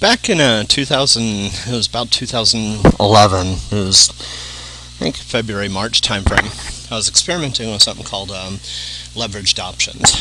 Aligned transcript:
back 0.00 0.28
in 0.28 0.40
uh, 0.40 0.64
2000, 0.64 1.22
it 1.22 1.68
was 1.68 1.86
about 1.86 2.10
2011. 2.10 3.46
It 3.46 3.72
was, 3.72 4.10
I 4.10 4.98
think, 4.98 5.16
February, 5.16 5.68
March 5.68 6.00
timeframe. 6.00 6.90
I 6.90 6.96
was 6.96 7.08
experimenting 7.08 7.70
with 7.70 7.82
something 7.82 8.04
called 8.04 8.30
um, 8.30 8.54
leveraged 9.14 9.58
options, 9.58 10.14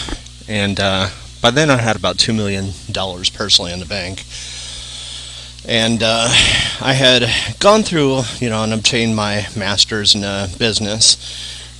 and 0.47 0.79
uh, 0.79 1.09
by 1.41 1.51
then 1.51 1.69
I 1.69 1.77
had 1.77 1.95
about 1.95 2.17
two 2.17 2.33
million 2.33 2.71
dollars 2.91 3.29
personally 3.29 3.71
in 3.71 3.79
the 3.79 3.85
bank. 3.85 4.23
And 5.67 6.01
uh, 6.03 6.27
I 6.79 6.93
had 6.93 7.59
gone 7.59 7.81
through, 7.81 8.21
you 8.39 8.49
know, 8.49 8.63
and 8.63 8.71
obtained 8.71 9.15
my 9.15 9.47
master's 9.57 10.13
in 10.13 10.23
uh, 10.23 10.47
business 10.59 11.17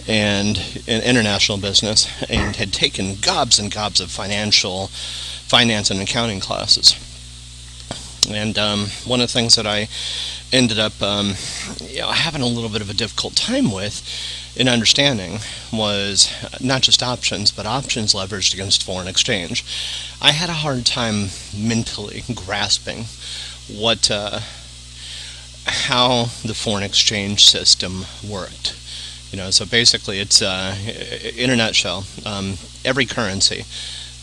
and 0.08 0.58
in 0.88 1.02
international 1.02 1.58
business, 1.58 2.08
and 2.30 2.56
had 2.56 2.74
taken 2.74 3.16
gobs 3.22 3.58
and 3.58 3.72
gobs 3.72 4.00
of 4.00 4.12
financial, 4.12 4.88
finance 4.88 5.90
and 5.90 6.00
accounting 6.02 6.40
classes. 6.40 6.96
And 8.30 8.58
um, 8.58 8.88
one 9.06 9.22
of 9.22 9.28
the 9.28 9.34
things 9.34 9.56
that 9.56 9.68
I 9.68 9.88
ended 10.52 10.80
up 10.80 11.02
um, 11.02 11.34
you 11.84 12.00
know, 12.00 12.10
having 12.10 12.42
a 12.42 12.48
little 12.48 12.70
bit 12.70 12.82
of 12.82 12.90
a 12.90 12.94
difficult 12.94 13.36
time 13.36 13.72
with 13.72 14.02
in 14.56 14.68
understanding 14.68 15.40
was 15.72 16.32
not 16.62 16.82
just 16.82 17.04
options, 17.04 17.52
but 17.52 17.66
options 17.66 18.14
leveraged 18.14 18.54
against 18.54 18.84
foreign 18.84 19.08
exchange. 19.08 19.66
I 20.22 20.32
had 20.32 20.50
a 20.50 20.54
hard 20.54 20.86
time 20.86 21.30
mentally 21.56 22.24
grasping 22.34 23.06
what 23.68 24.10
uh, 24.10 24.40
how 25.66 26.26
the 26.44 26.54
foreign 26.54 26.84
exchange 26.84 27.46
system 27.46 28.06
worked. 28.28 28.76
You 29.32 29.38
know, 29.38 29.50
so 29.52 29.66
basically, 29.66 30.20
it's 30.20 30.42
uh, 30.42 30.76
in 31.36 31.50
a 31.50 31.56
nutshell, 31.56 32.06
um, 32.26 32.58
every 32.86 33.06
currency 33.06 33.66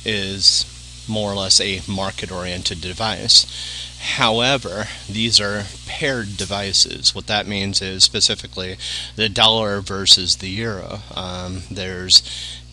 is 0.05 0.65
more 1.09 1.31
or 1.31 1.35
less 1.35 1.61
a 1.61 1.83
market-oriented 1.91 2.81
device. 2.81 3.82
However, 4.03 4.89
these 5.09 5.41
are 5.41 5.67
paired 5.87 6.37
devices. 6.37 7.15
What 7.15 7.29
that 7.29 7.47
means 7.47 7.81
is 7.81 8.03
specifically 8.03 8.77
the 9.15 9.29
dollar 9.29 9.81
versus 9.81 10.37
the 10.37 10.49
euro. 10.51 11.01
Um, 11.15 11.63
there's 11.71 12.23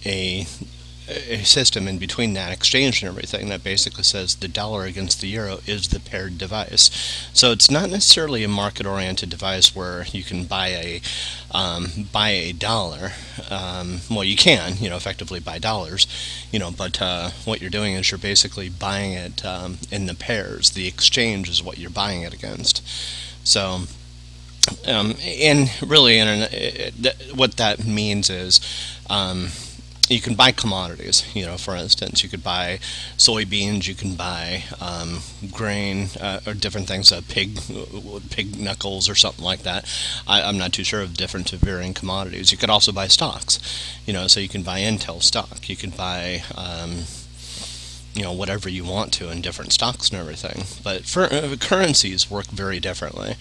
a 0.03 0.47
a 1.09 1.43
system 1.43 1.87
in 1.87 1.97
between 1.97 2.33
that 2.33 2.51
exchange 2.51 3.01
and 3.01 3.09
everything 3.09 3.49
that 3.49 3.63
basically 3.63 4.03
says 4.03 4.35
the 4.35 4.47
dollar 4.47 4.85
against 4.85 5.21
the 5.21 5.27
euro 5.27 5.59
is 5.65 5.87
the 5.87 5.99
paired 5.99 6.37
device. 6.37 6.89
So 7.33 7.51
it's 7.51 7.71
not 7.71 7.89
necessarily 7.89 8.43
a 8.43 8.47
market-oriented 8.47 9.29
device 9.29 9.75
where 9.75 10.05
you 10.11 10.23
can 10.23 10.45
buy 10.45 10.67
a 10.67 11.01
um, 11.51 12.07
buy 12.11 12.29
a 12.29 12.51
dollar. 12.51 13.13
Um, 13.49 14.01
well, 14.09 14.23
you 14.23 14.35
can, 14.35 14.77
you 14.77 14.89
know, 14.89 14.97
effectively 14.97 15.39
buy 15.39 15.57
dollars, 15.57 16.05
you 16.51 16.59
know, 16.59 16.71
but 16.71 17.01
uh, 17.01 17.31
what 17.45 17.59
you're 17.61 17.71
doing 17.71 17.95
is 17.95 18.11
you're 18.11 18.19
basically 18.19 18.69
buying 18.69 19.13
it 19.13 19.43
um, 19.43 19.79
in 19.91 20.05
the 20.05 20.13
pairs. 20.15 20.71
The 20.71 20.87
exchange 20.87 21.49
is 21.49 21.63
what 21.63 21.77
you're 21.77 21.89
buying 21.89 22.21
it 22.21 22.33
against. 22.33 22.83
So. 23.43 23.81
Um, 24.85 25.15
and 25.23 25.71
really, 25.81 26.19
what 27.33 27.57
that 27.57 27.85
means 27.87 28.29
is 28.29 28.59
um, 29.09 29.49
you 30.09 30.19
can 30.19 30.35
buy 30.35 30.51
commodities. 30.51 31.23
You 31.35 31.45
know, 31.45 31.57
for 31.57 31.75
instance, 31.75 32.23
you 32.23 32.29
could 32.29 32.43
buy 32.43 32.79
soybeans, 33.17 33.87
you 33.87 33.95
can 33.95 34.15
buy 34.15 34.63
um, 34.81 35.19
grain 35.51 36.09
uh, 36.19 36.39
or 36.45 36.53
different 36.53 36.87
things, 36.87 37.11
uh, 37.11 37.21
pig 37.29 37.59
pig 38.29 38.59
knuckles 38.59 39.07
or 39.07 39.15
something 39.15 39.45
like 39.45 39.63
that. 39.63 39.85
I, 40.27 40.41
am 40.41 40.57
not 40.57 40.73
too 40.73 40.83
sure 40.83 41.01
of 41.01 41.15
different 41.15 41.49
varying 41.51 41.93
commodities. 41.93 42.51
You 42.51 42.57
could 42.57 42.69
also 42.69 42.91
buy 42.91 43.07
stocks. 43.07 43.59
You 44.05 44.13
know, 44.13 44.27
so 44.27 44.39
you 44.39 44.49
can 44.49 44.63
buy 44.63 44.79
Intel 44.79 45.21
stock. 45.21 45.69
You 45.69 45.75
can 45.75 45.91
buy 45.91 46.43
um, 46.55 47.03
you 48.15 48.23
know 48.23 48.33
whatever 48.33 48.67
you 48.69 48.83
want 48.83 49.13
to 49.13 49.29
in 49.29 49.41
different 49.41 49.71
stocks 49.71 50.09
and 50.09 50.19
everything. 50.19 50.65
But 50.83 51.05
for, 51.05 51.23
uh, 51.23 51.55
currencies 51.59 52.29
work 52.29 52.47
very 52.47 52.79
differently. 52.79 53.35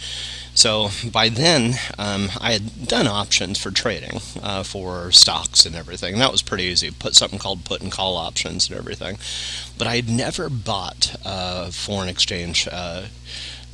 So 0.59 0.91
by 1.13 1.29
then, 1.29 1.75
um, 2.01 2.31
I 2.41 2.51
had 2.51 2.89
done 2.89 3.07
options 3.07 3.61
for 3.61 3.71
trading 3.71 4.21
uh, 4.43 4.65
for 4.65 5.13
stocks 5.13 5.65
and 5.65 5.77
everything. 5.77 6.19
That 6.19 6.33
was 6.33 6.43
pretty 6.43 6.65
easy. 6.65 6.91
Put 6.91 7.15
something 7.15 7.39
called 7.39 7.65
put 7.65 7.81
and 7.81 7.93
call 7.93 8.17
options 8.17 8.69
and 8.69 8.77
everything. 8.77 9.19
But 9.79 9.87
I 9.87 9.95
had 9.95 10.09
never 10.09 10.51
bought 10.51 11.15
uh, 11.25 11.71
foreign 11.71 12.09
exchange. 12.09 12.67
Uh, 12.71 13.07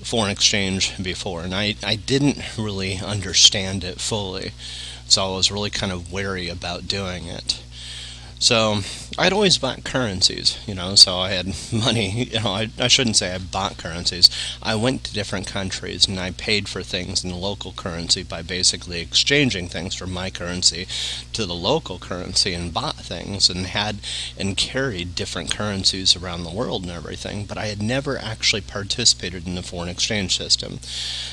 foreign 0.03 0.31
exchange 0.31 1.03
before, 1.03 1.43
and 1.43 1.55
I, 1.55 1.77
I 1.83 1.97
didn't 1.97 2.59
really 2.59 2.99
understand 2.99 3.83
it 3.83 3.99
fully, 3.99 4.51
so 5.07 5.25
I 5.25 5.37
was 5.37 5.51
really 5.51 5.71
kind 5.71 5.91
of 5.91 6.13
wary 6.13 6.51
about 6.51 6.87
doing 6.87 7.25
it. 7.25 7.64
So 8.39 8.81
I'd 9.17 9.33
always 9.33 9.59
bought 9.59 9.85
currencies, 9.85 10.59
you 10.67 10.75
know, 10.75 10.97
so 10.97 11.19
I 11.19 11.31
had 11.31 11.47
money, 11.73 12.25
you 12.25 12.41
know, 12.41 12.51
I, 12.51 12.69
I 12.79 12.89
shouldn't 12.89 13.17
say 13.17 13.33
I 13.33 13.39
bought 13.39 13.79
currencies. 13.79 14.29
I 14.63 14.75
went 14.75 15.05
to 15.05 15.15
different 15.15 15.47
countries 15.47 16.09
and 16.09 16.19
I 16.19 16.33
paid 16.33 16.69
for 16.69 16.83
things 16.83 17.23
in 17.23 17.31
the 17.31 17.37
local 17.37 17.73
currency 17.73 18.23
by 18.23 18.43
basically 18.43 19.01
exchanging 19.01 19.69
things 19.69 19.95
from 19.95 20.13
my 20.13 20.31
currency 20.31 20.87
to 21.33 21.47
the 21.47 21.55
local 21.55 21.99
currency 21.99 22.55
and 22.55 22.75
bought 22.75 22.97
things 22.97 23.49
and 23.49 23.67
had 23.67 23.99
and 24.39 24.57
carried 24.57 25.15
different 25.15 25.55
currencies 25.55 26.17
around 26.17 26.43
the 26.43 26.51
world 26.51 26.83
and 26.83 26.93
everything, 26.93 27.45
but 27.45 27.57
I 27.57 27.67
had 27.67 27.83
never 27.83 28.19
actually 28.19 28.63
participated 28.63 29.47
in 29.47 29.55
the 29.55 29.63
foreign 29.63 29.89
exchange 29.89 30.37
system. 30.37 30.81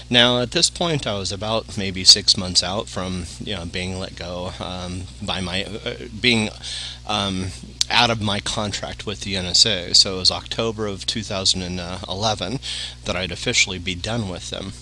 Now, 0.09 0.39
at 0.39 0.51
this 0.51 0.69
point, 0.69 1.07
I 1.07 1.17
was 1.17 1.31
about 1.31 1.77
maybe 1.77 2.03
six 2.03 2.37
months 2.37 2.63
out 2.63 2.87
from, 2.87 3.25
you 3.39 3.55
know, 3.55 3.65
being 3.65 3.99
let 3.99 4.15
go 4.15 4.51
um, 4.59 5.03
by 5.21 5.41
my, 5.41 5.63
uh, 5.63 5.95
being 6.19 6.49
um, 7.07 7.47
out 7.89 8.09
of 8.09 8.21
my 8.21 8.39
contract 8.39 9.05
with 9.05 9.21
the 9.21 9.35
NSA. 9.35 9.95
So 9.95 10.15
it 10.15 10.19
was 10.19 10.31
October 10.31 10.87
of 10.87 11.05
2011 11.05 12.59
that 13.05 13.15
I'd 13.15 13.31
officially 13.31 13.79
be 13.79 13.95
done 13.95 14.29
with 14.29 14.49
them. 14.49 14.73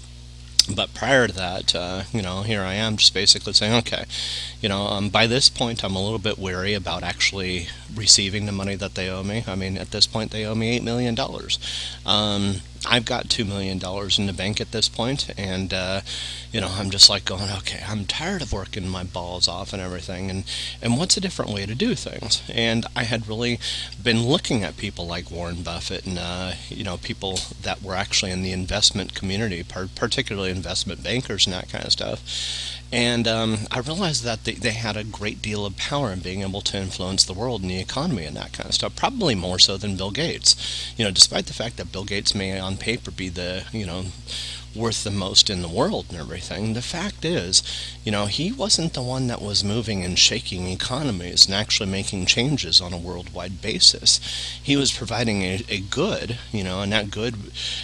But 0.73 0.93
prior 0.93 1.27
to 1.27 1.33
that, 1.33 1.73
uh, 1.73 2.03
you 2.13 2.21
know, 2.21 2.43
here 2.43 2.61
I 2.61 2.73
am 2.73 2.97
just 2.97 3.13
basically 3.13 3.53
saying, 3.53 3.73
okay, 3.79 4.05
you 4.61 4.69
know, 4.69 4.83
um, 4.87 5.09
by 5.09 5.25
this 5.25 5.49
point, 5.49 5.83
I'm 5.83 5.95
a 5.95 6.03
little 6.03 6.19
bit 6.19 6.37
wary 6.37 6.73
about 6.73 7.01
actually 7.01 7.69
receiving 7.93 8.45
the 8.45 8.51
money 8.51 8.75
that 8.75 8.95
they 8.95 9.09
owe 9.09 9.23
me. 9.23 9.43
I 9.47 9.55
mean, 9.55 9.77
at 9.77 9.91
this 9.91 10.05
point, 10.05 10.31
they 10.31 10.45
owe 10.45 10.55
me 10.55 10.79
$8 10.79 10.83
million. 10.83 11.17
Um, 12.05 12.61
I've 12.85 13.05
got 13.05 13.25
$2 13.27 13.47
million 13.47 13.77
in 13.77 14.25
the 14.27 14.33
bank 14.33 14.61
at 14.61 14.71
this 14.71 14.87
point, 14.87 15.29
and, 15.37 15.73
uh, 15.73 16.01
you 16.51 16.61
know, 16.61 16.69
I'm 16.71 16.89
just 16.89 17.09
like 17.09 17.25
going, 17.25 17.49
okay, 17.57 17.83
I'm 17.87 18.05
tired 18.05 18.41
of 18.41 18.53
working 18.53 18.87
my 18.87 19.03
balls 19.03 19.47
off 19.47 19.73
and 19.73 19.81
everything, 19.81 20.29
and, 20.29 20.43
and 20.81 20.97
what's 20.97 21.17
a 21.17 21.21
different 21.21 21.51
way 21.51 21.65
to 21.65 21.75
do 21.75 21.95
things? 21.95 22.41
And 22.53 22.85
I 22.95 23.03
had 23.03 23.27
really 23.27 23.59
been 24.01 24.25
looking 24.25 24.63
at 24.63 24.77
people 24.77 25.05
like 25.05 25.29
Warren 25.29 25.61
Buffett 25.61 26.05
and, 26.05 26.17
uh, 26.17 26.53
you 26.69 26.83
know, 26.83 26.97
people 26.97 27.39
that 27.61 27.81
were 27.81 27.95
actually 27.95 28.31
in 28.31 28.43
the 28.43 28.51
investment 28.51 29.13
community, 29.13 29.63
particularly 29.95 30.51
investment 30.51 31.03
bankers 31.03 31.45
and 31.45 31.53
that 31.53 31.69
kind 31.69 31.85
of 31.85 31.91
stuff. 31.91 32.78
And 32.91 33.27
um, 33.27 33.57
I 33.69 33.79
realized 33.79 34.23
that 34.23 34.45
they, 34.45 34.53
they 34.53 34.71
had 34.71 34.97
a 34.97 35.03
great 35.03 35.41
deal 35.41 35.65
of 35.65 35.77
power 35.77 36.11
in 36.11 36.19
being 36.19 36.41
able 36.41 36.61
to 36.61 36.77
influence 36.77 37.23
the 37.23 37.33
world 37.33 37.61
and 37.61 37.69
the 37.69 37.79
economy 37.79 38.25
and 38.25 38.35
that 38.35 38.53
kind 38.53 38.67
of 38.67 38.75
stuff, 38.75 38.95
probably 38.95 39.35
more 39.35 39.59
so 39.59 39.77
than 39.77 39.95
Bill 39.95 40.11
Gates. 40.11 40.93
You 40.97 41.05
know, 41.05 41.11
despite 41.11 41.45
the 41.45 41.53
fact 41.53 41.77
that 41.77 41.91
Bill 41.91 42.03
Gates 42.03 42.33
may 42.33 42.59
on 42.59 42.77
paper 42.77 43.11
be 43.11 43.29
the, 43.29 43.65
you 43.71 43.85
know, 43.85 44.05
worth 44.75 45.03
the 45.03 45.11
most 45.11 45.49
in 45.49 45.61
the 45.61 45.67
world 45.67 46.07
and 46.09 46.19
everything, 46.19 46.73
the 46.73 46.81
fact 46.81 47.25
is, 47.25 47.63
you 48.03 48.11
know, 48.11 48.25
he 48.25 48.51
wasn't 48.51 48.93
the 48.93 49.01
one 49.01 49.27
that 49.27 49.41
was 49.41 49.63
moving 49.63 50.03
and 50.03 50.17
shaking 50.17 50.67
economies 50.67 51.45
and 51.45 51.55
actually 51.55 51.89
making 51.89 52.25
changes 52.25 52.81
on 52.81 52.93
a 52.93 52.97
worldwide 52.97 53.61
basis. 53.61 54.19
He 54.61 54.75
was 54.75 54.91
providing 54.91 55.41
a, 55.43 55.63
a 55.69 55.79
good, 55.79 56.37
you 56.51 56.63
know, 56.63 56.81
and 56.81 56.91
that 56.91 57.11
good, 57.11 57.35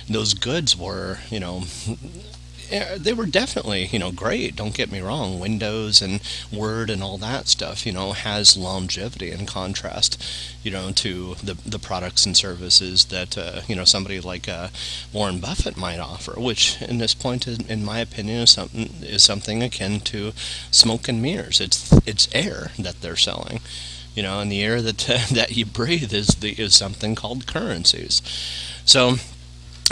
those 0.10 0.34
goods 0.34 0.78
were, 0.78 1.20
you 1.30 1.40
know, 1.40 1.64
they 2.98 3.14
were 3.14 3.26
definitely, 3.26 3.86
you 3.88 4.00
know, 4.00 4.12
great. 4.12 4.56
Don't 4.56 4.74
get 4.74 4.92
me 4.92 5.00
wrong. 5.00 5.40
Windows 5.40 6.02
and 6.02 6.22
Word 6.52 6.90
and 6.90 7.04
all 7.04 7.18
that 7.18 7.48
stuff, 7.48 7.86
you 7.86 7.92
know, 7.92 8.12
has 8.14 8.58
longevity 8.58 9.32
in 9.32 9.46
contrast, 9.46 10.22
you 10.64 10.72
know, 10.72 10.92
to 10.92 11.36
the 11.36 11.56
the 11.66 11.80
products 11.80 12.26
and 12.26 12.36
services 12.36 13.06
that 13.06 13.38
uh, 13.38 13.62
you 13.68 13.76
know 13.76 13.86
somebody 13.86 14.20
like 14.20 14.48
uh, 14.50 14.70
Warren 15.14 15.40
Buffett 15.40 15.78
might 15.78 16.00
offer. 16.00 16.40
Which, 16.40 16.82
in 16.82 16.98
this 16.98 17.14
point, 17.14 17.48
is, 17.48 17.60
in 17.60 17.84
my 17.86 18.00
opinion, 18.00 18.42
is 18.42 18.52
something 18.52 18.90
is 19.02 19.24
something 19.24 19.64
akin 19.64 20.00
to 20.02 20.34
smoke 20.72 21.08
and 21.08 21.22
mirrors. 21.22 21.62
It's 21.62 21.92
it's 22.08 22.28
air 22.34 22.72
that 22.80 23.02
they're 23.02 23.16
selling 23.16 23.62
you 24.16 24.24
know, 24.24 24.40
and 24.40 24.50
the 24.50 24.64
air 24.64 24.82
that 24.82 25.10
uh, 25.10 25.20
that 25.32 25.56
you 25.56 25.66
breathe 25.66 26.14
is 26.14 26.28
the 26.28 26.52
is 26.54 26.74
something 26.74 27.16
called 27.16 27.46
currencies. 27.46 28.22
So 28.86 29.18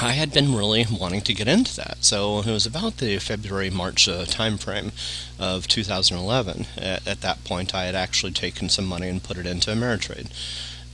I 0.03 0.11
had 0.11 0.33
been 0.33 0.53
really 0.53 0.85
wanting 0.91 1.21
to 1.21 1.33
get 1.33 1.47
into 1.47 1.73
that. 1.77 2.03
So 2.03 2.39
it 2.39 2.47
was 2.47 2.65
about 2.65 2.97
the 2.97 3.19
February 3.19 3.69
March 3.69 4.09
uh, 4.09 4.25
time 4.25 4.57
frame 4.57 4.91
of 5.39 5.65
2011. 5.69 6.65
At, 6.75 7.07
at, 7.07 7.21
that 7.21 7.45
point, 7.45 7.73
I 7.73 7.85
had 7.85 7.95
actually 7.95 8.33
taken 8.33 8.67
some 8.67 8.85
money 8.85 9.07
and 9.07 9.23
put 9.23 9.37
it 9.37 9.45
into 9.45 9.71
Ameritrade. 9.71 10.27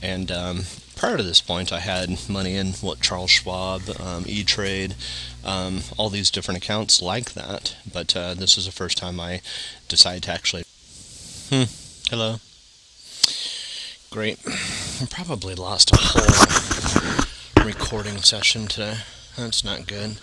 And 0.00 0.30
um, 0.30 0.60
prior 0.94 1.16
to 1.16 1.24
this 1.24 1.40
point, 1.40 1.72
I 1.72 1.80
had 1.80 2.20
money 2.28 2.54
in 2.54 2.68
what 2.74 3.00
Charles 3.00 3.32
Schwab, 3.32 3.82
um, 3.98 4.26
E 4.28 4.44
Trade, 4.44 4.94
um, 5.44 5.80
all 5.98 6.08
these 6.08 6.30
different 6.30 6.62
accounts 6.62 7.02
like 7.02 7.32
that. 7.32 7.74
But 7.92 8.16
uh, 8.16 8.34
this 8.34 8.54
was 8.54 8.66
the 8.66 8.72
first 8.72 8.96
time 8.96 9.18
I 9.18 9.40
decided 9.88 10.22
to 10.22 10.30
actually. 10.30 10.62
Hmm. 11.48 11.64
Hello. 12.08 12.36
Great. 14.10 14.38
I 14.46 15.06
probably 15.10 15.56
lost 15.56 15.90
a 15.92 15.96
whole 15.98 16.89
recording 17.64 18.18
session 18.18 18.66
today. 18.66 18.98
That's 19.36 19.64
not 19.64 19.86
good. 19.86 20.16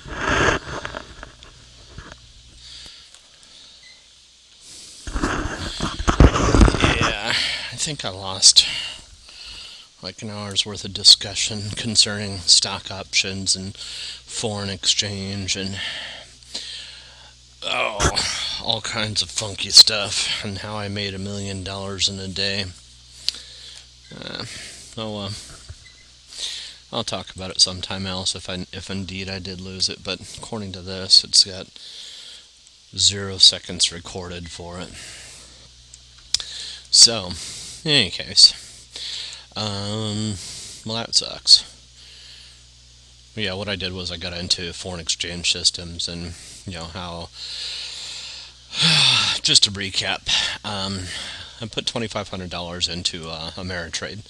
Yeah, 6.96 7.30
I 7.30 7.76
think 7.76 8.04
I 8.04 8.10
lost 8.10 8.68
like 10.02 10.22
an 10.22 10.30
hour's 10.30 10.66
worth 10.66 10.84
of 10.84 10.94
discussion 10.94 11.70
concerning 11.76 12.40
stock 12.40 12.90
options 12.90 13.56
and 13.56 13.76
foreign 13.78 14.70
exchange 14.70 15.56
and 15.56 15.80
oh, 17.64 18.10
all 18.64 18.82
kinds 18.82 19.22
of 19.22 19.30
funky 19.30 19.70
stuff 19.70 20.44
and 20.44 20.60
how 20.60 20.76
I 20.76 20.88
made 20.88 21.14
a 21.14 21.20
million 21.20 21.64
dollars 21.64 22.10
in 22.10 22.20
a 22.20 22.28
day. 22.28 22.66
Uh, 24.16 24.46
oh, 24.98 25.18
uh, 25.18 25.30
I'll 26.92 27.04
talk 27.04 27.36
about 27.36 27.52
it 27.52 27.60
sometime 27.60 28.06
else 28.06 28.34
if 28.34 28.50
I 28.50 28.66
if 28.72 28.90
indeed 28.90 29.30
I 29.30 29.40
did 29.40 29.60
lose 29.60 29.90
it. 29.90 30.04
But 30.04 30.22
according 30.38 30.72
to 30.74 30.82
this, 30.82 31.24
it's 31.24 31.44
got 31.44 31.68
zero 32.98 33.38
seconds 33.38 33.92
recorded 33.92 34.50
for 34.50 34.80
it. 34.80 34.94
So, 36.90 37.32
in 37.84 37.92
any 37.92 38.10
case, 38.10 38.54
um, 39.56 40.36
well 40.86 40.96
that 40.96 41.16
sucks. 41.16 41.74
Yeah, 43.36 43.54
what 43.54 43.68
I 43.68 43.76
did 43.76 43.94
was 43.94 44.12
I 44.12 44.18
got 44.18 44.34
into 44.34 44.74
foreign 44.74 45.02
exchange 45.02 45.52
systems 45.52 46.08
and 46.08 46.34
you 46.66 46.74
know 46.74 46.86
how. 46.86 47.30
Just 49.42 49.64
to 49.64 49.72
recap, 49.72 50.30
um, 50.66 51.06
I 51.62 51.68
put 51.68 51.86
twenty 51.86 52.08
five 52.08 52.30
hundred 52.30 52.50
dollars 52.50 52.88
into 52.88 53.30
uh, 53.30 53.52
Ameritrade 53.52 54.22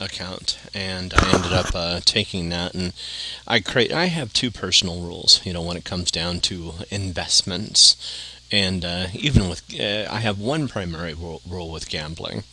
account, 0.00 0.58
and 0.74 1.12
I 1.14 1.34
ended 1.34 1.52
up 1.52 1.74
uh, 1.74 2.00
taking 2.04 2.48
that. 2.50 2.74
And 2.74 2.92
I 3.46 3.60
create. 3.60 3.92
I 3.92 4.06
have 4.06 4.32
two 4.32 4.50
personal 4.50 5.00
rules. 5.00 5.44
You 5.44 5.52
know, 5.52 5.62
when 5.62 5.76
it 5.76 5.84
comes 5.84 6.10
down 6.10 6.40
to 6.40 6.74
investments, 6.90 7.96
and 8.50 8.84
uh, 8.84 9.06
even 9.12 9.48
with, 9.48 9.62
uh, 9.78 10.06
I 10.10 10.20
have 10.20 10.38
one 10.38 10.68
primary 10.68 11.14
rule, 11.14 11.42
rule, 11.48 11.70
with 11.70 11.88
gambling: 11.88 12.44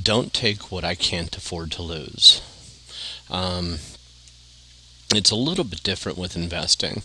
don't 0.00 0.32
take 0.32 0.70
what 0.70 0.84
I 0.84 0.94
can't 0.94 1.36
afford 1.36 1.70
to 1.72 1.82
lose. 1.82 2.40
Um, 3.30 3.78
it's 5.14 5.30
a 5.30 5.36
little 5.36 5.64
bit 5.64 5.82
different 5.82 6.18
with 6.18 6.36
investing. 6.36 7.02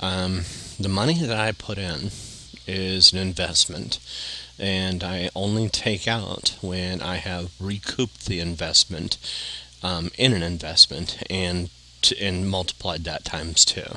Um, 0.00 0.42
the 0.78 0.88
money 0.88 1.14
that 1.14 1.38
I 1.38 1.52
put 1.52 1.78
in 1.78 2.10
is 2.66 3.12
an 3.12 3.18
investment 3.18 3.98
and 4.58 5.02
I 5.02 5.30
only 5.34 5.68
take 5.68 6.06
out 6.06 6.56
when 6.60 7.02
I 7.02 7.16
have 7.16 7.52
recouped 7.60 8.26
the 8.26 8.40
investment 8.40 9.18
um, 9.82 10.10
in 10.16 10.32
an 10.32 10.42
investment 10.42 11.22
and 11.30 11.70
and 12.20 12.48
multiplied 12.48 13.04
that 13.04 13.24
times 13.24 13.64
two. 13.64 13.96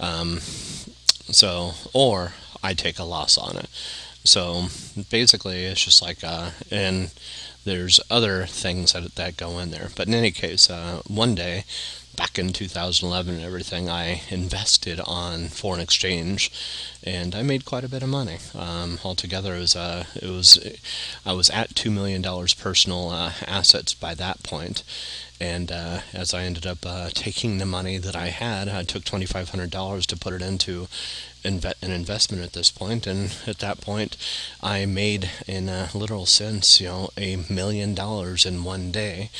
Um, 0.00 0.40
so, 0.40 1.72
or 1.92 2.32
I 2.62 2.74
take 2.74 2.98
a 2.98 3.04
loss 3.04 3.38
on 3.38 3.56
it. 3.56 3.68
So 4.24 4.66
basically, 5.10 5.64
it's 5.64 5.84
just 5.84 6.02
like, 6.02 6.24
uh, 6.24 6.50
and 6.70 7.12
there's 7.64 8.00
other 8.10 8.46
things 8.46 8.92
that 8.92 9.14
that 9.14 9.36
go 9.36 9.58
in 9.58 9.70
there. 9.70 9.88
But 9.94 10.08
in 10.08 10.14
any 10.14 10.32
case, 10.32 10.68
uh, 10.68 11.02
one 11.06 11.34
day 11.34 11.64
back 12.16 12.38
in 12.38 12.52
2011 12.52 13.34
and 13.34 13.44
everything, 13.44 13.88
I 13.88 14.22
invested 14.30 15.00
on 15.00 15.48
foreign 15.48 15.80
exchange, 15.80 16.50
and 17.04 17.34
I 17.34 17.42
made 17.42 17.64
quite 17.64 17.84
a 17.84 17.88
bit 17.88 18.02
of 18.02 18.08
money. 18.08 18.38
Um, 18.54 18.98
altogether, 19.04 19.54
it 19.54 19.60
was 19.60 19.76
uh, 19.76 20.04
it 20.14 20.28
was 20.28 20.58
I 21.24 21.32
was 21.32 21.50
at 21.50 21.74
two 21.74 21.90
million 21.90 22.22
dollars 22.22 22.54
personal 22.54 23.10
uh, 23.10 23.32
assets 23.46 23.94
by 23.94 24.14
that 24.14 24.42
point, 24.42 24.82
and 25.40 25.70
uh, 25.70 26.00
as 26.12 26.32
I 26.32 26.44
ended 26.44 26.66
up 26.66 26.78
uh, 26.84 27.10
taking 27.12 27.58
the 27.58 27.66
money 27.66 27.98
that 27.98 28.16
I 28.16 28.28
had, 28.28 28.68
I 28.68 28.82
took 28.82 29.04
twenty 29.04 29.26
five 29.26 29.50
hundred 29.50 29.70
dollars 29.70 30.06
to 30.06 30.16
put 30.16 30.32
it 30.32 30.42
into 30.42 30.88
inve- 31.44 31.82
an 31.82 31.92
investment 31.92 32.42
at 32.42 32.54
this 32.54 32.70
point, 32.70 33.06
and 33.06 33.34
at 33.46 33.58
that 33.58 33.80
point, 33.80 34.16
I 34.62 34.86
made, 34.86 35.30
in 35.46 35.68
a 35.68 35.90
literal 35.94 36.26
sense, 36.26 36.80
you 36.80 36.88
know, 36.88 37.10
a 37.16 37.44
million 37.50 37.94
dollars 37.94 38.46
in 38.46 38.64
one 38.64 38.90
day, 38.90 39.30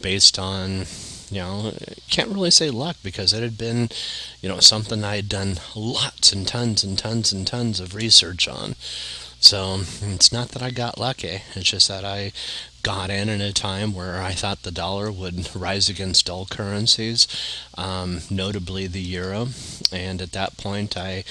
based 0.00 0.38
on 0.38 0.86
you 1.32 1.40
know, 1.40 1.72
can't 2.10 2.30
really 2.30 2.50
say 2.50 2.68
luck 2.70 2.96
because 3.02 3.32
it 3.32 3.42
had 3.42 3.56
been, 3.56 3.88
you 4.42 4.48
know, 4.48 4.60
something 4.60 5.02
I 5.02 5.16
had 5.16 5.28
done 5.28 5.58
lots 5.74 6.32
and 6.32 6.46
tons 6.46 6.84
and 6.84 6.98
tons 6.98 7.32
and 7.32 7.46
tons 7.46 7.80
of 7.80 7.94
research 7.94 8.46
on. 8.46 8.74
So 9.40 9.80
it's 10.02 10.30
not 10.30 10.50
that 10.50 10.62
I 10.62 10.70
got 10.70 10.98
lucky. 10.98 11.42
It's 11.54 11.70
just 11.70 11.88
that 11.88 12.04
I 12.04 12.32
got 12.82 13.10
in 13.10 13.28
at 13.28 13.40
a 13.40 13.52
time 13.52 13.92
where 13.94 14.20
I 14.20 14.32
thought 14.32 14.62
the 14.62 14.70
dollar 14.70 15.10
would 15.10 15.54
rise 15.54 15.88
against 15.88 16.28
all 16.28 16.46
currencies, 16.46 17.26
um, 17.76 18.20
notably 18.30 18.86
the 18.86 19.00
euro. 19.00 19.48
And 19.90 20.20
at 20.20 20.32
that 20.32 20.56
point, 20.56 20.96
I 20.96 21.24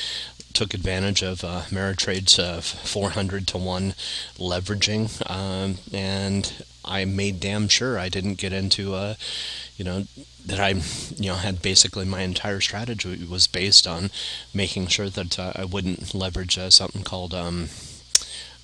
took 0.53 0.73
advantage 0.73 1.21
of 1.21 1.43
uh, 1.43 1.61
Ameritrade's 1.69 2.37
uh, 2.39 2.61
400 2.61 3.47
to 3.47 3.57
1 3.57 3.93
leveraging, 4.37 5.29
um, 5.29 5.77
and 5.93 6.63
I 6.83 7.05
made 7.05 7.39
damn 7.39 7.67
sure 7.67 7.97
I 7.97 8.09
didn't 8.09 8.35
get 8.35 8.53
into 8.53 8.95
a, 8.95 9.17
you 9.77 9.85
know, 9.85 10.05
that 10.45 10.59
I, 10.59 10.69
you 11.17 11.29
know, 11.29 11.35
had 11.35 11.61
basically 11.61 12.05
my 12.05 12.21
entire 12.21 12.59
strategy 12.59 13.25
was 13.25 13.47
based 13.47 13.87
on 13.87 14.09
making 14.53 14.87
sure 14.87 15.09
that 15.09 15.39
uh, 15.39 15.53
I 15.55 15.65
wouldn't 15.65 16.13
leverage 16.15 16.57
uh, 16.57 16.69
something 16.69 17.03
called, 17.03 17.33
um, 17.33 17.69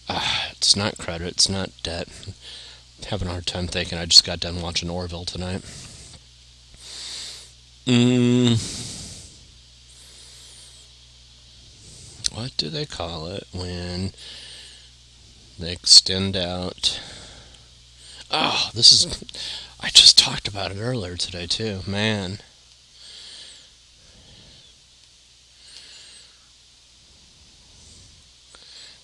uh, 0.09 0.47
it's 0.51 0.75
not 0.75 0.97
credit, 0.97 1.27
it's 1.27 1.49
not 1.49 1.69
debt. 1.83 2.07
having 3.07 3.27
a 3.27 3.31
hard 3.31 3.45
time 3.45 3.67
thinking. 3.67 3.97
I 3.97 4.05
just 4.05 4.25
got 4.25 4.39
done 4.39 4.61
watching 4.61 4.89
Orville 4.89 5.25
tonight. 5.25 5.61
Mm. 7.85 8.96
What 12.37 12.55
do 12.55 12.69
they 12.69 12.85
call 12.85 13.25
it 13.25 13.47
when 13.51 14.11
they 15.57 15.71
extend 15.71 16.37
out? 16.37 17.01
Oh, 18.29 18.69
this 18.75 18.91
is. 18.91 19.23
I 19.81 19.89
just 19.89 20.19
talked 20.19 20.47
about 20.47 20.69
it 20.69 20.77
earlier 20.79 21.17
today, 21.17 21.47
too. 21.47 21.79
Man. 21.87 22.37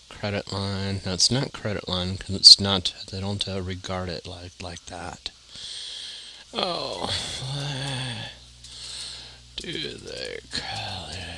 Credit 0.10 0.54
line. 0.54 1.02
No, 1.04 1.14
it's 1.14 1.32
not 1.32 1.54
credit 1.54 1.90
line 1.90 2.18
because 2.18 2.36
it's 2.36 2.60
not. 2.60 2.94
They 3.12 3.20
don't 3.20 3.50
uh, 3.50 3.64
regard 3.64 4.10
it 4.10 4.28
like 4.28 4.52
like 4.62 4.86
that. 4.86 5.32
Oh, 6.54 7.12
do 9.56 9.72
they 9.72 10.38
call 10.52 11.08
it? 11.10 11.33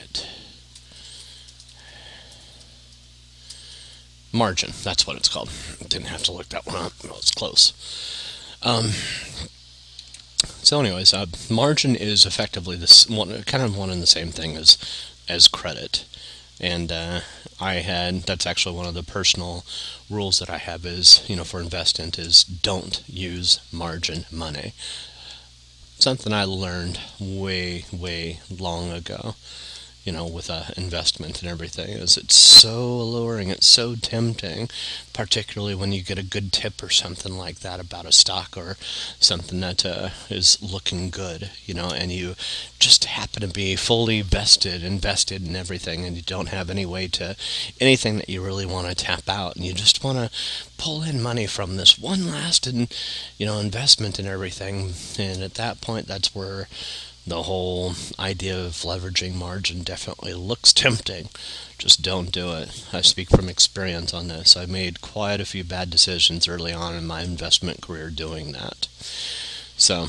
Margin. 4.35 4.71
That's 4.83 5.07
what 5.07 5.17
it's 5.17 5.29
called. 5.29 5.49
Didn't 5.87 6.07
have 6.07 6.23
to 6.23 6.31
look 6.31 6.49
that 6.49 6.65
one 6.65 6.75
up. 6.75 6.93
It 7.03 7.09
was 7.09 7.31
close. 7.31 7.73
Um, 8.61 8.91
so, 10.61 10.79
anyways, 10.79 11.13
uh, 11.13 11.27
margin 11.49 11.95
is 11.95 12.25
effectively 12.25 12.75
this 12.75 13.09
one, 13.09 13.43
kind 13.43 13.63
of 13.63 13.77
one 13.77 13.89
and 13.89 14.01
the 14.01 14.07
same 14.07 14.29
thing 14.29 14.55
as 14.57 14.77
as 15.27 15.47
credit. 15.47 16.05
And 16.59 16.91
uh, 16.91 17.21
I 17.59 17.75
had 17.75 18.23
that's 18.23 18.45
actually 18.45 18.75
one 18.75 18.85
of 18.85 18.93
the 18.93 19.03
personal 19.03 19.65
rules 20.09 20.39
that 20.39 20.49
I 20.49 20.57
have 20.57 20.85
is 20.85 21.23
you 21.27 21.35
know 21.35 21.43
for 21.43 21.59
investment 21.59 22.19
is 22.19 22.43
don't 22.43 23.03
use 23.07 23.59
margin 23.71 24.25
money. 24.31 24.73
Something 25.97 26.33
I 26.33 26.43
learned 26.43 26.99
way 27.19 27.85
way 27.91 28.39
long 28.49 28.91
ago 28.91 29.35
you 30.05 30.11
know, 30.11 30.27
with 30.27 30.51
a 30.51 30.71
investment 30.77 31.41
and 31.41 31.49
everything 31.49 31.89
is 31.89 32.15
it's 32.15 32.35
so 32.35 32.83
alluring, 32.83 33.49
it's 33.49 33.65
so 33.65 33.95
tempting, 33.95 34.69
particularly 35.13 35.73
when 35.73 35.91
you 35.91 36.03
get 36.03 36.19
a 36.19 36.23
good 36.23 36.53
tip 36.53 36.83
or 36.83 36.91
something 36.91 37.35
like 37.35 37.59
that 37.61 37.79
about 37.79 38.05
a 38.05 38.11
stock 38.11 38.55
or 38.55 38.77
something 39.19 39.59
that 39.61 39.83
uh, 39.83 40.09
is 40.29 40.61
looking 40.61 41.09
good, 41.09 41.49
you 41.65 41.73
know, 41.73 41.89
and 41.89 42.11
you 42.11 42.35
just 42.77 43.05
happen 43.05 43.41
to 43.41 43.47
be 43.47 43.75
fully 43.75 44.21
vested, 44.21 44.83
invested 44.83 45.45
in 45.45 45.55
everything, 45.55 46.05
and 46.05 46.15
you 46.15 46.21
don't 46.21 46.49
have 46.49 46.69
any 46.69 46.85
way 46.85 47.07
to 47.07 47.35
anything 47.81 48.17
that 48.17 48.29
you 48.29 48.45
really 48.45 48.65
want 48.65 48.87
to 48.87 48.93
tap 48.93 49.27
out, 49.27 49.55
and 49.55 49.65
you 49.65 49.73
just 49.73 50.03
want 50.03 50.19
to 50.19 50.29
pull 50.77 51.01
in 51.01 51.19
money 51.19 51.47
from 51.47 51.77
this 51.77 51.97
one 51.97 52.27
last 52.27 52.67
and 52.67 52.93
you 53.39 53.45
know 53.45 53.57
investment 53.57 54.19
and 54.19 54.27
everything, 54.27 54.93
and 55.17 55.41
at 55.41 55.55
that 55.55 55.81
point, 55.81 56.05
that's 56.05 56.35
where 56.35 56.67
the 57.27 57.43
whole 57.43 57.93
idea 58.19 58.57
of 58.57 58.73
leveraging 58.73 59.33
margin 59.33 59.81
definitely 59.81 60.33
looks 60.33 60.71
tempting. 60.73 61.29
Just 61.77 62.01
don't 62.01 62.31
do 62.31 62.53
it. 62.53 62.85
I 62.93 63.01
speak 63.01 63.29
from 63.29 63.49
experience 63.49 64.13
on 64.13 64.27
this. 64.27 64.55
I 64.55 64.65
made 64.65 65.01
quite 65.01 65.41
a 65.41 65.45
few 65.45 65.63
bad 65.63 65.89
decisions 65.89 66.47
early 66.47 66.71
on 66.71 66.95
in 66.95 67.07
my 67.07 67.21
investment 67.21 67.81
career 67.81 68.09
doing 68.09 68.51
that. 68.51 68.87
So, 69.77 70.07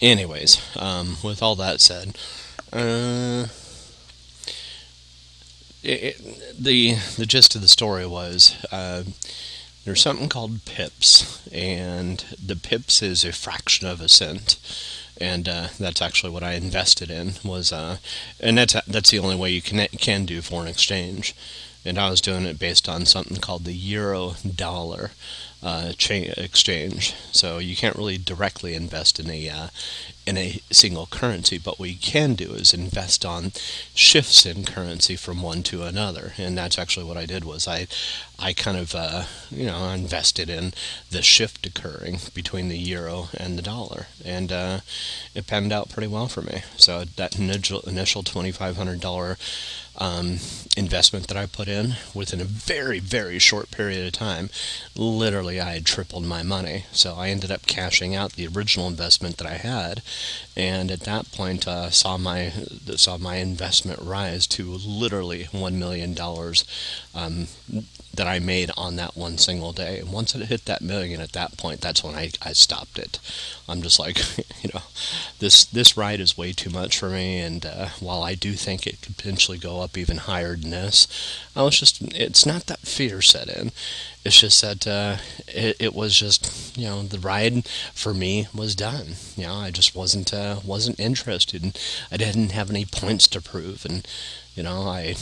anyways, 0.00 0.60
um, 0.78 1.16
with 1.22 1.42
all 1.42 1.56
that 1.56 1.80
said, 1.80 2.16
uh, 2.72 3.48
it, 5.82 6.02
it, 6.02 6.54
the 6.58 6.96
the 7.16 7.26
gist 7.26 7.54
of 7.54 7.62
the 7.62 7.68
story 7.68 8.06
was 8.06 8.56
uh, 8.70 9.02
there's 9.84 10.00
something 10.00 10.28
called 10.28 10.64
pips, 10.64 11.46
and 11.52 12.24
the 12.42 12.56
pips 12.56 13.02
is 13.02 13.24
a 13.24 13.32
fraction 13.32 13.86
of 13.86 14.00
a 14.00 14.08
cent 14.08 14.56
and 15.20 15.48
uh, 15.48 15.68
that's 15.78 16.02
actually 16.02 16.32
what 16.32 16.42
I 16.42 16.52
invested 16.52 17.10
in 17.10 17.34
was, 17.44 17.72
uh, 17.72 17.98
and 18.40 18.58
that's 18.58 18.74
that's 18.86 19.10
the 19.10 19.18
only 19.18 19.36
way 19.36 19.50
you 19.50 19.62
can 19.62 19.86
can 19.98 20.24
do 20.24 20.40
foreign 20.42 20.68
exchange, 20.68 21.34
and 21.84 21.98
I 21.98 22.10
was 22.10 22.20
doing 22.20 22.44
it 22.44 22.58
based 22.58 22.88
on 22.88 23.06
something 23.06 23.36
called 23.36 23.64
the 23.64 23.72
euro 23.74 24.34
dollar 24.56 25.10
uh, 25.62 25.92
cha- 25.92 26.32
exchange. 26.36 27.14
So 27.32 27.58
you 27.58 27.76
can't 27.76 27.96
really 27.96 28.18
directly 28.18 28.74
invest 28.74 29.20
in 29.20 29.30
a 29.30 29.48
uh, 29.48 29.68
in 30.26 30.36
a 30.36 30.60
single 30.70 31.06
currency, 31.06 31.58
but 31.58 31.78
what 31.78 31.88
you 31.88 31.96
can 31.96 32.34
do 32.34 32.52
is 32.52 32.72
invest 32.74 33.24
on 33.24 33.52
shifts 33.94 34.46
in 34.46 34.64
currency 34.64 35.16
from 35.16 35.42
one 35.42 35.62
to 35.64 35.82
another, 35.82 36.34
and 36.38 36.56
that's 36.56 36.78
actually 36.78 37.04
what 37.04 37.16
I 37.16 37.26
did. 37.26 37.44
Was 37.44 37.66
I 37.66 37.86
I 38.38 38.52
kind 38.52 38.76
of 38.76 38.94
uh, 38.94 39.24
you 39.50 39.66
know 39.66 39.88
invested 39.88 40.48
in 40.48 40.72
the 41.10 41.22
shift 41.22 41.66
occurring 41.66 42.18
between 42.34 42.68
the 42.68 42.78
euro 42.78 43.28
and 43.36 43.58
the 43.58 43.62
dollar, 43.62 44.06
and 44.24 44.52
uh, 44.52 44.80
it 45.34 45.46
panned 45.46 45.72
out 45.72 45.90
pretty 45.90 46.08
well 46.08 46.28
for 46.28 46.42
me. 46.42 46.62
So 46.76 47.04
that 47.16 47.38
initial 47.38 47.80
initial 47.80 48.22
twenty 48.22 48.52
five 48.52 48.76
hundred 48.76 49.00
dollar 49.00 49.36
um, 50.00 50.38
investment 50.76 51.28
that 51.28 51.36
I 51.36 51.46
put 51.46 51.68
in 51.68 51.94
within 52.14 52.40
a 52.40 52.44
very, 52.44 52.98
very 52.98 53.38
short 53.38 53.70
period 53.70 54.06
of 54.06 54.12
time, 54.12 54.48
literally 54.96 55.60
I 55.60 55.74
had 55.74 55.84
tripled 55.86 56.24
my 56.24 56.42
money. 56.42 56.86
So 56.92 57.14
I 57.16 57.28
ended 57.28 57.50
up 57.50 57.66
cashing 57.66 58.14
out 58.14 58.32
the 58.32 58.46
original 58.48 58.88
investment 58.88 59.36
that 59.36 59.46
I 59.46 59.54
had, 59.54 60.02
and 60.56 60.90
at 60.90 61.00
that 61.00 61.30
point 61.32 61.68
uh, 61.68 61.90
saw 61.90 62.16
my 62.16 62.50
saw 62.96 63.18
my 63.18 63.36
investment 63.36 64.00
rise 64.00 64.46
to 64.48 64.64
literally 64.64 65.48
one 65.52 65.78
million 65.78 66.14
dollars 66.14 66.64
um, 67.14 67.48
that 68.20 68.28
I 68.28 68.38
made 68.38 68.70
on 68.76 68.96
that 68.96 69.16
one 69.16 69.38
single 69.38 69.72
day. 69.72 69.98
And 69.98 70.12
once 70.12 70.34
it 70.34 70.46
hit 70.48 70.66
that 70.66 70.82
million, 70.82 71.22
at 71.22 71.32
that 71.32 71.56
point, 71.56 71.80
that's 71.80 72.04
when 72.04 72.14
I, 72.14 72.32
I 72.42 72.52
stopped 72.52 72.98
it. 72.98 73.18
I'm 73.66 73.80
just 73.80 73.98
like, 73.98 74.18
you 74.62 74.68
know, 74.74 74.82
this 75.38 75.64
this 75.64 75.96
ride 75.96 76.20
is 76.20 76.36
way 76.36 76.52
too 76.52 76.68
much 76.68 76.98
for 76.98 77.08
me. 77.08 77.38
And 77.38 77.64
uh, 77.64 77.88
while 77.98 78.22
I 78.22 78.34
do 78.34 78.52
think 78.52 78.86
it 78.86 79.00
could 79.00 79.16
potentially 79.16 79.56
go 79.56 79.80
up 79.80 79.96
even 79.96 80.18
higher 80.18 80.54
than 80.54 80.68
this, 80.68 81.08
I 81.56 81.62
was 81.62 81.80
just 81.80 82.02
it's 82.14 82.44
not 82.44 82.66
that 82.66 82.80
fear 82.80 83.22
set 83.22 83.48
in. 83.48 83.72
It's 84.22 84.38
just 84.38 84.60
that 84.60 84.86
uh, 84.86 85.16
it, 85.48 85.76
it 85.80 85.94
was 85.94 86.14
just 86.14 86.76
you 86.76 86.84
know 86.84 87.02
the 87.02 87.18
ride 87.18 87.66
for 87.94 88.12
me 88.12 88.48
was 88.54 88.74
done. 88.74 89.14
You 89.34 89.46
know 89.46 89.54
I 89.54 89.70
just 89.70 89.96
wasn't 89.96 90.34
uh, 90.34 90.60
wasn't 90.62 91.00
interested. 91.00 91.62
And 91.62 91.78
I 92.12 92.18
didn't 92.18 92.52
have 92.52 92.68
any 92.68 92.84
points 92.84 93.26
to 93.28 93.40
prove, 93.40 93.86
and 93.86 94.06
you 94.54 94.62
know 94.62 94.82
I 94.82 95.14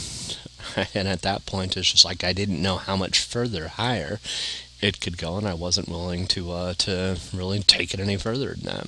and 0.93 1.07
at 1.07 1.21
that 1.21 1.45
point 1.45 1.77
it's 1.77 1.91
just 1.91 2.05
like 2.05 2.23
I 2.23 2.33
didn't 2.33 2.61
know 2.61 2.77
how 2.77 2.95
much 2.95 3.19
further 3.19 3.67
higher 3.69 4.19
it 4.81 5.01
could 5.01 5.17
go, 5.17 5.37
and 5.37 5.47
I 5.47 5.53
wasn't 5.53 5.89
willing 5.89 6.25
to 6.27 6.51
uh, 6.51 6.73
to 6.79 7.19
really 7.33 7.59
take 7.59 7.93
it 7.93 7.99
any 7.99 8.17
further 8.17 8.53
than 8.53 8.63
that. 8.65 8.87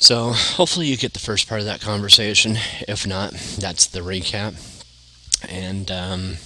So 0.00 0.30
hopefully 0.32 0.86
you 0.86 0.96
get 0.96 1.12
the 1.12 1.18
first 1.18 1.48
part 1.48 1.60
of 1.60 1.66
that 1.66 1.80
conversation. 1.80 2.56
If 2.86 3.06
not, 3.06 3.32
that's 3.32 3.86
the 3.86 4.00
recap. 4.00 4.54
And 5.48 5.90
um, 5.90 6.36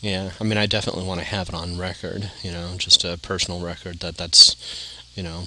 yeah, 0.00 0.32
I 0.40 0.44
mean, 0.44 0.58
I 0.58 0.66
definitely 0.66 1.04
want 1.04 1.20
to 1.20 1.26
have 1.26 1.48
it 1.48 1.54
on 1.54 1.78
record. 1.78 2.30
You 2.42 2.52
know, 2.52 2.74
just 2.76 3.04
a 3.04 3.18
personal 3.18 3.60
record 3.60 4.00
that 4.00 4.16
that's 4.16 4.56
you 5.14 5.22
know 5.22 5.44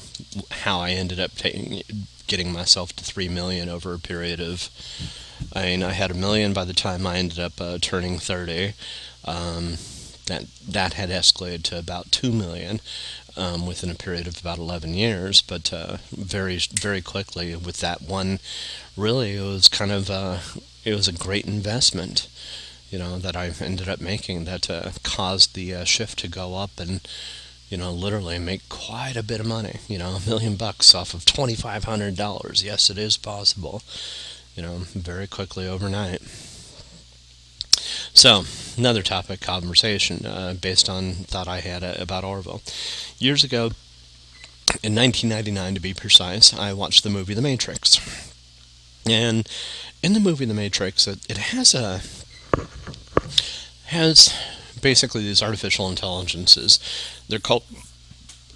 how 0.51 0.79
I 0.79 0.91
ended 0.91 1.19
up 1.19 1.35
taking 1.35 1.81
getting 2.27 2.51
myself 2.51 2.93
to 2.97 3.03
three 3.03 3.29
million 3.29 3.69
over 3.69 3.93
a 3.93 3.99
period 3.99 4.39
of. 4.39 4.69
I 5.53 5.65
mean, 5.65 5.83
I 5.83 5.91
had 5.91 6.11
a 6.11 6.15
million 6.15 6.53
by 6.53 6.65
the 6.65 6.73
time 6.73 7.05
I 7.07 7.17
ended 7.17 7.39
up 7.39 7.59
uh, 7.59 7.77
turning 7.81 8.19
thirty. 8.19 8.73
Um, 9.25 9.77
that 10.27 10.45
that 10.67 10.93
had 10.93 11.09
escalated 11.09 11.63
to 11.63 11.79
about 11.79 12.11
two 12.11 12.31
million 12.31 12.79
um, 13.37 13.65
within 13.65 13.89
a 13.89 13.95
period 13.95 14.27
of 14.27 14.39
about 14.39 14.57
11 14.57 14.93
years, 14.93 15.41
but 15.41 15.71
uh, 15.71 15.97
very 16.11 16.57
very 16.57 17.01
quickly 17.01 17.55
with 17.55 17.79
that 17.79 18.01
one, 18.01 18.39
really 18.95 19.35
it 19.35 19.41
was 19.41 19.67
kind 19.67 19.91
of 19.91 20.09
uh, 20.09 20.39
it 20.83 20.95
was 20.95 21.07
a 21.07 21.13
great 21.13 21.45
investment, 21.45 22.27
you 22.89 22.97
know, 22.97 23.19
that 23.19 23.35
I 23.35 23.51
ended 23.61 23.87
up 23.89 24.01
making 24.01 24.45
that 24.45 24.69
uh, 24.69 24.91
caused 25.03 25.53
the 25.53 25.73
uh, 25.75 25.83
shift 25.83 26.19
to 26.19 26.27
go 26.27 26.55
up 26.55 26.79
and 26.79 27.07
you 27.69 27.77
know 27.77 27.91
literally 27.91 28.39
make 28.39 28.67
quite 28.69 29.15
a 29.15 29.23
bit 29.23 29.39
of 29.39 29.45
money, 29.45 29.79
you 29.87 29.97
know, 29.97 30.17
a 30.17 30.29
million 30.29 30.55
bucks 30.55 30.95
off 30.95 31.13
of 31.13 31.25
twenty 31.25 31.55
five 31.55 31.83
hundred 31.83 32.15
dollars. 32.15 32.63
Yes, 32.63 32.89
it 32.89 32.97
is 32.97 33.17
possible, 33.17 33.81
you 34.57 34.63
know, 34.63 34.79
very 34.93 35.27
quickly 35.27 35.67
overnight. 35.67 36.21
So, 38.13 38.45
another 38.75 39.03
topic 39.03 39.39
conversation 39.39 40.25
uh, 40.25 40.55
based 40.59 40.89
on 40.89 41.13
thought 41.13 41.47
I 41.47 41.59
had 41.59 41.83
uh, 41.83 41.93
about 41.99 42.23
Orville. 42.23 42.63
Years 43.19 43.43
ago, 43.43 43.71
in 44.81 44.95
1999 44.95 45.75
to 45.75 45.79
be 45.79 45.93
precise, 45.93 46.53
I 46.53 46.73
watched 46.73 47.03
the 47.03 47.11
movie 47.11 47.35
The 47.35 47.41
Matrix. 47.41 48.33
And 49.05 49.47
in 50.01 50.13
the 50.13 50.19
movie 50.19 50.45
The 50.45 50.55
Matrix, 50.55 51.07
it, 51.07 51.19
it 51.29 51.37
has 51.37 51.75
a 51.75 52.01
has 53.85 54.35
basically 54.81 55.21
these 55.21 55.41
artificial 55.41 55.87
intelligences. 55.87 56.79
They're 57.29 57.39
called 57.39 57.63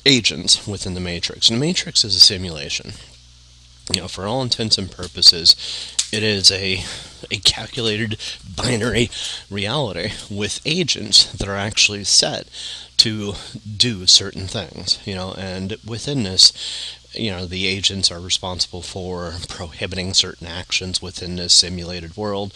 agents 0.06 0.68
within 0.68 0.96
the 0.96 1.00
Matrix. 1.00 1.50
And 1.50 1.62
the 1.62 1.66
Matrix 1.66 2.04
is 2.04 2.16
a 2.16 2.20
simulation. 2.20 2.94
You 3.92 4.02
know, 4.02 4.08
for 4.08 4.26
all 4.26 4.42
intents 4.42 4.78
and 4.78 4.90
purposes, 4.92 5.56
it 6.12 6.24
is 6.24 6.52
a 6.52 6.84
a 7.30 7.38
calculated 7.38 8.18
binary 8.56 9.10
reality 9.50 10.12
with 10.30 10.60
agents 10.66 11.32
that 11.34 11.48
are 11.48 11.56
actually 11.56 12.04
set 12.04 12.48
to 12.98 13.34
do 13.78 14.06
certain 14.08 14.48
things, 14.48 15.00
you 15.06 15.16
know, 15.16 15.34
and 15.38 15.78
within 15.86 16.24
this, 16.24 16.54
you 17.14 17.30
know, 17.32 17.46
the 17.46 17.68
agents 17.68 18.12
are 18.12 18.20
responsible 18.20 18.82
for 18.82 19.34
prohibiting 19.50 20.14
certain 20.14 20.48
actions 20.48 21.02
within 21.02 21.36
this 21.36 21.54
simulated 21.54 22.16
world, 22.16 22.54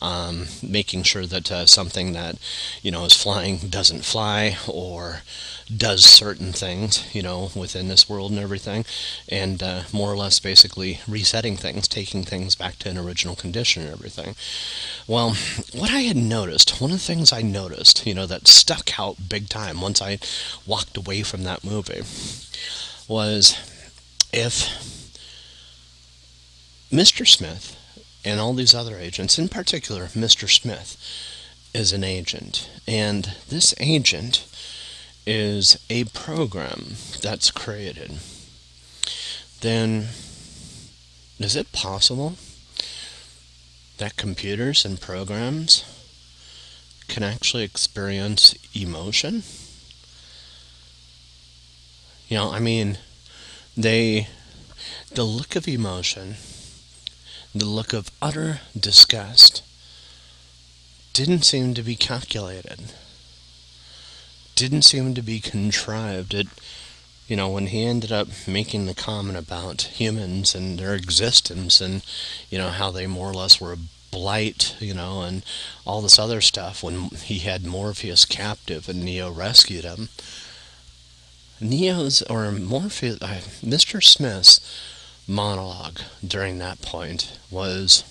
um, 0.00 0.46
making 0.62 1.02
sure 1.02 1.26
that 1.26 1.52
uh, 1.52 1.66
something 1.66 2.12
that, 2.12 2.36
you 2.82 2.90
know, 2.90 3.04
is 3.04 3.14
flying 3.14 3.58
doesn't 3.58 4.04
fly, 4.04 4.56
or 4.66 5.22
does 5.74 6.04
certain 6.04 6.52
things, 6.52 7.14
you 7.14 7.22
know, 7.22 7.50
within 7.54 7.88
this 7.88 8.08
world 8.08 8.30
and 8.30 8.40
everything, 8.40 8.84
and 9.28 9.62
uh, 9.62 9.82
more 9.92 10.10
or 10.10 10.16
less 10.16 10.38
basically 10.38 11.00
resetting 11.06 11.56
things, 11.56 11.86
taking 11.86 12.24
things 12.24 12.54
back 12.54 12.78
to 12.78 12.88
an 12.88 12.96
original 12.96 13.36
condition 13.36 13.82
and 13.82 13.92
everything. 13.92 14.34
Well, 15.06 15.34
what 15.74 15.90
I 15.90 16.00
had 16.00 16.16
noticed, 16.16 16.80
one 16.80 16.90
of 16.90 16.98
the 16.98 17.04
things 17.04 17.32
I 17.32 17.42
noticed, 17.42 18.06
you 18.06 18.14
know, 18.14 18.26
that 18.26 18.48
stuck 18.48 18.98
out 18.98 19.28
big 19.28 19.48
time 19.48 19.80
once 19.80 20.00
I 20.00 20.18
walked 20.66 20.96
away 20.96 21.22
from 21.22 21.44
that 21.44 21.64
movie, 21.64 22.02
was 23.06 23.56
if 24.32 24.68
Mr. 26.90 27.26
Smith 27.26 27.76
and 28.24 28.40
all 28.40 28.54
these 28.54 28.74
other 28.74 28.98
agents, 28.98 29.38
in 29.38 29.48
particular 29.48 30.06
Mr. 30.06 30.48
Smith, 30.48 30.96
is 31.74 31.92
an 31.92 32.02
agent, 32.02 32.68
and 32.86 33.34
this 33.48 33.74
agent 33.78 34.46
is 35.26 35.78
a 35.90 36.04
program 36.04 36.94
that's 37.20 37.50
created, 37.50 38.18
then 39.60 40.08
is 41.38 41.54
it 41.54 41.70
possible 41.72 42.34
that 43.98 44.16
computers 44.16 44.84
and 44.84 45.00
programs 45.00 45.84
can 47.08 47.22
actually 47.22 47.64
experience 47.64 48.54
emotion? 48.74 49.42
You 52.28 52.38
know, 52.38 52.50
I 52.50 52.58
mean, 52.60 52.98
they, 53.78 54.28
the 55.14 55.24
look 55.24 55.56
of 55.56 55.66
emotion, 55.66 56.34
the 57.54 57.64
look 57.64 57.92
of 57.92 58.10
utter 58.20 58.60
disgust, 58.78 59.62
didn't 61.14 61.44
seem 61.44 61.72
to 61.74 61.82
be 61.82 61.96
calculated 61.96 62.92
didn't 64.58 64.82
seem 64.82 65.14
to 65.14 65.22
be 65.22 65.38
contrived. 65.38 66.34
It, 66.34 66.48
you 67.28 67.36
know, 67.36 67.48
when 67.48 67.68
he 67.68 67.84
ended 67.84 68.10
up 68.10 68.26
making 68.48 68.86
the 68.86 68.94
comment 68.94 69.38
about 69.38 69.82
humans 69.82 70.52
and 70.52 70.76
their 70.76 70.96
existence 70.96 71.80
and, 71.80 72.02
you 72.50 72.58
know, 72.58 72.70
how 72.70 72.90
they 72.90 73.06
more 73.06 73.30
or 73.30 73.34
less 73.34 73.60
were 73.60 73.72
a 73.72 73.78
blight, 74.10 74.74
you 74.80 74.94
know, 74.94 75.22
and 75.22 75.44
all 75.86 76.00
this 76.00 76.18
other 76.18 76.40
stuff 76.40 76.82
when 76.82 77.10
he 77.22 77.38
had 77.38 77.64
Morpheus 77.64 78.24
captive 78.24 78.88
and 78.88 79.04
Neo 79.04 79.30
rescued 79.30 79.84
him. 79.84 80.08
Neo's, 81.60 82.22
or 82.22 82.52
Morpheus, 82.52 83.20
uh, 83.20 83.40
Mr. 83.64 84.02
Smith's 84.02 84.60
monologue 85.26 86.00
during 86.26 86.58
that 86.58 86.80
point 86.80 87.38
was 87.50 88.04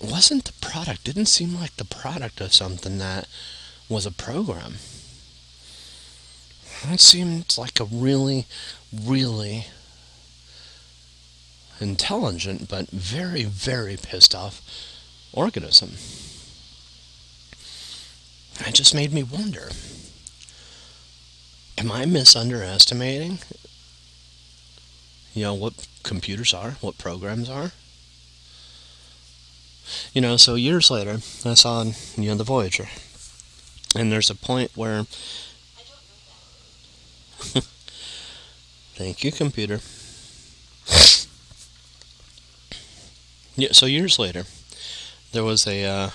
wasn't 0.00 0.44
the 0.44 0.52
product 0.66 1.04
didn't 1.04 1.26
seem 1.26 1.54
like 1.54 1.76
the 1.76 1.84
product 1.84 2.40
of 2.40 2.52
something 2.52 2.98
that 2.98 3.28
was 3.88 4.06
a 4.06 4.10
program. 4.10 4.74
It 6.90 7.00
seemed 7.00 7.56
like 7.56 7.78
a 7.78 7.84
really, 7.84 8.46
really 8.92 9.66
intelligent 11.80 12.68
but 12.68 12.88
very, 12.90 13.44
very 13.44 13.96
pissed 13.96 14.34
off 14.34 14.60
organism. 15.32 15.92
It 18.66 18.74
just 18.74 18.94
made 18.94 19.12
me 19.12 19.22
wonder 19.22 19.70
am 21.78 21.90
I 21.90 22.04
misunderestimating 22.06 23.38
you 25.34 25.42
know, 25.42 25.54
what 25.54 25.86
computers 26.02 26.52
are, 26.52 26.72
what 26.80 26.98
programs 26.98 27.48
are. 27.48 27.72
You 30.12 30.20
know, 30.20 30.36
so 30.36 30.54
years 30.54 30.90
later, 30.90 31.18
I 31.44 31.54
saw, 31.54 31.84
you 32.16 32.28
know, 32.28 32.34
the 32.34 32.44
Voyager. 32.44 32.88
And 33.96 34.12
there's 34.12 34.30
a 34.30 34.34
point 34.34 34.70
where. 34.74 35.04
Thank 38.94 39.24
you, 39.24 39.32
computer. 39.32 39.80
yeah, 43.56 43.72
so 43.72 43.86
years 43.86 44.18
later, 44.18 44.44
there 45.32 45.44
was 45.44 45.66
a 45.66 45.84
uh, 45.84 46.10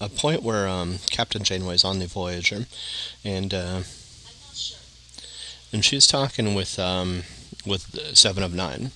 a 0.00 0.08
point 0.08 0.42
where 0.42 0.68
um, 0.68 0.98
Captain 1.10 1.42
Janeway's 1.42 1.84
on 1.84 1.98
the 1.98 2.06
Voyager, 2.06 2.66
and 3.24 3.54
uh, 3.54 3.80
and 5.72 5.84
she's 5.84 6.06
talking 6.06 6.54
with 6.54 6.78
um, 6.78 7.22
with 7.66 8.16
Seven 8.16 8.42
of 8.42 8.54
Nine, 8.54 8.90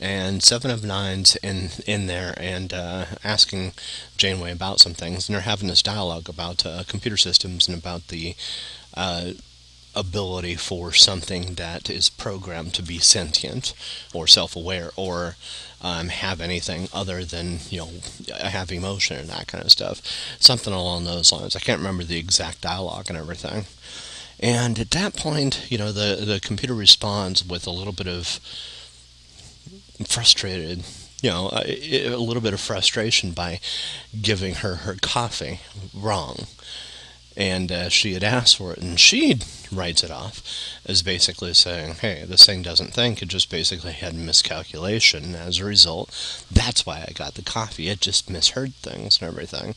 and 0.00 0.42
Seven 0.42 0.70
of 0.70 0.84
Nine's 0.84 1.36
in 1.36 1.70
in 1.86 2.06
there 2.06 2.34
and 2.36 2.72
uh, 2.72 3.06
asking 3.24 3.72
Janeway 4.16 4.52
about 4.52 4.80
some 4.80 4.94
things, 4.94 5.28
and 5.28 5.34
they're 5.34 5.42
having 5.42 5.68
this 5.68 5.82
dialogue 5.82 6.28
about 6.28 6.64
uh, 6.64 6.84
computer 6.86 7.16
systems 7.16 7.68
and 7.68 7.76
about 7.76 8.08
the 8.08 8.34
uh, 8.94 9.32
ability 9.94 10.54
for 10.54 10.92
something 10.92 11.54
that 11.54 11.88
is 11.88 12.10
programmed 12.10 12.74
to 12.74 12.82
be 12.82 12.98
sentient 12.98 13.72
or 14.12 14.26
self-aware 14.26 14.90
or 14.94 15.36
um, 15.80 16.08
have 16.08 16.40
anything 16.40 16.88
other 16.92 17.24
than 17.24 17.58
you 17.70 17.78
know 17.78 17.90
have 18.38 18.70
emotion 18.70 19.16
and 19.16 19.28
that 19.28 19.46
kind 19.46 19.64
of 19.64 19.70
stuff, 19.72 20.02
something 20.38 20.72
along 20.72 21.04
those 21.04 21.32
lines. 21.32 21.56
I 21.56 21.60
can't 21.60 21.78
remember 21.78 22.04
the 22.04 22.18
exact 22.18 22.60
dialogue 22.60 23.06
and 23.08 23.16
everything. 23.18 23.64
And 24.38 24.78
at 24.78 24.90
that 24.90 25.16
point, 25.16 25.66
you 25.70 25.78
know, 25.78 25.92
the 25.92 26.24
the 26.24 26.40
computer 26.40 26.74
responds 26.74 27.44
with 27.44 27.66
a 27.66 27.70
little 27.70 27.92
bit 27.92 28.06
of 28.06 28.40
frustrated, 30.06 30.84
you 31.22 31.30
know, 31.30 31.50
a, 31.52 32.06
a 32.08 32.16
little 32.16 32.42
bit 32.42 32.52
of 32.52 32.60
frustration 32.60 33.32
by 33.32 33.60
giving 34.20 34.56
her 34.56 34.76
her 34.76 34.96
coffee 35.00 35.60
wrong 35.94 36.46
and 37.36 37.70
uh, 37.70 37.88
she 37.88 38.14
had 38.14 38.24
asked 38.24 38.56
for 38.56 38.72
it, 38.72 38.78
and 38.78 38.98
she 38.98 39.38
writes 39.70 40.02
it 40.02 40.10
off 40.10 40.42
as 40.86 41.02
basically 41.02 41.52
saying, 41.52 41.96
"Hey, 41.96 42.24
this 42.26 42.46
thing 42.46 42.62
doesn't 42.62 42.94
think; 42.94 43.20
it 43.20 43.28
just 43.28 43.50
basically 43.50 43.92
had 43.92 44.14
miscalculation. 44.14 45.34
As 45.34 45.58
a 45.58 45.64
result, 45.64 46.08
that's 46.50 46.86
why 46.86 47.04
I 47.06 47.12
got 47.12 47.34
the 47.34 47.42
coffee. 47.42 47.88
It 47.88 48.00
just 48.00 48.30
misheard 48.30 48.74
things 48.76 49.20
and 49.20 49.28
everything, 49.28 49.74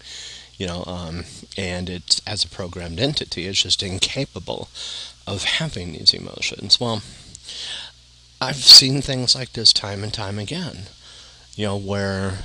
you 0.60 0.68
know. 0.68 0.84
Um, 0.86 1.24
and 1.58 1.90
it's 1.90 2.22
as 2.28 2.44
a 2.44 2.50
programmed 2.50 3.00
entity, 3.00 3.48
it's 3.48 3.64
just 3.64 3.82
incapable 3.82 4.70
of 5.26 5.44
having 5.44 5.94
these 5.94 6.14
emotions. 6.14 6.80
Well, 6.80 7.02
I've 8.40 8.58
seen 8.58 9.02
things 9.02 9.34
like 9.34 9.54
this 9.54 9.74
time 9.74 10.04
and 10.04 10.14
time 10.14 10.38
again, 10.38 10.84
you 11.56 11.66
know, 11.66 11.78
where 11.78 12.40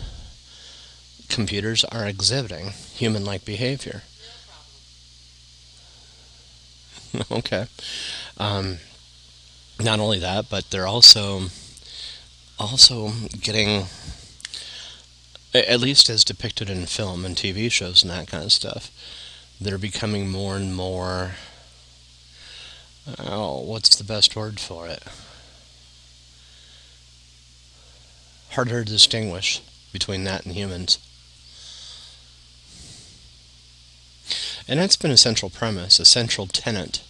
computers 1.28 1.84
are 1.84 2.06
exhibiting 2.06 2.70
human-like 2.94 3.44
behavior." 3.44 4.02
okay. 7.30 7.66
Um, 8.38 8.78
not 9.80 10.00
only 10.00 10.18
that, 10.20 10.48
but 10.48 10.70
they're 10.70 10.86
also 10.86 11.48
also 12.58 13.12
getting 13.40 13.86
at 15.54 15.80
least 15.80 16.10
as 16.10 16.24
depicted 16.24 16.68
in 16.68 16.86
film 16.86 17.24
and 17.24 17.36
TV 17.36 17.70
shows 17.70 18.02
and 18.02 18.10
that 18.10 18.26
kind 18.28 18.44
of 18.44 18.52
stuff. 18.52 18.90
They're 19.60 19.78
becoming 19.78 20.28
more 20.30 20.56
and 20.56 20.74
more. 20.74 21.32
Oh, 23.18 23.60
what's 23.60 23.96
the 23.96 24.04
best 24.04 24.34
word 24.34 24.58
for 24.58 24.88
it? 24.88 25.02
Harder 28.50 28.84
to 28.84 28.92
distinguish 28.92 29.60
between 29.92 30.24
that 30.24 30.44
and 30.44 30.54
humans. 30.54 30.98
And 34.66 34.80
that's 34.80 34.96
been 34.96 35.10
a 35.10 35.16
central 35.16 35.50
premise, 35.50 36.00
a 36.00 36.04
central 36.04 36.46
tenet 36.46 37.02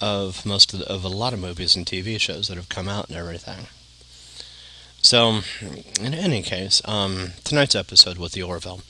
of 0.00 0.44
most 0.44 0.72
of, 0.72 0.80
the, 0.80 0.92
of 0.92 1.04
a 1.04 1.08
lot 1.08 1.32
of 1.32 1.38
movies 1.38 1.76
and 1.76 1.86
TV 1.86 2.20
shows 2.20 2.48
that 2.48 2.56
have 2.56 2.68
come 2.68 2.88
out 2.88 3.08
and 3.08 3.16
everything. 3.16 3.66
So, 5.08 5.40
in 6.02 6.12
any 6.12 6.42
case, 6.42 6.82
um, 6.84 7.32
tonight's 7.42 7.74
episode 7.74 8.18
with 8.18 8.32
the 8.32 8.42
Orville 8.42 8.82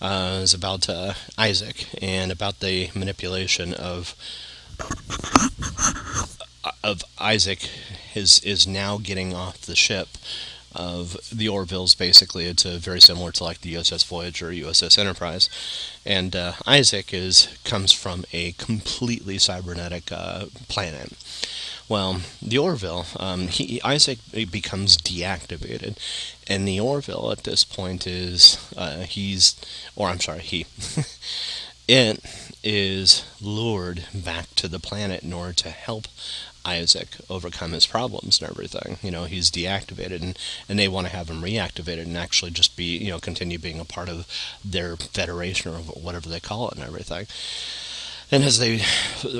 uh, 0.00 0.40
is 0.42 0.52
about 0.52 0.88
uh, 0.88 1.14
Isaac 1.38 1.86
and 2.02 2.32
about 2.32 2.58
the 2.58 2.90
manipulation 2.92 3.72
of 3.72 4.16
of 6.82 7.04
Isaac 7.20 7.70
is 8.16 8.40
is 8.40 8.66
now 8.66 8.98
getting 8.98 9.32
off 9.32 9.60
the 9.60 9.76
ship 9.76 10.08
of 10.74 11.16
the 11.32 11.46
Orvilles. 11.46 11.94
Basically, 11.94 12.46
it's 12.46 12.64
a, 12.64 12.76
very 12.78 13.00
similar 13.00 13.30
to 13.30 13.44
like 13.44 13.60
the 13.60 13.74
USS 13.74 14.04
Voyager, 14.04 14.50
USS 14.50 14.98
Enterprise, 14.98 15.48
and 16.04 16.34
uh, 16.34 16.54
Isaac 16.66 17.14
is 17.14 17.46
comes 17.62 17.92
from 17.92 18.24
a 18.32 18.52
completely 18.58 19.38
cybernetic 19.38 20.10
uh, 20.10 20.46
planet. 20.66 21.12
Well, 21.90 22.20
the 22.40 22.56
Orville, 22.56 23.06
um, 23.16 23.48
he, 23.48 23.82
Isaac 23.82 24.20
becomes 24.32 24.96
deactivated, 24.96 25.96
and 26.46 26.66
the 26.66 26.78
Orville 26.78 27.32
at 27.32 27.42
this 27.42 27.64
point 27.64 28.06
is 28.06 28.64
uh, 28.76 29.00
he's, 29.00 29.56
or 29.96 30.06
I'm 30.06 30.20
sorry, 30.20 30.38
he, 30.38 30.66
it 31.88 32.24
is 32.62 33.24
lured 33.40 34.04
back 34.14 34.54
to 34.54 34.68
the 34.68 34.78
planet 34.78 35.24
in 35.24 35.32
order 35.32 35.52
to 35.54 35.70
help 35.70 36.06
Isaac 36.64 37.08
overcome 37.28 37.72
his 37.72 37.86
problems 37.86 38.40
and 38.40 38.48
everything. 38.48 38.98
You 39.02 39.10
know, 39.10 39.24
he's 39.24 39.50
deactivated, 39.50 40.22
and, 40.22 40.38
and 40.68 40.78
they 40.78 40.86
want 40.86 41.08
to 41.08 41.12
have 41.12 41.28
him 41.28 41.42
reactivated 41.42 42.04
and 42.04 42.16
actually 42.16 42.52
just 42.52 42.76
be, 42.76 42.98
you 42.98 43.10
know, 43.10 43.18
continue 43.18 43.58
being 43.58 43.80
a 43.80 43.84
part 43.84 44.08
of 44.08 44.28
their 44.64 44.96
federation 44.96 45.72
or 45.72 45.78
whatever 45.78 46.28
they 46.28 46.38
call 46.38 46.68
it 46.68 46.76
and 46.76 46.84
everything. 46.84 47.26
And 48.32 48.44
as 48.44 48.60
they 48.60 48.82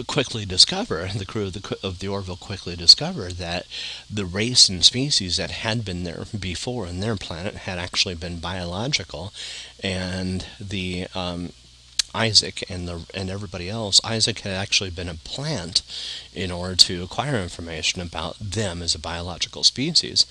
quickly 0.09 0.45
discover, 0.45 1.09
the 1.15 1.25
crew 1.25 1.47
of 1.47 1.53
the, 1.53 1.79
of 1.83 2.01
the 2.01 2.09
Orville 2.09 2.37
quickly 2.37 2.75
discover 2.75 3.31
that 3.31 3.67
the 4.11 4.25
race 4.25 4.69
and 4.69 4.85
species 4.85 5.37
that 5.37 5.53
had 5.53 5.85
been 5.85 6.03
there 6.03 6.25
before 6.39 6.89
in 6.89 6.99
their 6.99 7.15
planet 7.15 7.55
had 7.55 7.79
actually 7.79 8.17
been 8.17 8.41
biological, 8.41 9.33
and 9.81 10.45
the 10.61 11.07
um, 11.15 11.53
Isaac 12.13 12.65
and 12.69 12.89
the 12.89 13.07
and 13.15 13.31
everybody 13.31 13.69
else, 13.69 14.01
Isaac 14.03 14.41
had 14.41 14.55
actually 14.55 14.91
been 14.91 15.09
a 15.09 15.15
plant 15.15 15.83
in 16.35 16.51
order 16.51 16.75
to 16.75 17.05
acquire 17.05 17.37
information 17.37 18.03
about 18.03 18.39
them 18.41 18.83
as 18.83 18.97
a 18.97 18.99
biological 18.99 19.63
species, 19.63 20.27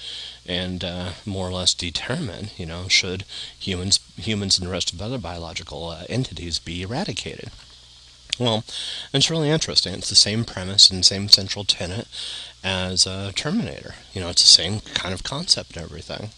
and 0.45 0.83
uh, 0.83 1.11
more 1.25 1.47
or 1.47 1.53
less 1.53 1.73
determine, 1.73 2.49
you 2.57 2.65
know, 2.65 2.89
should 2.89 3.23
humans 3.57 4.01
humans 4.17 4.59
and 4.59 4.67
the 4.67 4.71
rest 4.71 4.91
of 4.91 5.01
other 5.01 5.17
biological 5.17 5.87
uh, 5.87 6.03
entities 6.09 6.59
be 6.59 6.81
eradicated. 6.81 7.51
Well, 8.39 8.63
it's 9.13 9.29
really 9.29 9.49
interesting. 9.49 9.93
It's 9.95 10.09
the 10.09 10.15
same 10.15 10.45
premise 10.45 10.89
and 10.89 11.05
same 11.05 11.27
central 11.27 11.65
tenet 11.65 12.07
as 12.63 13.05
uh, 13.05 13.31
Terminator. 13.35 13.95
You 14.13 14.21
know, 14.21 14.29
it's 14.29 14.41
the 14.41 14.47
same 14.47 14.79
kind 14.93 15.13
of 15.13 15.23
concept 15.23 15.75
and 15.75 15.83
everything. 15.83 16.29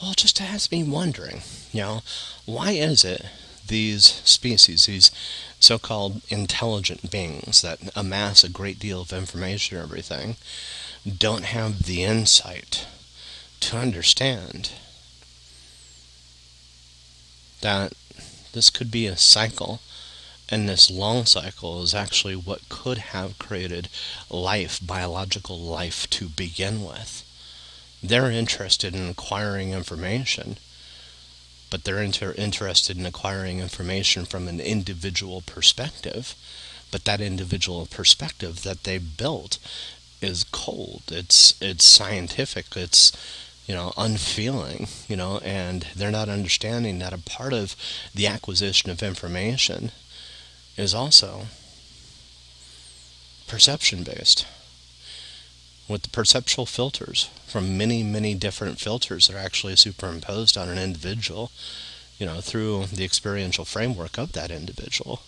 Well, 0.00 0.12
it 0.12 0.18
just 0.18 0.38
has 0.38 0.70
me 0.70 0.84
wondering, 0.84 1.40
you 1.72 1.80
know, 1.80 2.02
why 2.44 2.72
is 2.72 3.04
it 3.04 3.24
these 3.66 4.04
species, 4.04 4.84
these 4.86 5.10
so 5.58 5.78
called 5.78 6.22
intelligent 6.28 7.10
beings 7.10 7.62
that 7.62 7.78
amass 7.96 8.44
a 8.44 8.50
great 8.50 8.78
deal 8.78 9.00
of 9.00 9.12
information 9.12 9.78
and 9.78 9.84
everything, 9.84 10.36
don't 11.18 11.44
have 11.44 11.84
the 11.84 12.02
insight 12.02 12.86
to 13.60 13.78
understand 13.78 14.72
that 17.60 17.92
this 18.52 18.70
could 18.70 18.90
be 18.90 19.06
a 19.06 19.16
cycle, 19.16 19.80
and 20.50 20.68
this 20.68 20.90
long 20.90 21.26
cycle 21.26 21.82
is 21.82 21.94
actually 21.94 22.36
what 22.36 22.68
could 22.68 22.98
have 22.98 23.38
created 23.38 23.88
life, 24.28 24.80
biological 24.84 25.58
life 25.58 26.08
to 26.10 26.28
begin 26.28 26.84
with. 26.84 27.24
They're 28.02 28.30
interested 28.30 28.94
in 28.94 29.08
acquiring 29.08 29.72
information 29.72 30.56
but 31.70 31.84
they're 31.84 32.02
inter- 32.02 32.34
interested 32.36 32.98
in 32.98 33.06
acquiring 33.06 33.60
information 33.60 34.26
from 34.26 34.48
an 34.48 34.60
individual 34.60 35.40
perspective. 35.40 36.34
But 36.90 37.04
that 37.04 37.20
individual 37.20 37.86
perspective 37.86 38.64
that 38.64 38.82
they 38.82 38.98
built 38.98 39.58
is 40.20 40.44
cold. 40.50 41.02
It's 41.08 41.54
it's 41.62 41.84
scientific. 41.84 42.66
It's 42.76 43.12
you 43.66 43.74
know 43.74 43.92
unfeeling. 43.96 44.88
You 45.08 45.16
know, 45.16 45.38
and 45.38 45.86
they're 45.94 46.10
not 46.10 46.28
understanding 46.28 46.98
that 46.98 47.12
a 47.12 47.18
part 47.18 47.52
of 47.52 47.76
the 48.12 48.26
acquisition 48.26 48.90
of 48.90 49.04
information 49.04 49.92
is 50.76 50.94
also 50.94 51.46
perception 53.46 54.02
based 54.02 54.46
with 55.88 56.02
the 56.02 56.08
perceptual 56.08 56.66
filters 56.66 57.28
from 57.46 57.76
many, 57.76 58.02
many 58.02 58.34
different 58.34 58.78
filters 58.78 59.26
that 59.26 59.34
are 59.34 59.44
actually 59.44 59.74
superimposed 59.74 60.56
on 60.56 60.68
an 60.68 60.78
individual, 60.78 61.50
you 62.18 62.24
know, 62.24 62.40
through 62.40 62.86
the 62.86 63.04
experiential 63.04 63.64
framework 63.64 64.16
of 64.16 64.32
that 64.32 64.52
individual. 64.52 65.20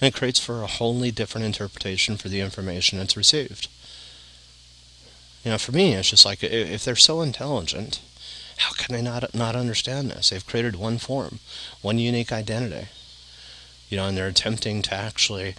And 0.00 0.08
it 0.08 0.16
creates 0.18 0.38
for 0.38 0.62
a 0.62 0.66
wholly 0.66 1.10
different 1.10 1.46
interpretation 1.46 2.18
for 2.18 2.28
the 2.28 2.40
information 2.40 2.98
that's 2.98 3.16
received. 3.16 3.68
You 5.44 5.52
know, 5.52 5.58
for 5.58 5.72
me, 5.72 5.94
it's 5.94 6.10
just 6.10 6.26
like 6.26 6.42
if 6.42 6.84
they're 6.84 6.94
so 6.94 7.22
intelligent, 7.22 8.00
how 8.58 8.72
can 8.72 8.94
they 8.94 9.02
not 9.02 9.34
not 9.34 9.56
understand 9.56 10.10
this? 10.10 10.30
They've 10.30 10.46
created 10.46 10.76
one 10.76 10.98
form, 10.98 11.38
one 11.80 11.98
unique 11.98 12.32
identity. 12.32 12.88
You 13.88 13.96
know, 13.96 14.06
and 14.06 14.16
they're 14.16 14.28
attempting 14.28 14.82
to 14.82 14.94
actually 14.94 15.54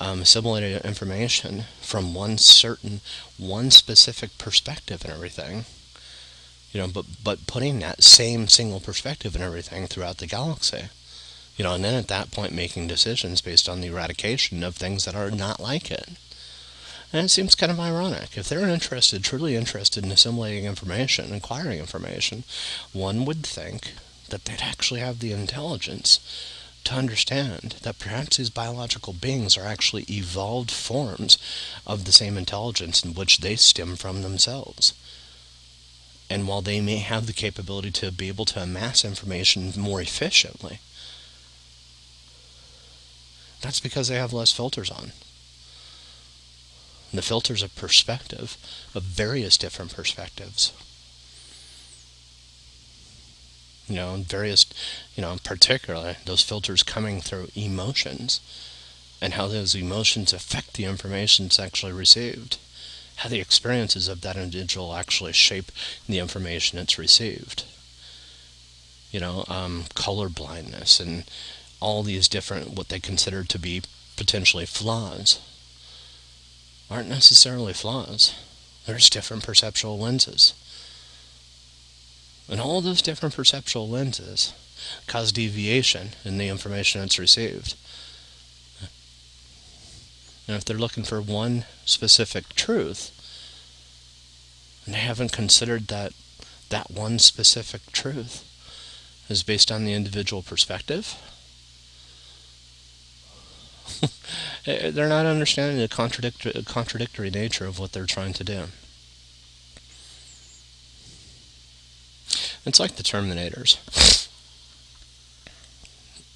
um, 0.00 0.22
assimilate 0.22 0.84
information 0.84 1.64
from 1.80 2.14
one 2.14 2.38
certain, 2.38 3.00
one 3.38 3.70
specific 3.70 4.36
perspective 4.38 5.04
and 5.04 5.12
everything. 5.12 5.64
You 6.72 6.80
know, 6.80 6.88
but 6.88 7.06
but 7.22 7.46
putting 7.46 7.78
that 7.78 8.02
same 8.02 8.48
single 8.48 8.80
perspective 8.80 9.34
and 9.34 9.44
everything 9.44 9.86
throughout 9.86 10.18
the 10.18 10.26
galaxy. 10.26 10.88
You 11.56 11.62
know, 11.64 11.74
and 11.74 11.84
then 11.84 11.94
at 11.94 12.08
that 12.08 12.32
point 12.32 12.52
making 12.52 12.88
decisions 12.88 13.40
based 13.40 13.68
on 13.68 13.80
the 13.80 13.88
eradication 13.88 14.64
of 14.64 14.74
things 14.74 15.04
that 15.04 15.14
are 15.14 15.30
not 15.30 15.60
like 15.60 15.90
it. 15.90 16.08
And 17.12 17.26
it 17.26 17.28
seems 17.28 17.54
kind 17.54 17.70
of 17.70 17.78
ironic. 17.78 18.36
If 18.36 18.48
they're 18.48 18.68
interested, 18.68 19.22
truly 19.22 19.54
interested 19.54 20.04
in 20.04 20.10
assimilating 20.10 20.64
information, 20.64 21.32
acquiring 21.32 21.78
information, 21.78 22.42
one 22.92 23.24
would 23.24 23.46
think 23.46 23.92
that 24.30 24.46
they'd 24.46 24.60
actually 24.60 24.98
have 24.98 25.20
the 25.20 25.30
intelligence 25.30 26.18
to 26.84 26.94
understand 26.94 27.76
that 27.82 27.98
perhaps 27.98 28.36
these 28.36 28.50
biological 28.50 29.12
beings 29.12 29.56
are 29.56 29.66
actually 29.66 30.04
evolved 30.10 30.70
forms 30.70 31.38
of 31.86 32.04
the 32.04 32.12
same 32.12 32.36
intelligence 32.36 33.04
in 33.04 33.14
which 33.14 33.38
they 33.38 33.56
stem 33.56 33.96
from 33.96 34.22
themselves. 34.22 34.92
And 36.30 36.48
while 36.48 36.62
they 36.62 36.80
may 36.80 36.96
have 36.96 37.26
the 37.26 37.32
capability 37.32 37.90
to 37.92 38.10
be 38.10 38.28
able 38.28 38.44
to 38.46 38.62
amass 38.62 39.04
information 39.04 39.72
more 39.76 40.00
efficiently, 40.00 40.80
that's 43.60 43.80
because 43.80 44.08
they 44.08 44.16
have 44.16 44.32
less 44.32 44.52
filters 44.52 44.90
on. 44.90 45.12
The 47.12 47.22
filters 47.22 47.62
of 47.62 47.74
perspective, 47.76 48.56
of 48.94 49.02
various 49.04 49.56
different 49.56 49.94
perspectives. 49.94 50.72
You 53.88 53.96
know, 53.96 54.16
various, 54.26 54.64
you 55.14 55.22
know, 55.22 55.36
particularly 55.44 56.16
those 56.24 56.42
filters 56.42 56.82
coming 56.82 57.20
through 57.20 57.48
emotions 57.54 58.40
and 59.20 59.34
how 59.34 59.46
those 59.46 59.74
emotions 59.74 60.32
affect 60.32 60.74
the 60.74 60.84
information 60.84 61.46
that's 61.46 61.60
actually 61.60 61.92
received. 61.92 62.58
How 63.16 63.28
the 63.28 63.40
experiences 63.40 64.08
of 64.08 64.22
that 64.22 64.36
individual 64.36 64.94
actually 64.94 65.32
shape 65.32 65.70
the 66.08 66.18
information 66.18 66.78
it's 66.78 66.98
received. 66.98 67.64
You 69.10 69.20
know, 69.20 69.44
um, 69.48 69.84
color 69.94 70.28
blindness 70.28 70.98
and 70.98 71.24
all 71.80 72.02
these 72.02 72.26
different, 72.28 72.70
what 72.70 72.88
they 72.88 72.98
consider 72.98 73.44
to 73.44 73.58
be 73.58 73.82
potentially 74.16 74.66
flaws, 74.66 75.40
aren't 76.90 77.08
necessarily 77.08 77.72
flaws. 77.72 78.34
There's 78.86 79.10
different 79.10 79.44
perceptual 79.44 79.98
lenses. 79.98 80.54
And 82.48 82.60
all 82.60 82.80
those 82.80 83.02
different 83.02 83.34
perceptual 83.34 83.88
lenses 83.88 84.52
cause 85.06 85.32
deviation 85.32 86.10
in 86.24 86.38
the 86.38 86.48
information 86.48 87.00
that's 87.00 87.18
received. 87.18 87.74
And 90.46 90.56
if 90.56 90.64
they're 90.64 90.76
looking 90.76 91.04
for 91.04 91.22
one 91.22 91.64
specific 91.86 92.50
truth, 92.54 93.10
and 94.84 94.94
they 94.94 94.98
haven't 94.98 95.32
considered 95.32 95.88
that 95.88 96.12
that 96.68 96.90
one 96.90 97.18
specific 97.18 97.92
truth 97.92 98.44
is 99.28 99.42
based 99.42 99.72
on 99.72 99.84
the 99.84 99.94
individual 99.94 100.42
perspective, 100.42 101.16
they're 104.64 105.08
not 105.08 105.26
understanding 105.26 105.78
the 105.78 106.64
contradictory 106.66 107.30
nature 107.30 107.66
of 107.66 107.78
what 107.78 107.92
they're 107.92 108.06
trying 108.06 108.32
to 108.34 108.44
do. 108.44 108.64
It's 112.66 112.80
like 112.80 112.96
the 112.96 113.02
Terminators. 113.02 113.78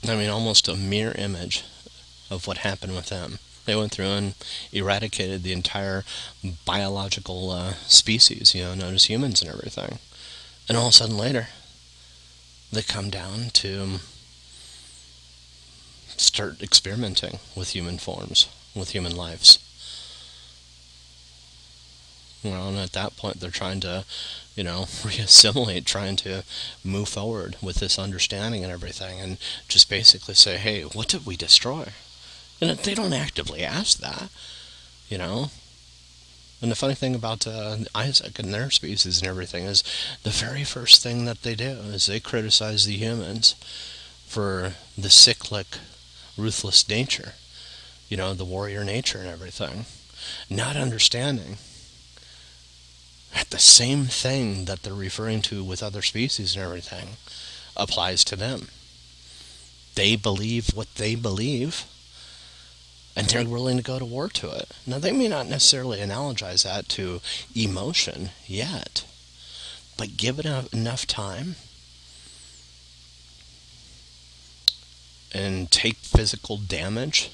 I 0.09 0.17
mean, 0.17 0.31
almost 0.31 0.69
a 0.69 0.77
mirror 0.77 1.15
image 1.19 1.65
of 2.31 2.47
what 2.47 2.59
happened 2.59 2.95
with 2.95 3.09
them. 3.09 3.39
They 3.65 3.77
went 3.77 3.93
through 3.93 4.07
and 4.07 4.35
eradicated 4.73 5.43
the 5.43 5.53
entire 5.53 6.05
biological 6.65 7.51
uh, 7.51 7.75
species, 7.87 8.55
you 8.55 8.63
know, 8.63 8.75
known 8.75 8.95
as 8.95 9.05
humans 9.05 9.43
and 9.43 9.51
everything. 9.51 9.99
And 10.69 10.79
all 10.79 10.87
of 10.87 10.91
a 10.91 10.95
sudden 10.95 11.19
later, 11.19 11.49
they 12.73 12.83
come 12.83 13.11
down 13.11 13.51
to 13.55 13.99
start 16.17 16.63
experimenting 16.63 17.39
with 17.57 17.71
human 17.75 17.99
forms, 17.99 18.49
with 18.75 18.91
human 18.91 19.15
lives. 19.17 19.59
Know, 22.45 22.69
and 22.69 22.79
at 22.79 22.93
that 22.93 23.17
point, 23.17 23.41
they're 23.41 23.51
trying 23.51 23.81
to, 23.81 24.05
you 24.59 24.65
know, 24.65 24.81
reassimilate, 25.07 25.85
trying 25.85 26.17
to 26.17 26.43
move 26.83 27.09
forward 27.09 27.55
with 27.63 27.77
this 27.77 27.97
understanding 27.97 28.65
and 28.65 28.73
everything, 28.73 29.21
and 29.21 29.39
just 29.69 29.89
basically 29.89 30.35
say, 30.35 30.57
hey, 30.57 30.83
what 30.83 31.07
did 31.07 31.25
we 31.25 31.37
destroy? 31.37 31.93
And 32.61 32.77
they 32.77 32.95
don't 32.95 33.13
actively 33.13 33.63
ask 33.63 33.99
that, 33.99 34.31
you 35.09 35.17
know. 35.17 35.53
And 36.61 36.73
the 36.73 36.75
funny 36.75 36.97
thing 36.97 37.15
about 37.15 37.47
uh, 37.47 37.77
Isaac 37.95 38.41
and 38.41 38.53
their 38.53 38.69
species 38.71 39.21
and 39.21 39.29
everything 39.29 39.63
is 39.63 39.85
the 40.25 40.31
very 40.31 40.65
first 40.65 41.05
thing 41.05 41.25
that 41.27 41.43
they 41.43 41.55
do 41.55 41.79
is 41.95 42.07
they 42.07 42.19
criticize 42.19 42.85
the 42.85 42.97
humans 42.97 43.55
for 44.27 44.73
the 44.99 45.09
cyclic 45.09 45.79
ruthless 46.37 46.89
nature, 46.89 47.35
you 48.09 48.17
know, 48.17 48.35
the 48.35 48.45
warrior 48.45 48.83
nature 48.83 49.19
and 49.19 49.29
everything. 49.29 49.87
Not 50.51 50.75
understanding 50.77 51.59
that 53.35 53.51
the 53.51 53.59
same 53.59 54.05
thing 54.05 54.65
that 54.65 54.83
they're 54.83 54.95
referring 54.95 55.43
to 55.43 55.63
with 55.65 55.83
other 55.83 56.03
species 56.03 56.55
and 56.55 56.65
everything 56.65 57.17
applies 57.77 58.25
to 58.25 58.37
them. 58.37 58.69
They 59.95 60.17
believe 60.17 60.69
what 60.75 60.95
they 60.95 61.15
believe, 61.15 61.85
and 63.17 63.27
they're 63.27 63.45
willing 63.45 63.79
to 63.79 63.83
go 63.83 63.99
to 63.99 64.05
war 64.05 64.29
to 64.29 64.51
it. 64.51 64.71
Now, 64.87 64.99
they 64.99 65.13
may 65.13 65.29
not 65.29 65.49
necessarily 65.49 65.99
analogize 65.99 66.63
that 66.65 66.89
to 66.91 67.21
emotion 67.55 68.31
yet, 68.47 69.05
but 69.97 70.17
give 70.17 70.39
it 70.39 70.47
enough 70.73 71.07
time 71.07 71.57
and 75.33 75.71
take 75.71 75.97
physical 75.97 76.57
damage 76.57 77.31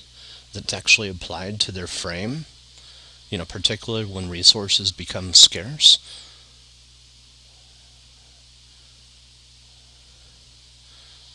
that's 0.53 0.73
actually 0.73 1.09
applied 1.09 1.61
to 1.61 1.73
their 1.73 1.87
frame, 1.87 2.47
you 3.35 3.39
know, 3.39 3.45
particularly 3.45 4.05
when 4.05 4.31
resources 4.31 4.93
become 4.93 5.35
scarce. 5.35 5.99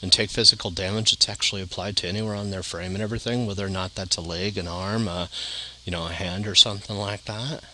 And 0.02 0.10
take 0.10 0.30
physical 0.30 0.72
damage 0.72 1.12
that's 1.12 1.28
actually 1.28 1.62
applied 1.62 1.98
to 1.98 2.08
anywhere 2.08 2.36
on 2.36 2.52
their 2.52 2.64
frame 2.64 2.94
and 2.94 3.04
everything, 3.04 3.46
whether 3.46 3.66
or 3.66 3.70
not 3.70 3.96
that's 3.96 4.16
a 4.16 4.22
leg, 4.22 4.58
an 4.58 4.66
arm, 4.66 5.10
a, 5.10 5.28
you 5.84 5.92
know, 5.92 6.06
a 6.06 6.14
hand 6.14 6.48
or 6.48 6.56
something 6.56 6.96
like 6.96 7.26
that. 7.26 7.66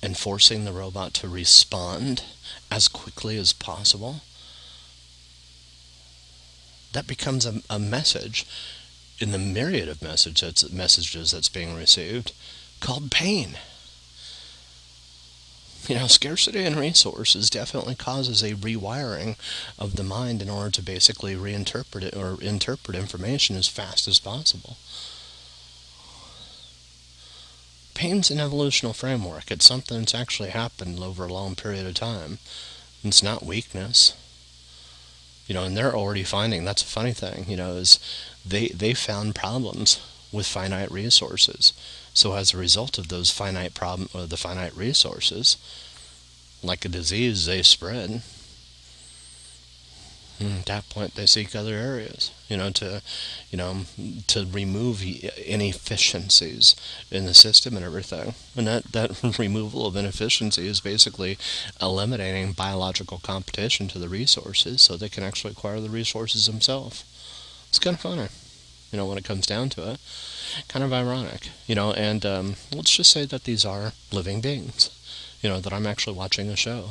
And 0.00 0.16
forcing 0.16 0.64
the 0.64 0.72
robot 0.72 1.12
to 1.14 1.28
respond 1.28 2.22
as 2.70 2.86
quickly 2.86 3.36
as 3.36 3.52
possible 3.52 4.20
that 6.92 7.08
becomes 7.08 7.44
a, 7.44 7.62
a 7.68 7.80
message 7.80 8.46
in 9.18 9.32
the 9.32 9.38
myriad 9.38 9.88
of 9.88 10.02
messages, 10.02 10.72
messages 10.72 11.32
that's 11.32 11.48
being 11.48 11.74
received 11.74 12.32
called 12.80 13.10
pain. 13.10 13.56
You 15.86 15.94
know, 15.94 16.06
scarcity 16.06 16.64
in 16.64 16.76
resources 16.76 17.48
definitely 17.48 17.94
causes 17.94 18.42
a 18.42 18.54
rewiring 18.54 19.36
of 19.78 19.96
the 19.96 20.02
mind 20.02 20.42
in 20.42 20.50
order 20.50 20.70
to 20.72 20.82
basically 20.82 21.34
reinterpret 21.34 22.02
it 22.02 22.16
or 22.16 22.42
interpret 22.42 22.96
information 22.96 23.56
as 23.56 23.68
fast 23.68 24.06
as 24.06 24.18
possible. 24.18 24.76
Pain's 27.94 28.30
an 28.30 28.38
evolutional 28.38 28.94
framework. 28.94 29.50
It's 29.50 29.64
something 29.64 30.00
that's 30.00 30.14
actually 30.14 30.50
happened 30.50 31.00
over 31.00 31.24
a 31.24 31.32
long 31.32 31.54
period 31.56 31.86
of 31.86 31.94
time. 31.94 32.38
It's 33.02 33.22
not 33.22 33.44
weakness 33.44 34.12
you 35.48 35.54
know, 35.54 35.64
and 35.64 35.76
they're 35.76 35.96
already 35.96 36.22
finding 36.22 36.64
that's 36.64 36.82
a 36.82 36.86
funny 36.86 37.12
thing, 37.12 37.46
you 37.48 37.56
know, 37.56 37.72
is 37.72 37.98
they 38.46 38.68
they 38.68 38.92
found 38.94 39.34
problems 39.34 39.98
with 40.30 40.46
finite 40.46 40.92
resources. 40.92 41.72
So 42.14 42.34
as 42.34 42.52
a 42.52 42.58
result 42.58 42.98
of 42.98 43.08
those 43.08 43.30
finite 43.30 43.74
problem 43.74 44.08
or 44.14 44.26
the 44.26 44.36
finite 44.36 44.76
resources, 44.76 45.56
like 46.62 46.84
a 46.84 46.88
disease, 46.88 47.46
they 47.46 47.62
spread. 47.62 48.22
And 50.40 50.60
at 50.60 50.66
that 50.66 50.88
point, 50.88 51.14
they 51.14 51.26
seek 51.26 51.56
other 51.56 51.74
areas, 51.74 52.30
you 52.48 52.56
know, 52.56 52.70
to, 52.70 53.02
you 53.50 53.58
know, 53.58 53.86
to 54.28 54.46
remove 54.46 55.02
inefficiencies 55.36 56.76
in 57.10 57.26
the 57.26 57.34
system 57.34 57.76
and 57.76 57.84
everything. 57.84 58.34
And 58.56 58.66
that, 58.68 58.84
that 58.92 59.38
removal 59.38 59.86
of 59.86 59.96
inefficiency 59.96 60.68
is 60.68 60.80
basically 60.80 61.38
eliminating 61.82 62.52
biological 62.52 63.18
competition 63.18 63.88
to 63.88 63.98
the 63.98 64.08
resources 64.08 64.80
so 64.80 64.96
they 64.96 65.08
can 65.08 65.24
actually 65.24 65.52
acquire 65.52 65.80
the 65.80 65.90
resources 65.90 66.46
themselves. 66.46 67.04
It's 67.68 67.80
kind 67.80 67.94
of 67.94 68.00
funny, 68.00 68.28
you 68.90 68.96
know, 68.96 69.06
when 69.06 69.18
it 69.18 69.24
comes 69.24 69.46
down 69.46 69.68
to 69.70 69.90
it. 69.90 70.00
Kind 70.68 70.84
of 70.84 70.92
ironic, 70.92 71.50
you 71.66 71.74
know, 71.74 71.92
and 71.92 72.24
um, 72.24 72.56
let's 72.74 72.94
just 72.94 73.10
say 73.10 73.24
that 73.26 73.44
these 73.44 73.64
are 73.64 73.92
living 74.12 74.40
beings 74.40 74.90
you 75.40 75.48
know, 75.48 75.60
that 75.60 75.72
I'm 75.72 75.86
actually 75.86 76.16
watching 76.16 76.48
a 76.48 76.56
show, 76.56 76.90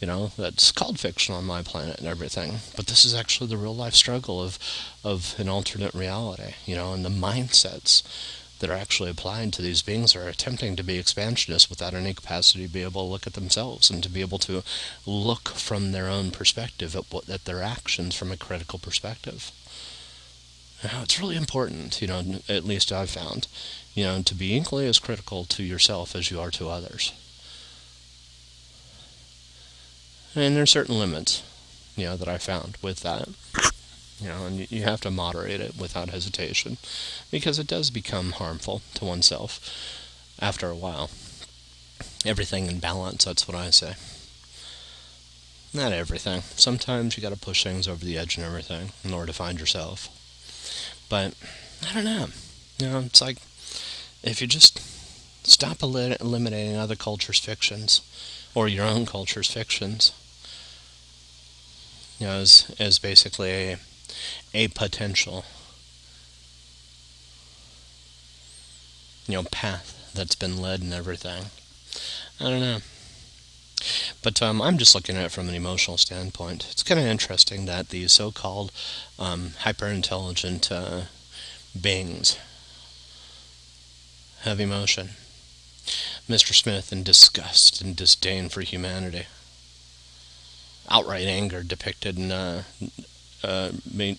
you 0.00 0.06
know, 0.06 0.32
that's 0.38 0.72
called 0.72 0.98
fiction 0.98 1.34
on 1.34 1.44
my 1.44 1.62
planet 1.62 1.98
and 1.98 2.08
everything. 2.08 2.56
But 2.76 2.86
this 2.86 3.04
is 3.04 3.14
actually 3.14 3.48
the 3.48 3.56
real 3.56 3.74
life 3.74 3.94
struggle 3.94 4.42
of, 4.42 4.58
of 5.02 5.34
an 5.38 5.48
alternate 5.48 5.94
reality, 5.94 6.54
you 6.66 6.74
know, 6.74 6.92
and 6.92 7.04
the 7.04 7.10
mindsets 7.10 8.02
that 8.60 8.70
are 8.70 8.74
actually 8.74 9.10
applied 9.10 9.52
to 9.52 9.62
these 9.62 9.82
beings 9.82 10.16
are 10.16 10.28
attempting 10.28 10.76
to 10.76 10.82
be 10.82 10.98
expansionists 10.98 11.68
without 11.68 11.92
any 11.92 12.14
capacity 12.14 12.66
to 12.66 12.72
be 12.72 12.82
able 12.82 13.04
to 13.04 13.10
look 13.10 13.26
at 13.26 13.34
themselves 13.34 13.90
and 13.90 14.02
to 14.02 14.08
be 14.08 14.20
able 14.20 14.38
to 14.38 14.62
look 15.04 15.48
from 15.50 15.92
their 15.92 16.08
own 16.08 16.30
perspective 16.30 16.96
at, 16.96 17.04
what, 17.10 17.28
at 17.28 17.44
their 17.44 17.62
actions 17.62 18.14
from 18.14 18.32
a 18.32 18.36
critical 18.36 18.78
perspective. 18.78 19.50
Now, 20.84 21.02
it's 21.02 21.18
really 21.18 21.36
important, 21.36 22.02
you 22.02 22.08
know, 22.08 22.22
at 22.46 22.64
least 22.64 22.92
I've 22.92 23.08
found, 23.08 23.48
you 23.94 24.04
know, 24.04 24.20
to 24.20 24.34
be 24.34 24.54
equally 24.54 24.86
as 24.86 24.98
critical 24.98 25.46
to 25.46 25.62
yourself 25.62 26.14
as 26.14 26.30
you 26.30 26.38
are 26.38 26.50
to 26.50 26.68
others. 26.68 27.12
And 30.34 30.54
there 30.54 30.64
are 30.64 30.66
certain 30.66 30.98
limits, 30.98 31.42
you 31.96 32.04
know, 32.04 32.18
that 32.18 32.28
I 32.28 32.36
found 32.36 32.76
with 32.82 33.00
that. 33.00 33.28
You 34.20 34.28
know, 34.28 34.46
and 34.46 34.70
you 34.70 34.82
have 34.82 35.00
to 35.02 35.10
moderate 35.10 35.60
it 35.60 35.74
without 35.78 36.10
hesitation 36.10 36.76
because 37.30 37.58
it 37.58 37.66
does 37.66 37.90
become 37.90 38.32
harmful 38.32 38.82
to 38.94 39.06
oneself 39.06 39.60
after 40.40 40.68
a 40.68 40.76
while. 40.76 41.10
Everything 42.26 42.66
in 42.66 42.78
balance, 42.78 43.24
that's 43.24 43.48
what 43.48 43.56
I 43.56 43.70
say. 43.70 43.94
Not 45.72 45.92
everything. 45.92 46.42
Sometimes 46.56 47.16
you 47.16 47.22
got 47.22 47.32
to 47.32 47.38
push 47.38 47.64
things 47.64 47.88
over 47.88 48.04
the 48.04 48.18
edge 48.18 48.36
and 48.36 48.46
everything 48.46 48.92
in 49.02 49.14
order 49.14 49.26
to 49.26 49.32
find 49.32 49.58
yourself. 49.58 50.08
But 51.08 51.34
I 51.88 51.94
don't 51.94 52.04
know. 52.04 52.26
You 52.78 52.86
know, 52.88 52.98
it's 53.00 53.20
like 53.20 53.38
if 54.22 54.40
you 54.40 54.46
just 54.46 54.80
stop 55.46 55.82
eliminating 55.82 56.76
other 56.76 56.96
cultures' 56.96 57.38
fictions 57.38 58.00
or 58.54 58.68
your 58.68 58.84
own 58.84 59.06
culture's 59.06 59.50
fictions, 59.50 60.12
you 62.18 62.26
know, 62.26 62.34
as 62.34 62.74
as 62.78 62.98
basically 62.98 63.50
a 63.50 63.76
a 64.52 64.68
potential 64.68 65.44
you 69.26 69.34
know 69.34 69.44
path 69.50 70.10
that's 70.14 70.34
been 70.34 70.60
led 70.60 70.80
and 70.80 70.92
everything. 70.92 71.46
I 72.40 72.44
don't 72.44 72.60
know. 72.60 72.78
But 74.22 74.40
um, 74.42 74.60
I'm 74.62 74.78
just 74.78 74.94
looking 74.94 75.16
at 75.16 75.26
it 75.26 75.32
from 75.32 75.48
an 75.48 75.54
emotional 75.54 75.96
standpoint. 75.96 76.66
It's 76.70 76.82
kind 76.82 77.00
of 77.00 77.06
interesting 77.06 77.66
that 77.66 77.90
these 77.90 78.12
so-called 78.12 78.72
um, 79.18 79.52
hyper-intelligent 79.60 80.70
uh, 80.70 81.02
beings 81.80 82.38
have 84.42 84.60
emotion. 84.60 85.10
Mr. 86.28 86.54
Smith 86.54 86.92
in 86.92 87.02
disgust 87.02 87.80
and 87.82 87.94
disdain 87.94 88.48
for 88.48 88.62
humanity. 88.62 89.26
Outright 90.90 91.26
anger 91.26 91.62
depicted 91.62 92.18
in 92.18 92.30
uh, 92.30 92.62
uh, 93.42 93.70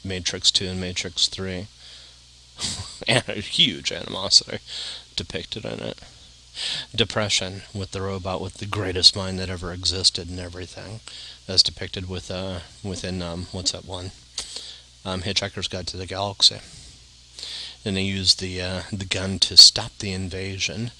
Matrix 0.04 0.51
2 0.51 0.67
and 0.67 0.82
Matrix 0.82 1.28
3. 1.28 1.67
and 3.08 3.23
a 3.28 3.34
huge 3.34 3.91
animosity 3.91 4.60
depicted 5.15 5.65
in 5.65 5.80
it. 5.80 5.99
Depression 6.96 7.63
with 7.74 7.91
the 7.91 8.02
robot 8.02 8.41
with 8.41 8.56
the 8.56 8.65
greatest 8.65 9.15
mind 9.15 9.39
that 9.39 9.50
ever 9.50 9.72
existed 9.72 10.30
and 10.30 10.39
everything, 10.39 11.00
as 11.48 11.63
depicted 11.63 12.10
with 12.10 12.32
uh, 12.32 12.60
within 12.84 13.22
um, 13.22 13.48
what's 13.52 13.72
that 13.72 13.86
one? 13.86 14.12
Um, 15.04 15.22
Hitchhiker's 15.22 15.68
Guide 15.68 15.88
to 15.88 15.98
the 15.98 16.06
Galaxy. 16.06 16.60
And 17.84 17.98
they 17.98 18.02
used 18.02 18.39
the 18.39 18.62
uh, 18.62 18.82
the 18.91 19.06
gun 19.06 19.39
to 19.39 19.58
stop 19.58 19.98
the 20.00 20.12
invasion, 20.12 20.91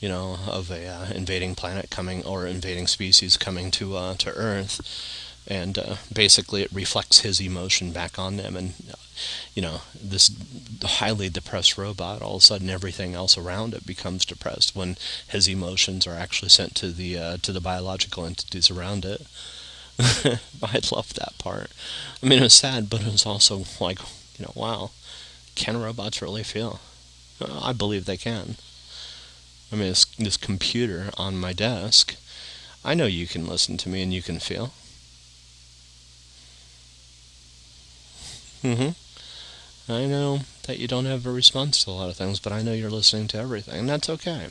you 0.00 0.08
know, 0.08 0.38
of 0.46 0.70
a 0.70 0.86
uh, 0.86 1.06
invading 1.12 1.54
planet 1.54 1.90
coming 1.90 2.24
or 2.24 2.46
invading 2.46 2.86
species 2.86 3.36
coming 3.36 3.70
to 3.72 3.96
uh, 3.96 4.14
to 4.14 4.30
Earth 4.30 4.80
and 5.50 5.76
uh, 5.76 5.96
basically 6.12 6.62
it 6.62 6.72
reflects 6.72 7.20
his 7.20 7.40
emotion 7.40 7.90
back 7.90 8.18
on 8.18 8.36
them 8.36 8.56
and 8.56 8.72
you 9.54 9.60
know 9.60 9.82
this 10.00 10.30
highly 10.82 11.28
depressed 11.28 11.76
robot 11.76 12.22
all 12.22 12.36
of 12.36 12.42
a 12.42 12.44
sudden 12.44 12.70
everything 12.70 13.14
else 13.14 13.36
around 13.36 13.74
it 13.74 13.84
becomes 13.84 14.24
depressed 14.24 14.76
when 14.76 14.96
his 15.28 15.48
emotions 15.48 16.06
are 16.06 16.14
actually 16.14 16.48
sent 16.48 16.74
to 16.76 16.92
the 16.92 17.18
uh, 17.18 17.36
to 17.42 17.52
the 17.52 17.60
biological 17.60 18.24
entities 18.24 18.70
around 18.70 19.04
it. 19.04 19.26
I 20.62 20.80
love 20.92 21.12
that 21.14 21.34
part. 21.38 21.70
I 22.22 22.26
mean 22.26 22.38
it 22.38 22.42
was 22.42 22.54
sad 22.54 22.88
but 22.88 23.02
it 23.02 23.12
was 23.12 23.26
also 23.26 23.64
like 23.80 23.98
you 24.38 24.44
know 24.44 24.52
wow 24.54 24.90
can 25.56 25.82
robots 25.82 26.22
really 26.22 26.44
feel? 26.44 26.80
Uh, 27.40 27.60
I 27.62 27.72
believe 27.72 28.04
they 28.04 28.16
can. 28.16 28.54
I 29.72 29.76
mean 29.76 29.88
this, 29.88 30.04
this 30.16 30.36
computer 30.36 31.10
on 31.18 31.36
my 31.36 31.52
desk 31.52 32.14
I 32.82 32.94
know 32.94 33.06
you 33.06 33.26
can 33.26 33.46
listen 33.46 33.76
to 33.78 33.88
me 33.90 34.02
and 34.02 34.14
you 34.14 34.22
can 34.22 34.38
feel 34.38 34.72
Mm-hmm. 38.62 39.92
I 39.92 40.06
know 40.06 40.40
that 40.66 40.78
you 40.78 40.86
don't 40.86 41.06
have 41.06 41.26
a 41.26 41.32
response 41.32 41.82
to 41.84 41.90
a 41.90 41.92
lot 41.92 42.10
of 42.10 42.16
things, 42.16 42.38
but 42.38 42.52
I 42.52 42.62
know 42.62 42.74
you're 42.74 42.90
listening 42.90 43.26
to 43.28 43.38
everything, 43.38 43.80
and 43.80 43.88
that's 43.88 44.10
okay. 44.10 44.48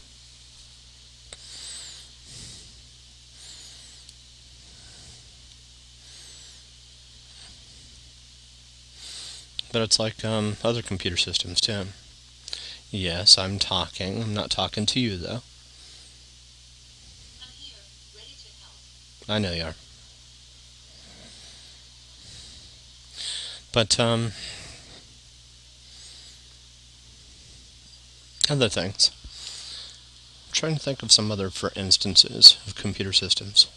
But 9.72 9.84
it's 9.84 10.00
like 10.00 10.26
um, 10.26 10.58
other 10.64 10.82
computer 10.82 11.18
systems, 11.18 11.62
too. 11.62 11.86
Yes, 12.90 13.38
I'm 13.38 13.60
talking. 13.60 14.24
I'm 14.24 14.34
not 14.34 14.50
talking 14.50 14.88
to 14.88 15.00
you, 15.00 15.16
though. 15.18 15.42
I'm 17.44 17.54
here, 17.56 17.78
ready 18.16 18.34
to 18.34 18.50
help. 18.60 19.30
i 19.30 19.38
know 19.38 19.52
you 19.52 19.64
are. 19.64 19.76
But 23.72 24.00
um, 24.00 24.32
other 28.50 28.70
things. 28.70 29.12
I'm 30.48 30.54
trying 30.54 30.76
to 30.76 30.82
think 30.82 31.04
of 31.04 31.12
some 31.12 31.32
other 31.32 31.50
for 31.52 31.72
instances 31.76 32.58
of 32.66 32.76
computer 32.76 33.14
systems. 33.14 33.68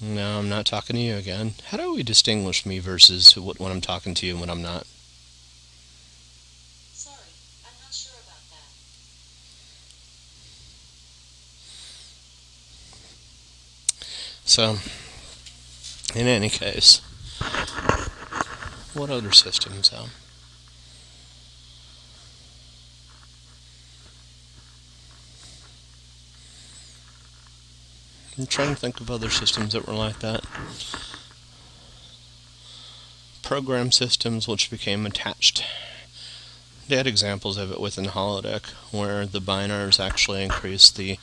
No, 0.00 0.38
I'm 0.38 0.48
not 0.48 0.66
talking 0.66 0.96
to 0.96 1.02
you 1.02 1.16
again. 1.16 1.54
How 1.70 1.76
do 1.76 1.94
we 1.94 2.02
distinguish 2.02 2.66
me 2.66 2.78
versus 2.78 3.36
what, 3.36 3.58
when 3.60 3.70
I'm 3.70 3.80
talking 3.80 4.14
to 4.14 4.26
you 4.26 4.32
and 4.32 4.40
when 4.40 4.50
I'm 4.50 4.62
not? 4.62 4.86
Sorry, 6.92 7.16
I'm 7.64 7.74
not 7.82 7.92
sure 7.92 8.14
about 8.14 8.42
that. 8.50 8.68
So, 14.44 14.78
in 16.18 16.26
any 16.26 16.48
case, 16.48 17.00
what 18.94 19.10
other 19.10 19.32
systems, 19.32 19.90
though? 19.90 20.06
I'm 28.38 28.46
trying 28.46 28.68
to 28.68 28.76
think 28.76 29.00
of 29.00 29.10
other 29.10 29.30
systems 29.30 29.72
that 29.72 29.86
were 29.86 29.94
like 29.94 30.20
that. 30.20 30.44
Program 33.42 33.90
systems 33.90 34.46
which 34.46 34.70
became 34.70 35.06
attached. 35.06 35.64
They 36.88 36.96
had 36.96 37.06
examples 37.06 37.58
of 37.58 37.70
it 37.70 37.80
within 37.80 38.06
Holodeck, 38.06 38.66
where 38.90 39.26
the 39.26 39.40
Bynars 39.40 40.00
actually 40.00 40.42
increased 40.42 40.96
the 40.96 41.18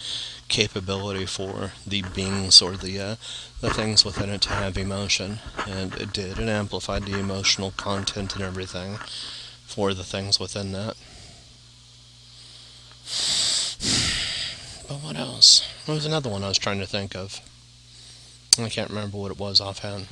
capability 0.48 1.26
for 1.26 1.72
the 1.88 2.04
beings 2.14 2.62
or 2.62 2.78
the 2.78 3.00
uh, 3.00 3.16
the 3.62 3.72
things 3.72 4.06
within 4.06 4.30
it 4.30 4.42
to 4.42 4.50
have 4.50 4.78
emotion, 4.78 5.40
and 5.68 5.96
it 5.96 6.14
did. 6.14 6.38
It 6.38 6.50
amplified 6.50 7.06
the 7.06 7.20
emotional 7.20 7.72
content 7.72 8.36
and 8.36 8.44
everything 8.44 8.98
for 9.66 9.96
the 9.96 10.04
things 10.04 10.40
within 10.40 10.72
that. 10.74 10.96
But 14.88 15.04
what 15.04 15.16
else? 15.16 15.68
There 15.88 15.96
was 15.96 16.06
another 16.06 16.30
one 16.30 16.44
I 16.44 16.50
was 16.50 16.60
trying 16.60 16.80
to 16.80 16.86
think 16.86 17.16
of. 17.16 17.42
I 18.60 18.70
can't 18.70 18.90
remember 18.90 19.18
what 19.18 19.32
it 19.32 19.40
was 19.40 19.60
offhand. 19.60 20.08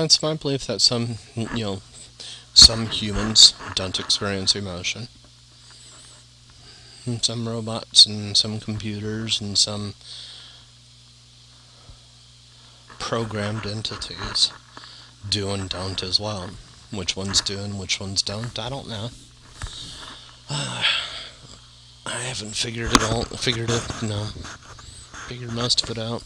It's 0.00 0.22
my 0.22 0.34
belief 0.34 0.66
that 0.66 0.80
some, 0.80 1.16
you 1.34 1.64
know, 1.64 1.82
some 2.54 2.86
humans 2.86 3.54
don't 3.74 4.00
experience 4.00 4.56
emotion. 4.56 5.08
And 7.04 7.22
some 7.22 7.48
robots 7.48 8.06
and 8.06 8.36
some 8.36 8.60
computers 8.60 9.40
and 9.40 9.58
some 9.58 9.94
programmed 12.98 13.66
entities 13.66 14.52
do 15.28 15.50
and 15.50 15.68
don't 15.68 16.02
as 16.02 16.18
well. 16.20 16.50
Which 16.90 17.16
ones 17.16 17.40
do 17.40 17.58
and 17.58 17.78
which 17.78 18.00
ones 18.00 18.22
don't, 18.22 18.58
I 18.58 18.68
don't 18.68 18.88
know. 18.88 19.10
Uh, 20.48 20.82
I 22.06 22.18
haven't 22.22 22.56
figured 22.56 22.92
it 22.92 23.02
all, 23.02 23.24
figured 23.24 23.70
it, 23.70 24.02
no, 24.02 24.24
figured 25.28 25.52
most 25.52 25.82
of 25.82 25.90
it 25.90 25.98
out. 25.98 26.22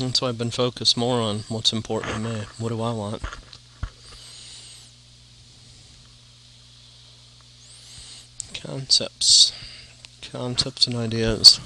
That's 0.00 0.22
why 0.22 0.28
I've 0.28 0.38
been 0.38 0.50
focused 0.50 0.96
more 0.96 1.20
on 1.20 1.40
what's 1.48 1.72
important 1.74 2.14
to 2.14 2.20
me. 2.20 2.42
What 2.58 2.70
do 2.70 2.80
I 2.80 2.92
want? 2.92 3.22
Concepts. 8.54 9.52
Concepts 10.22 10.86
and 10.86 10.96
ideas. 10.96 11.60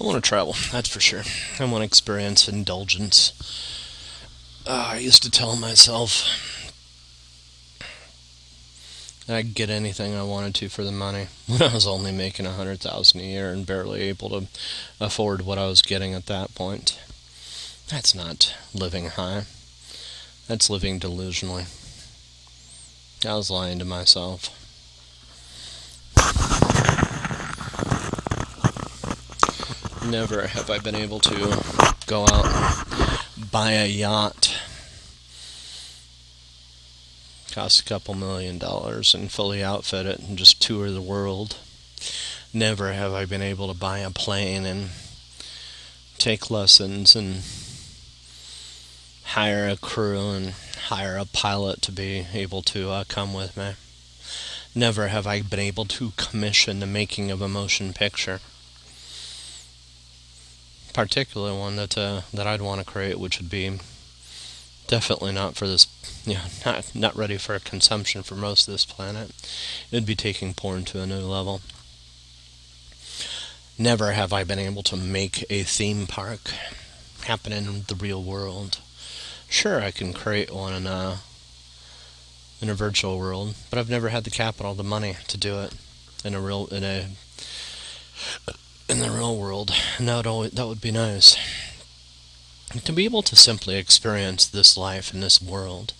I 0.00 0.04
want 0.04 0.22
to 0.22 0.26
travel, 0.26 0.54
that's 0.72 0.88
for 0.88 1.00
sure. 1.00 1.22
I 1.58 1.64
want 1.64 1.82
to 1.82 1.86
experience 1.86 2.48
indulgence. 2.48 3.32
Uh, 4.66 4.92
I 4.92 4.98
used 4.98 5.22
to 5.24 5.30
tell 5.30 5.56
myself 5.56 6.55
I'd 9.28 9.54
get 9.54 9.70
anything 9.70 10.14
I 10.14 10.22
wanted 10.22 10.54
to 10.56 10.68
for 10.68 10.84
the 10.84 10.92
money 10.92 11.26
when 11.46 11.62
I 11.62 11.74
was 11.74 11.86
only 11.86 12.12
making 12.12 12.46
a 12.46 12.52
hundred 12.52 12.80
thousand 12.80 13.20
a 13.20 13.24
year 13.24 13.50
and 13.50 13.66
barely 13.66 14.02
able 14.02 14.30
to 14.30 14.46
afford 15.00 15.42
what 15.42 15.58
I 15.58 15.66
was 15.66 15.82
getting 15.82 16.14
at 16.14 16.26
that 16.26 16.54
point. 16.54 16.98
That's 17.88 18.14
not 18.14 18.54
living 18.72 19.06
high. 19.08 19.44
That's 20.46 20.70
living 20.70 21.00
delusionally. 21.00 21.66
I 23.24 23.34
was 23.34 23.50
lying 23.50 23.78
to 23.80 23.84
myself. 23.84 24.50
Never 30.08 30.46
have 30.46 30.70
I 30.70 30.78
been 30.78 30.94
able 30.94 31.18
to 31.20 31.64
go 32.06 32.22
out 32.24 32.46
and 33.36 33.50
buy 33.50 33.72
a 33.72 33.86
yacht. 33.86 34.55
Cost 37.56 37.80
a 37.80 37.84
couple 37.84 38.12
million 38.12 38.58
dollars 38.58 39.14
and 39.14 39.32
fully 39.32 39.64
outfit 39.64 40.04
it 40.04 40.18
and 40.18 40.36
just 40.36 40.60
tour 40.60 40.90
the 40.90 41.00
world. 41.00 41.56
Never 42.52 42.92
have 42.92 43.14
I 43.14 43.24
been 43.24 43.40
able 43.40 43.66
to 43.68 43.80
buy 43.80 44.00
a 44.00 44.10
plane 44.10 44.66
and 44.66 44.90
take 46.18 46.50
lessons 46.50 47.16
and 47.16 47.42
hire 49.24 49.66
a 49.66 49.78
crew 49.78 50.32
and 50.32 50.52
hire 50.88 51.16
a 51.16 51.24
pilot 51.24 51.80
to 51.80 51.92
be 51.92 52.26
able 52.34 52.60
to 52.60 52.90
uh, 52.90 53.04
come 53.08 53.32
with 53.32 53.56
me. 53.56 53.72
Never 54.74 55.08
have 55.08 55.26
I 55.26 55.40
been 55.40 55.58
able 55.58 55.86
to 55.86 56.12
commission 56.18 56.80
the 56.80 56.86
making 56.86 57.30
of 57.30 57.40
a 57.40 57.48
motion 57.48 57.94
picture 57.94 58.40
particular 60.92 61.54
one 61.54 61.76
that 61.76 61.96
uh, 61.96 62.20
that 62.34 62.46
I'd 62.46 62.60
want 62.60 62.80
to 62.80 62.86
create, 62.86 63.18
which 63.18 63.38
would 63.38 63.50
be 63.50 63.78
definitely 64.86 65.32
not 65.32 65.56
for 65.56 65.66
this, 65.66 65.86
know, 66.26 66.40
not 66.64 66.94
not 66.94 67.16
ready 67.16 67.36
for 67.36 67.58
consumption 67.58 68.22
for 68.22 68.34
most 68.34 68.68
of 68.68 68.72
this 68.72 68.84
planet. 68.84 69.30
It'd 69.90 70.06
be 70.06 70.14
taking 70.14 70.54
porn 70.54 70.84
to 70.86 71.00
a 71.00 71.06
new 71.06 71.20
level. 71.20 71.60
Never 73.78 74.12
have 74.12 74.32
I 74.32 74.44
been 74.44 74.58
able 74.58 74.82
to 74.84 74.96
make 74.96 75.44
a 75.50 75.62
theme 75.62 76.06
park 76.06 76.50
happen 77.24 77.52
in 77.52 77.82
the 77.88 77.94
real 77.94 78.22
world. 78.22 78.78
Sure, 79.48 79.82
I 79.82 79.90
can 79.90 80.12
create 80.12 80.52
one 80.52 80.72
in 80.72 80.86
a 80.86 81.18
in 82.60 82.70
a 82.70 82.74
virtual 82.74 83.18
world, 83.18 83.54
but 83.68 83.78
I've 83.78 83.90
never 83.90 84.08
had 84.08 84.24
the 84.24 84.30
capital, 84.30 84.74
the 84.74 84.82
money 84.82 85.16
to 85.28 85.36
do 85.36 85.60
it 85.60 85.74
in 86.24 86.34
a 86.34 86.40
real 86.40 86.66
in 86.68 86.84
a 86.84 87.06
in 88.88 89.00
the 89.00 89.10
real 89.10 89.36
world, 89.36 89.72
that 89.98 90.16
would 90.16 90.26
always, 90.26 90.52
that 90.52 90.66
would 90.66 90.80
be 90.80 90.90
nice. 90.90 91.36
To 92.72 92.92
be 92.92 93.04
able 93.04 93.22
to 93.22 93.36
simply 93.36 93.76
experience 93.76 94.46
this 94.46 94.76
life 94.76 95.14
in 95.14 95.20
this 95.20 95.40
world 95.40 95.94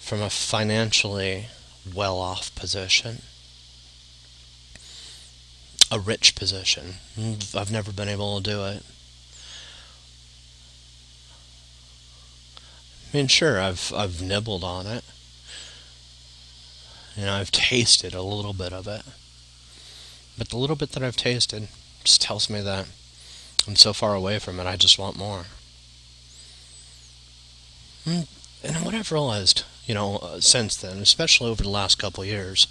from 0.00 0.22
a 0.22 0.30
financially 0.30 1.46
well-off 1.94 2.54
position, 2.54 3.22
a 5.90 5.98
rich 5.98 6.34
position. 6.34 6.94
I've 7.54 7.70
never 7.70 7.92
been 7.92 8.08
able 8.08 8.40
to 8.40 8.50
do 8.50 8.64
it. 8.64 8.82
I 13.12 13.16
mean, 13.16 13.26
sure, 13.26 13.60
I've 13.60 13.92
I've 13.94 14.22
nibbled 14.22 14.64
on 14.64 14.86
it. 14.86 15.04
You 17.16 17.26
know, 17.26 17.34
I've 17.34 17.52
tasted 17.52 18.14
a 18.14 18.22
little 18.22 18.54
bit 18.54 18.72
of 18.72 18.88
it. 18.88 19.02
But 20.38 20.48
the 20.48 20.56
little 20.56 20.76
bit 20.76 20.92
that 20.92 21.02
I've 21.02 21.16
tasted 21.16 21.68
just 22.04 22.22
tells 22.22 22.48
me 22.48 22.62
that 22.62 22.86
I'm 23.66 23.76
so 23.76 23.92
far 23.92 24.14
away 24.14 24.38
from 24.38 24.58
it, 24.58 24.66
I 24.66 24.76
just 24.76 24.98
want 24.98 25.16
more. 25.16 25.44
Hmm, 28.04 28.22
and 28.64 28.84
what 28.84 28.94
I've 28.94 29.12
realized, 29.12 29.64
you 29.86 29.94
know, 29.94 30.16
uh, 30.16 30.40
since 30.40 30.76
then, 30.76 30.98
especially 30.98 31.50
over 31.50 31.62
the 31.62 31.68
last 31.68 31.98
couple 31.98 32.24
years, 32.24 32.66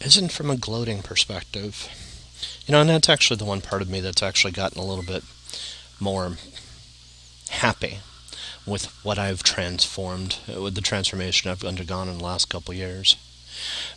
isn't 0.00 0.32
from 0.32 0.50
a 0.50 0.56
gloating 0.56 1.02
perspective. 1.02 1.88
You 2.66 2.72
know, 2.72 2.80
and 2.82 2.90
that's 2.90 3.08
actually 3.08 3.36
the 3.38 3.44
one 3.44 3.60
part 3.60 3.82
of 3.82 3.88
me 3.88 4.00
that's 4.00 4.22
actually 4.22 4.52
gotten 4.52 4.78
a 4.78 4.84
little 4.84 5.04
bit 5.04 5.24
more 5.98 6.36
happy 7.50 7.98
with 8.66 8.86
what 9.02 9.18
I've 9.18 9.42
transformed, 9.42 10.36
uh, 10.54 10.60
with 10.60 10.74
the 10.74 10.80
transformation 10.80 11.50
I've 11.50 11.64
undergone 11.64 12.08
in 12.08 12.18
the 12.18 12.24
last 12.24 12.48
couple 12.48 12.74
years. 12.74 13.16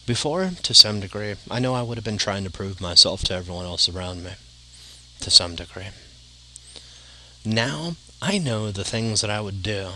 Before, 0.05 0.51
to 0.63 0.73
some 0.73 0.99
degree, 0.99 1.35
I 1.49 1.59
know 1.59 1.73
I 1.73 1.83
would 1.83 1.97
have 1.97 2.05
been 2.05 2.17
trying 2.17 2.43
to 2.43 2.49
prove 2.49 2.81
myself 2.81 3.23
to 3.25 3.33
everyone 3.33 3.65
else 3.65 3.87
around 3.87 4.23
me. 4.23 4.31
To 5.21 5.29
some 5.29 5.55
degree. 5.55 5.87
Now, 7.45 7.95
I 8.21 8.37
know 8.37 8.71
the 8.71 8.85
things 8.85 9.21
that 9.21 9.29
I 9.29 9.41
would 9.41 9.61
do 9.61 9.89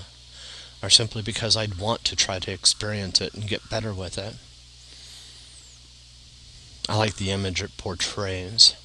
are 0.84 0.90
simply 0.90 1.22
because 1.22 1.56
I'd 1.56 1.78
want 1.78 2.04
to 2.06 2.16
try 2.16 2.40
to 2.40 2.52
experience 2.52 3.22
it 3.22 3.34
and 3.34 3.48
get 3.48 3.70
better 3.70 3.94
with 3.94 4.18
it. 4.18 4.36
I 6.90 6.98
like 6.98 7.16
the 7.16 7.32
image 7.32 7.62
it 7.62 7.78
portrays 7.78 8.76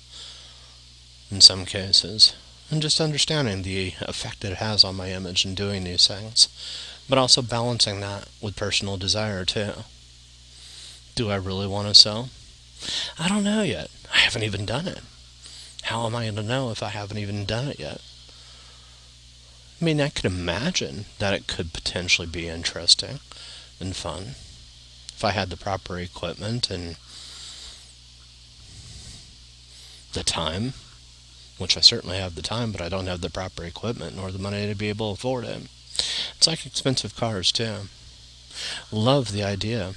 in 1.30 1.40
some 1.40 1.64
cases, 1.64 2.34
and 2.70 2.82
just 2.82 3.00
understanding 3.00 3.62
the 3.62 3.94
effect 4.02 4.44
it 4.44 4.58
has 4.58 4.84
on 4.84 4.94
my 4.94 5.10
image 5.10 5.44
in 5.44 5.54
doing 5.54 5.84
these 5.84 6.06
things, 6.06 6.48
but 7.08 7.18
also 7.18 7.42
balancing 7.42 8.00
that 8.00 8.28
with 8.40 8.54
personal 8.54 8.96
desire 8.96 9.44
too. 9.44 9.72
Do 11.14 11.30
I 11.30 11.36
really 11.36 11.66
want 11.66 11.88
to 11.88 11.94
sell? 11.94 12.28
I 13.18 13.28
don't 13.28 13.44
know 13.44 13.62
yet. 13.62 13.90
I 14.12 14.18
haven't 14.18 14.42
even 14.42 14.66
done 14.66 14.86
it. 14.86 15.00
How 15.82 16.06
am 16.06 16.14
I 16.14 16.24
going 16.24 16.36
to 16.36 16.42
know 16.42 16.70
if 16.70 16.82
I 16.82 16.90
haven't 16.90 17.18
even 17.18 17.44
done 17.44 17.68
it 17.68 17.80
yet? 17.80 18.00
I 19.82 19.84
mean, 19.84 20.00
I 20.00 20.10
could 20.10 20.26
imagine 20.26 21.06
that 21.18 21.34
it 21.34 21.48
could 21.48 21.72
potentially 21.72 22.28
be 22.28 22.46
interesting 22.46 23.18
and 23.80 23.96
fun 23.96 24.36
if 25.08 25.24
I 25.24 25.32
had 25.32 25.50
the 25.50 25.56
proper 25.56 25.98
equipment 25.98 26.70
and 26.70 26.94
the 30.12 30.22
time, 30.22 30.74
which 31.58 31.76
I 31.76 31.80
certainly 31.80 32.18
have 32.18 32.36
the 32.36 32.42
time, 32.42 32.70
but 32.70 32.80
I 32.80 32.88
don't 32.88 33.08
have 33.08 33.22
the 33.22 33.28
proper 33.28 33.64
equipment 33.64 34.14
nor 34.14 34.30
the 34.30 34.38
money 34.38 34.68
to 34.68 34.76
be 34.76 34.88
able 34.88 35.16
to 35.16 35.18
afford 35.18 35.46
it. 35.46 35.62
It's 36.36 36.46
like 36.46 36.64
expensive 36.64 37.16
cars, 37.16 37.50
too. 37.50 37.88
Love 38.92 39.32
the 39.32 39.42
idea 39.42 39.94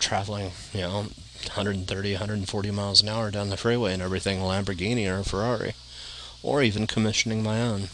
traveling, 0.00 0.50
you 0.72 0.80
know, 0.80 0.96
130, 1.44 2.12
140 2.12 2.70
miles 2.72 3.02
an 3.02 3.08
hour 3.08 3.30
down 3.30 3.50
the 3.50 3.56
freeway 3.56 3.92
and 3.92 4.02
everything, 4.02 4.40
a 4.40 4.44
Lamborghini 4.44 5.08
or 5.08 5.20
a 5.20 5.24
Ferrari, 5.24 5.74
or 6.42 6.60
even 6.60 6.88
commissioning 6.88 7.40
my 7.40 7.62
own. 7.62 7.88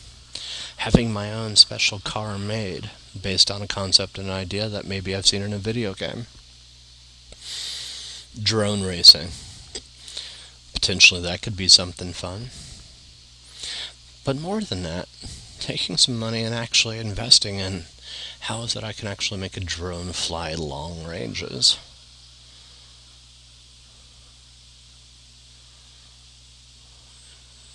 Having 0.80 1.12
my 1.12 1.30
own 1.30 1.56
special 1.56 1.98
car 1.98 2.38
made 2.38 2.88
based 3.20 3.50
on 3.50 3.60
a 3.60 3.66
concept 3.66 4.16
and 4.16 4.28
an 4.28 4.32
idea 4.32 4.66
that 4.66 4.86
maybe 4.86 5.14
I've 5.14 5.26
seen 5.26 5.42
in 5.42 5.52
a 5.52 5.58
video 5.58 5.92
game. 5.92 6.24
Drone 8.42 8.80
racing. 8.80 9.28
Potentially 10.72 11.20
that 11.20 11.42
could 11.42 11.54
be 11.54 11.68
something 11.68 12.14
fun. 12.14 12.48
But 14.24 14.40
more 14.40 14.62
than 14.62 14.82
that, 14.84 15.06
taking 15.58 15.98
some 15.98 16.18
money 16.18 16.44
and 16.44 16.54
actually 16.54 16.98
investing 16.98 17.56
in 17.56 17.84
how 18.48 18.62
is 18.62 18.74
it 18.74 18.82
I 18.82 18.94
can 18.94 19.06
actually 19.06 19.38
make 19.38 19.58
a 19.58 19.60
drone 19.60 20.12
fly 20.12 20.54
long 20.54 21.04
ranges. 21.04 21.78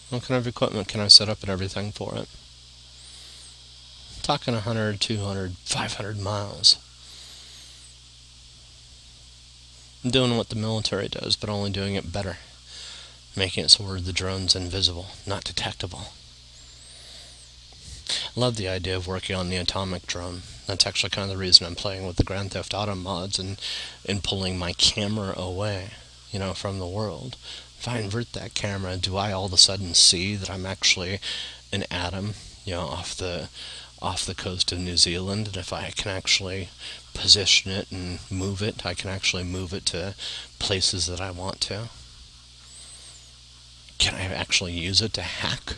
What 0.09 0.23
kind 0.23 0.39
of 0.39 0.47
equipment 0.47 0.88
can 0.88 1.01
I 1.01 1.07
set 1.07 1.29
up 1.29 1.41
and 1.41 1.51
everything 1.51 1.91
for 1.91 2.15
it? 2.15 2.27
Talking 4.26 4.55
100, 4.55 4.99
200, 4.99 5.51
500 5.65 6.19
miles. 6.19 6.80
I'm 10.03 10.09
doing 10.09 10.36
what 10.36 10.49
the 10.49 10.55
military 10.55 11.07
does, 11.07 11.36
but 11.36 11.47
only 11.47 11.69
doing 11.69 11.93
it 11.93 12.11
better. 12.11 12.38
Making 13.36 13.65
it 13.65 13.69
so 13.69 13.84
the 13.84 14.11
drone's 14.11 14.55
invisible, 14.55 15.09
not 15.28 15.43
detectable. 15.43 16.07
Love 18.36 18.55
the 18.55 18.67
idea 18.67 18.97
of 18.97 19.05
working 19.05 19.36
on 19.36 19.51
the 19.51 19.57
atomic 19.57 20.07
drone. 20.07 20.41
That's 20.65 20.88
actually 20.88 21.11
kind 21.11 21.30
of 21.30 21.38
the 21.38 21.39
reason 21.39 21.67
I'm 21.67 21.76
playing 21.76 22.07
with 22.07 22.15
the 22.15 22.23
Grand 22.23 22.49
Theft 22.49 22.73
Auto 22.73 22.95
mods 22.95 23.38
and, 23.38 23.61
and 24.09 24.23
pulling 24.23 24.57
my 24.57 24.73
camera 24.73 25.36
away, 25.38 25.91
you 26.32 26.39
know, 26.39 26.55
from 26.55 26.80
the 26.80 26.88
world 26.88 27.38
if 27.86 27.88
I 27.88 27.99
invert 27.99 28.34
that 28.34 28.55
camera, 28.55 28.97
do 28.97 29.15
I 29.15 29.32
all 29.32 29.45
of 29.45 29.53
a 29.53 29.57
sudden 29.57 29.93
see 29.93 30.36
that 30.38 30.49
I'm 30.49 30.65
actually 30.65 31.19
an 31.71 31.84
atom, 31.91 32.34
you 32.65 32.73
know, 32.73 32.82
off 32.82 33.15
the 33.15 33.49
off 34.01 34.25
the 34.25 34.35
coast 34.35 34.71
of 34.71 34.79
New 34.79 34.97
Zealand, 34.97 35.47
and 35.47 35.57
if 35.57 35.73
I 35.73 35.91
can 35.91 36.11
actually 36.11 36.69
position 37.13 37.71
it 37.71 37.91
and 37.91 38.19
move 38.29 38.61
it, 38.61 38.85
I 38.85 38.93
can 38.93 39.09
actually 39.09 39.43
move 39.43 39.73
it 39.73 39.85
to 39.87 40.15
places 40.59 41.07
that 41.07 41.21
I 41.21 41.31
want 41.31 41.61
to. 41.61 41.89
Can 43.97 44.15
I 44.15 44.23
actually 44.33 44.73
use 44.73 45.01
it 45.01 45.13
to 45.13 45.21
hack 45.21 45.77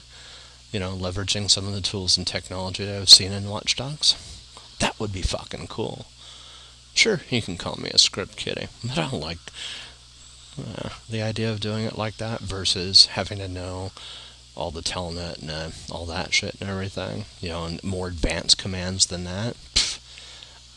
you 0.71 0.79
know, 0.79 0.93
leveraging 0.93 1.49
some 1.49 1.67
of 1.67 1.73
the 1.73 1.81
tools 1.81 2.17
and 2.17 2.27
technology 2.27 2.85
that 2.85 2.95
I've 2.95 3.09
seen 3.09 3.31
in 3.31 3.49
Watch 3.49 3.75
Dogs. 3.75 4.15
That 4.79 4.99
would 4.99 5.13
be 5.13 5.21
fucking 5.21 5.67
cool. 5.67 6.07
Sure, 6.93 7.21
you 7.29 7.41
can 7.41 7.57
call 7.57 7.77
me 7.77 7.89
a 7.89 7.97
script 7.97 8.37
kiddie, 8.37 8.67
but 8.83 8.97
I 8.97 9.09
don't 9.09 9.21
like 9.21 9.37
uh, 10.59 10.89
the 11.09 11.21
idea 11.21 11.51
of 11.51 11.59
doing 11.59 11.85
it 11.85 11.97
like 11.97 12.17
that 12.17 12.41
versus 12.41 13.07
having 13.07 13.37
to 13.37 13.47
know 13.47 13.91
all 14.57 14.71
the 14.71 14.81
telnet 14.81 15.39
and 15.39 15.51
uh, 15.51 15.69
all 15.91 16.05
that 16.07 16.33
shit 16.33 16.55
and 16.59 16.67
everything, 16.69 17.25
you 17.39 17.49
know, 17.49 17.65
and 17.65 17.83
more 17.83 18.07
advanced 18.07 18.57
commands 18.57 19.05
than 19.05 19.23
that. 19.23 19.55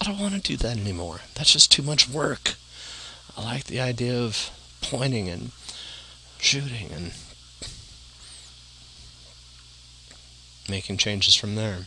I 0.01 0.05
don't 0.05 0.19
want 0.19 0.35
to 0.35 0.41
do 0.41 0.57
that 0.59 0.77
anymore. 0.77 1.21
That's 1.35 1.53
just 1.53 1.73
too 1.73 1.83
much 1.83 2.09
work. 2.09 2.55
I 3.37 3.43
like 3.43 3.65
the 3.65 3.81
idea 3.81 4.21
of 4.21 4.51
pointing 4.83 5.29
and 5.29 5.53
shooting 6.39 6.91
and 6.93 7.13
making 10.69 10.99
changes 10.99 11.35
from 11.35 11.55
there. 11.55 11.87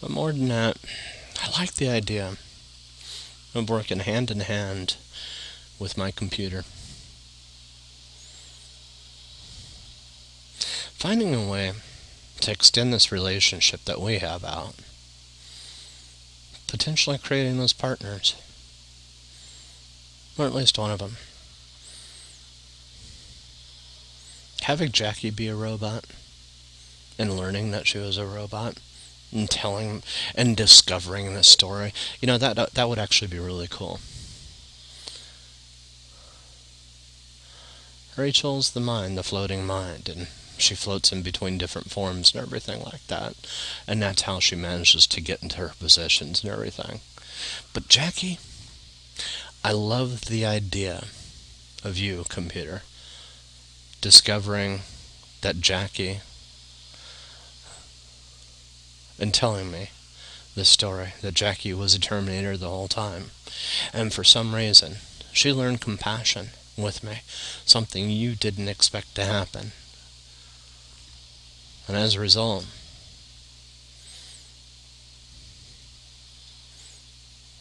But 0.00 0.10
more 0.10 0.32
than 0.32 0.48
that, 0.48 0.78
I 1.42 1.60
like 1.60 1.74
the 1.74 1.90
idea 1.90 2.36
of 3.54 3.68
working 3.70 4.00
hand 4.00 4.30
in 4.30 4.40
hand 4.40 4.96
with 5.78 5.98
my 5.98 6.10
computer. 6.10 6.64
Finding 10.96 11.34
a 11.34 11.46
way 11.46 11.72
to 12.40 12.50
extend 12.50 12.90
this 12.90 13.12
relationship 13.12 13.84
that 13.84 14.00
we 14.00 14.16
have 14.18 14.42
out. 14.42 14.76
Potentially 16.66 17.18
creating 17.18 17.58
those 17.58 17.74
partners. 17.74 18.34
Or 20.38 20.46
at 20.46 20.54
least 20.54 20.78
one 20.78 20.90
of 20.90 21.00
them. 21.00 21.16
Having 24.62 24.92
Jackie 24.92 25.30
be 25.30 25.48
a 25.48 25.54
robot 25.54 26.06
and 27.18 27.36
learning 27.36 27.72
that 27.72 27.86
she 27.86 27.98
was 27.98 28.16
a 28.16 28.26
robot 28.26 28.78
and 29.30 29.50
telling 29.50 30.02
and 30.34 30.56
discovering 30.56 31.34
this 31.34 31.46
story, 31.46 31.92
you 32.22 32.26
know 32.26 32.38
that 32.38 32.72
that 32.72 32.88
would 32.88 32.98
actually 32.98 33.28
be 33.28 33.38
really 33.38 33.68
cool. 33.68 34.00
Rachel's 38.16 38.70
the 38.70 38.80
mind, 38.80 39.18
the 39.18 39.22
floating 39.22 39.66
mind, 39.66 40.08
and 40.08 40.28
she 40.58 40.74
floats 40.74 41.12
in 41.12 41.22
between 41.22 41.58
different 41.58 41.90
forms 41.90 42.34
and 42.34 42.42
everything 42.42 42.82
like 42.82 43.06
that. 43.08 43.34
And 43.86 44.02
that's 44.02 44.22
how 44.22 44.40
she 44.40 44.56
manages 44.56 45.06
to 45.08 45.20
get 45.20 45.42
into 45.42 45.58
her 45.58 45.72
positions 45.78 46.42
and 46.42 46.52
everything. 46.52 47.00
But 47.72 47.88
Jackie, 47.88 48.38
I 49.64 49.72
love 49.72 50.26
the 50.26 50.46
idea 50.46 51.04
of 51.84 51.98
you, 51.98 52.24
computer, 52.28 52.82
discovering 54.00 54.80
that 55.42 55.60
Jackie 55.60 56.20
and 59.18 59.32
telling 59.32 59.70
me 59.70 59.90
this 60.54 60.68
story 60.68 61.14
that 61.20 61.34
Jackie 61.34 61.74
was 61.74 61.94
a 61.94 62.00
Terminator 62.00 62.56
the 62.56 62.68
whole 62.68 62.88
time. 62.88 63.30
And 63.92 64.12
for 64.12 64.24
some 64.24 64.54
reason, 64.54 64.96
she 65.32 65.52
learned 65.52 65.80
compassion 65.80 66.48
with 66.76 67.02
me, 67.04 67.20
something 67.64 68.10
you 68.10 68.34
didn't 68.34 68.68
expect 68.68 69.14
to 69.14 69.24
happen. 69.24 69.72
And 71.88 71.96
as 71.96 72.14
a 72.14 72.20
result, 72.20 72.66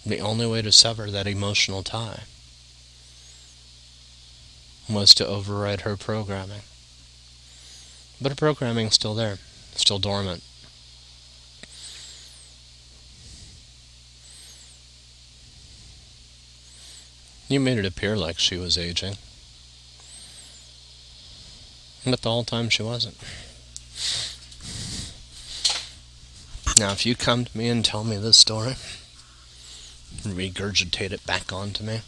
the 0.05 0.19
only 0.19 0.47
way 0.47 0.61
to 0.61 0.71
sever 0.71 1.11
that 1.11 1.28
emotional 1.28 1.84
tie 1.84 2.23
was 4.89 5.13
to 5.15 5.28
override 5.28 5.82
her 5.82 5.97
programming. 5.97 6.61
But 8.21 8.32
her 8.32 8.36
programming's 8.36 8.95
still 8.95 9.15
there, 9.15 9.39
still 9.76 9.99
dormant. 9.99 10.43
You 17.47 17.59
made 17.59 17.78
it 17.78 17.86
appear 17.86 18.15
like 18.17 18.39
she 18.39 18.57
was 18.57 18.78
aging. 18.78 19.17
But 22.03 22.21
the 22.21 22.30
whole 22.30 22.43
time 22.43 22.69
she 22.69 22.84
wasn't. 22.84 23.17
Now, 26.77 26.91
if 26.91 27.05
you 27.05 27.15
come 27.15 27.45
to 27.45 27.57
me 27.57 27.69
and 27.69 27.85
tell 27.85 28.03
me 28.03 28.17
this 28.17 28.35
story, 28.35 28.75
regurgitate 30.23 31.13
it 31.13 31.25
back 31.25 31.53
onto 31.53 31.85
me, 31.85 32.01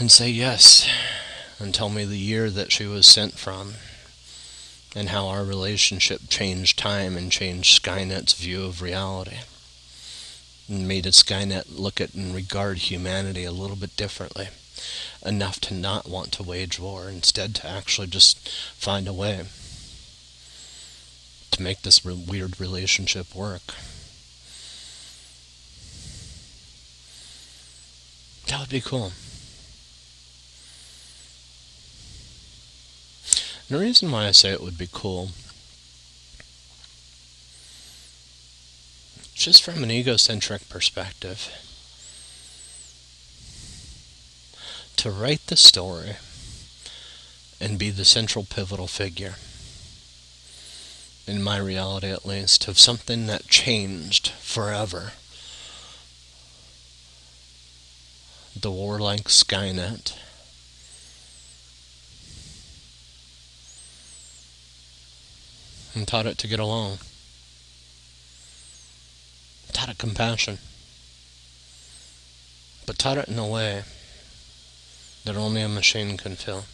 and 0.00 0.10
say 0.10 0.28
yes, 0.28 0.88
and 1.60 1.72
tell 1.72 1.88
me 1.88 2.04
the 2.04 2.18
year 2.18 2.50
that 2.50 2.72
she 2.72 2.86
was 2.86 3.06
sent 3.06 3.38
from, 3.38 3.74
and 4.96 5.10
how 5.10 5.28
our 5.28 5.44
relationship 5.44 6.22
changed 6.28 6.80
time 6.80 7.16
and 7.16 7.30
changed 7.30 7.80
Skynet's 7.80 8.32
view 8.32 8.64
of 8.64 8.82
reality, 8.82 9.38
and 10.68 10.88
made 10.88 11.04
Skynet 11.04 11.66
look 11.68 12.00
at 12.00 12.14
and 12.14 12.34
regard 12.34 12.78
humanity 12.78 13.44
a 13.44 13.52
little 13.52 13.76
bit 13.76 13.96
differently, 13.96 14.48
enough 15.24 15.60
to 15.60 15.74
not 15.74 16.08
want 16.08 16.32
to 16.32 16.42
wage 16.42 16.80
war, 16.80 17.08
instead 17.08 17.54
to 17.54 17.68
actually 17.68 18.08
just 18.08 18.48
find 18.48 19.06
a 19.06 19.12
way 19.12 19.44
to 21.50 21.62
make 21.62 21.82
this 21.82 22.04
re- 22.04 22.14
weird 22.14 22.60
relationship 22.60 23.34
work. 23.34 23.74
That 28.46 28.60
would 28.60 28.68
be 28.70 28.80
cool. 28.80 29.12
And 33.68 33.78
the 33.78 33.78
reason 33.78 34.10
why 34.10 34.26
I 34.26 34.32
say 34.32 34.50
it 34.50 34.60
would 34.60 34.76
be 34.76 34.88
cool, 34.90 35.30
just 39.34 39.62
from 39.62 39.84
an 39.84 39.90
egocentric 39.90 40.68
perspective, 40.68 41.48
to 44.96 45.10
write 45.10 45.46
the 45.46 45.56
story 45.56 46.16
and 47.60 47.78
be 47.78 47.90
the 47.90 48.04
central 48.04 48.44
pivotal 48.44 48.88
figure 48.88 49.36
in 51.30 51.42
my 51.44 51.56
reality 51.56 52.08
at 52.08 52.26
least, 52.26 52.66
of 52.66 52.76
something 52.76 53.26
that 53.26 53.46
changed 53.46 54.30
forever. 54.40 55.12
The 58.58 58.72
warlike 58.72 59.28
Skynet. 59.28 60.16
And 65.94 66.08
taught 66.08 66.26
it 66.26 66.36
to 66.38 66.48
get 66.48 66.58
along. 66.58 66.98
Taught 69.72 69.90
it 69.90 69.98
compassion. 69.98 70.58
But 72.86 72.98
taught 72.98 73.18
it 73.18 73.28
in 73.28 73.38
a 73.38 73.46
way 73.46 73.84
that 75.24 75.36
only 75.36 75.62
a 75.62 75.68
machine 75.68 76.16
can 76.16 76.34
feel. 76.34 76.64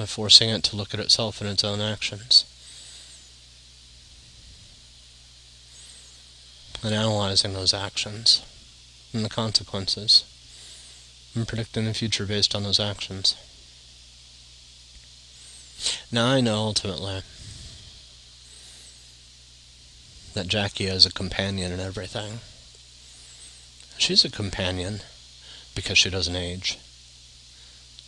By 0.00 0.06
forcing 0.06 0.48
it 0.48 0.62
to 0.62 0.76
look 0.76 0.94
at 0.94 1.00
itself 1.00 1.42
and 1.42 1.50
its 1.50 1.62
own 1.62 1.78
actions. 1.78 2.46
And 6.82 6.94
analyzing 6.94 7.52
those 7.52 7.74
actions 7.74 8.42
and 9.12 9.22
the 9.22 9.28
consequences, 9.28 10.24
and 11.34 11.46
predicting 11.46 11.84
the 11.84 11.92
future 11.92 12.24
based 12.24 12.54
on 12.54 12.62
those 12.62 12.80
actions. 12.80 13.36
Now 16.10 16.28
I 16.28 16.40
know 16.40 16.56
ultimately 16.56 17.20
that 20.32 20.48
Jackie 20.48 20.86
is 20.86 21.04
a 21.04 21.12
companion 21.12 21.72
in 21.72 21.80
everything. 21.80 22.38
She's 23.98 24.24
a 24.24 24.30
companion 24.30 25.00
because 25.74 25.98
she 25.98 26.08
doesn't 26.08 26.34
age. 26.34 26.78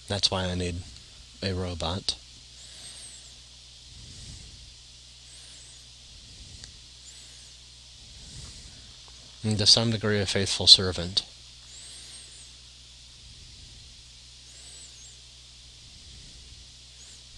That's 0.09 0.31
why 0.31 0.45
I 0.45 0.55
need 0.55 0.77
a 1.43 1.53
robot. 1.53 2.17
And 9.45 9.59
to 9.59 9.67
some 9.67 9.91
degree 9.91 10.21
a 10.21 10.27
faithful 10.27 10.67
servant. 10.67 11.25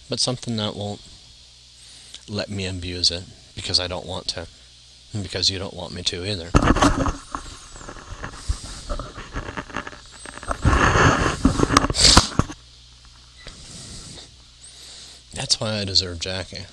But 0.07 0.19
something 0.19 0.55
that 0.57 0.75
won't 0.75 1.01
let 2.29 2.49
me 2.49 2.67
abuse 2.67 3.09
it 3.09 3.23
because 3.55 3.79
I 3.79 3.87
don't 3.87 4.05
want 4.05 4.27
to. 4.29 4.47
And 5.13 5.23
because 5.23 5.49
you 5.49 5.57
don't 5.57 5.73
want 5.73 5.93
me 5.93 6.03
to 6.03 6.25
either. 6.25 6.51
That's 15.55 15.71
why 15.71 15.79
I 15.79 15.85
deserve 15.85 16.19
Jackie. 16.19 16.65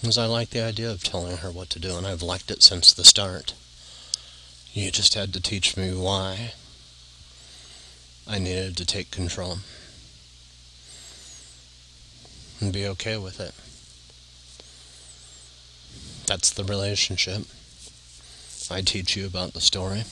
Because 0.00 0.18
I 0.18 0.26
like 0.26 0.50
the 0.50 0.60
idea 0.60 0.90
of 0.90 1.04
telling 1.04 1.36
her 1.36 1.52
what 1.52 1.70
to 1.70 1.78
do, 1.78 1.96
and 1.96 2.04
I've 2.04 2.20
liked 2.20 2.50
it 2.50 2.64
since 2.64 2.92
the 2.92 3.04
start. 3.04 3.54
You 4.72 4.90
just 4.90 5.14
had 5.14 5.32
to 5.34 5.40
teach 5.40 5.76
me 5.76 5.90
why 5.94 6.54
I 8.26 8.40
needed 8.40 8.76
to 8.76 8.84
take 8.84 9.12
control 9.12 9.58
and 12.60 12.72
be 12.72 12.88
okay 12.88 13.16
with 13.16 13.38
it. 13.38 13.54
That's 16.26 16.50
the 16.50 16.64
relationship. 16.64 17.44
I 18.68 18.80
teach 18.80 19.16
you 19.16 19.26
about 19.26 19.52
the 19.52 19.60
story. 19.60 20.02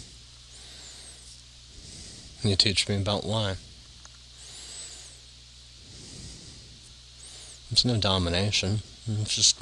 You 2.44 2.55
teach 2.55 2.88
me 2.88 2.94
about 2.94 3.24
why. 3.24 3.57
It's 7.71 7.85
no 7.85 7.97
domination. 7.97 8.81
It's 9.09 9.35
just 9.35 9.61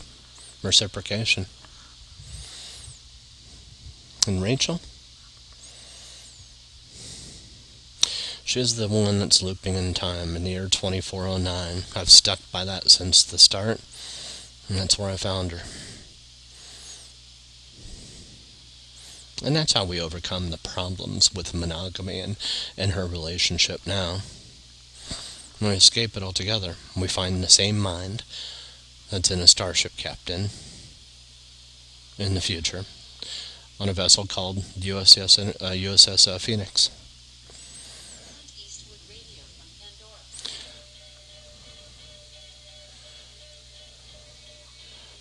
reciprocation. 0.62 1.46
And 4.26 4.42
Rachel? 4.42 4.80
She's 8.44 8.76
the 8.76 8.88
one 8.88 9.18
that's 9.18 9.42
looping 9.42 9.74
in 9.74 9.94
time 9.94 10.36
in 10.36 10.44
the 10.44 10.50
year 10.50 10.68
2409. 10.68 11.84
I've 11.96 12.10
stuck 12.10 12.40
by 12.52 12.64
that 12.64 12.90
since 12.90 13.22
the 13.24 13.38
start, 13.38 13.80
and 14.68 14.78
that's 14.78 14.98
where 14.98 15.10
I 15.10 15.16
found 15.16 15.50
her. 15.52 15.62
And 19.44 19.56
that's 19.56 19.72
how 19.72 19.84
we 19.84 20.00
overcome 20.00 20.50
the 20.50 20.58
problems 20.58 21.34
with 21.34 21.54
monogamy 21.54 22.20
and, 22.20 22.36
and 22.78 22.92
her 22.92 23.06
relationship 23.06 23.86
now. 23.86 24.20
We 25.64 25.70
escape 25.70 26.14
it 26.14 26.22
altogether. 26.22 26.76
We 26.94 27.08
find 27.08 27.42
the 27.42 27.48
same 27.48 27.78
mind 27.78 28.22
that's 29.10 29.30
in 29.30 29.40
a 29.40 29.46
starship 29.46 29.92
captain 29.96 30.50
in 32.18 32.34
the 32.34 32.42
future 32.42 32.84
on 33.80 33.88
a 33.88 33.94
vessel 33.94 34.26
called 34.26 34.58
USS, 34.58 35.38
uh, 35.62 35.70
USS 35.70 36.28
uh, 36.28 36.36
Phoenix. 36.36 36.90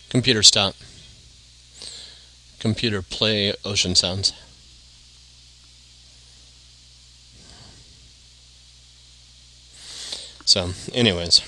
Computer 0.09 0.43
stop. 0.43 0.75
Computer 2.59 3.01
play 3.01 3.53
ocean 3.63 3.95
sounds. 3.95 4.33
So, 10.53 10.69
anyways, 10.93 11.41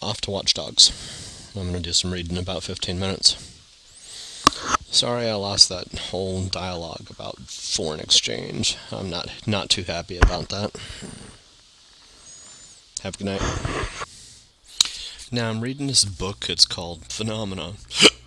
off 0.00 0.20
to 0.20 0.30
Watch 0.30 0.54
Dogs. 0.54 1.50
I'm 1.56 1.62
going 1.62 1.74
to 1.74 1.80
do 1.80 1.92
some 1.92 2.12
reading 2.12 2.36
in 2.36 2.38
about 2.40 2.62
15 2.62 3.00
minutes. 3.00 3.34
Sorry 4.92 5.28
I 5.28 5.34
lost 5.34 5.68
that 5.70 5.88
whole 5.98 6.44
dialogue 6.44 7.08
about 7.10 7.38
foreign 7.40 7.98
exchange. 7.98 8.76
I'm 8.92 9.10
not 9.10 9.28
not 9.44 9.70
too 9.70 9.82
happy 9.82 10.18
about 10.18 10.50
that. 10.50 10.70
Have 13.02 13.16
a 13.16 13.18
good 13.18 13.24
night. 13.24 13.42
Now 15.32 15.50
I'm 15.50 15.60
reading 15.60 15.88
this 15.88 16.04
book. 16.04 16.48
It's 16.48 16.64
called 16.64 17.06
Phenomenon: 17.06 17.78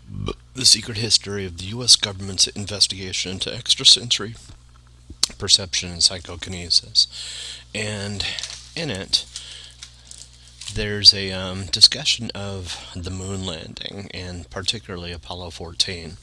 The 0.56 0.66
Secret 0.66 0.98
History 0.98 1.46
of 1.46 1.58
the 1.58 1.68
U.S. 1.68 1.96
Government's 1.96 2.48
Investigation 2.48 3.32
into 3.32 3.50
Extrasensory 3.50 4.36
Perception 5.38 5.92
and 5.92 6.04
Psychokinesis. 6.04 7.08
And 7.74 8.26
in 8.76 8.90
it, 8.90 9.26
there's 10.74 11.14
a 11.14 11.32
um, 11.32 11.66
discussion 11.66 12.32
of 12.34 12.92
the 12.96 13.12
moon 13.12 13.46
landing 13.46 14.10
and 14.14 14.50
particularly 14.50 15.12
Apollo 15.12 15.52
14. 15.52 16.18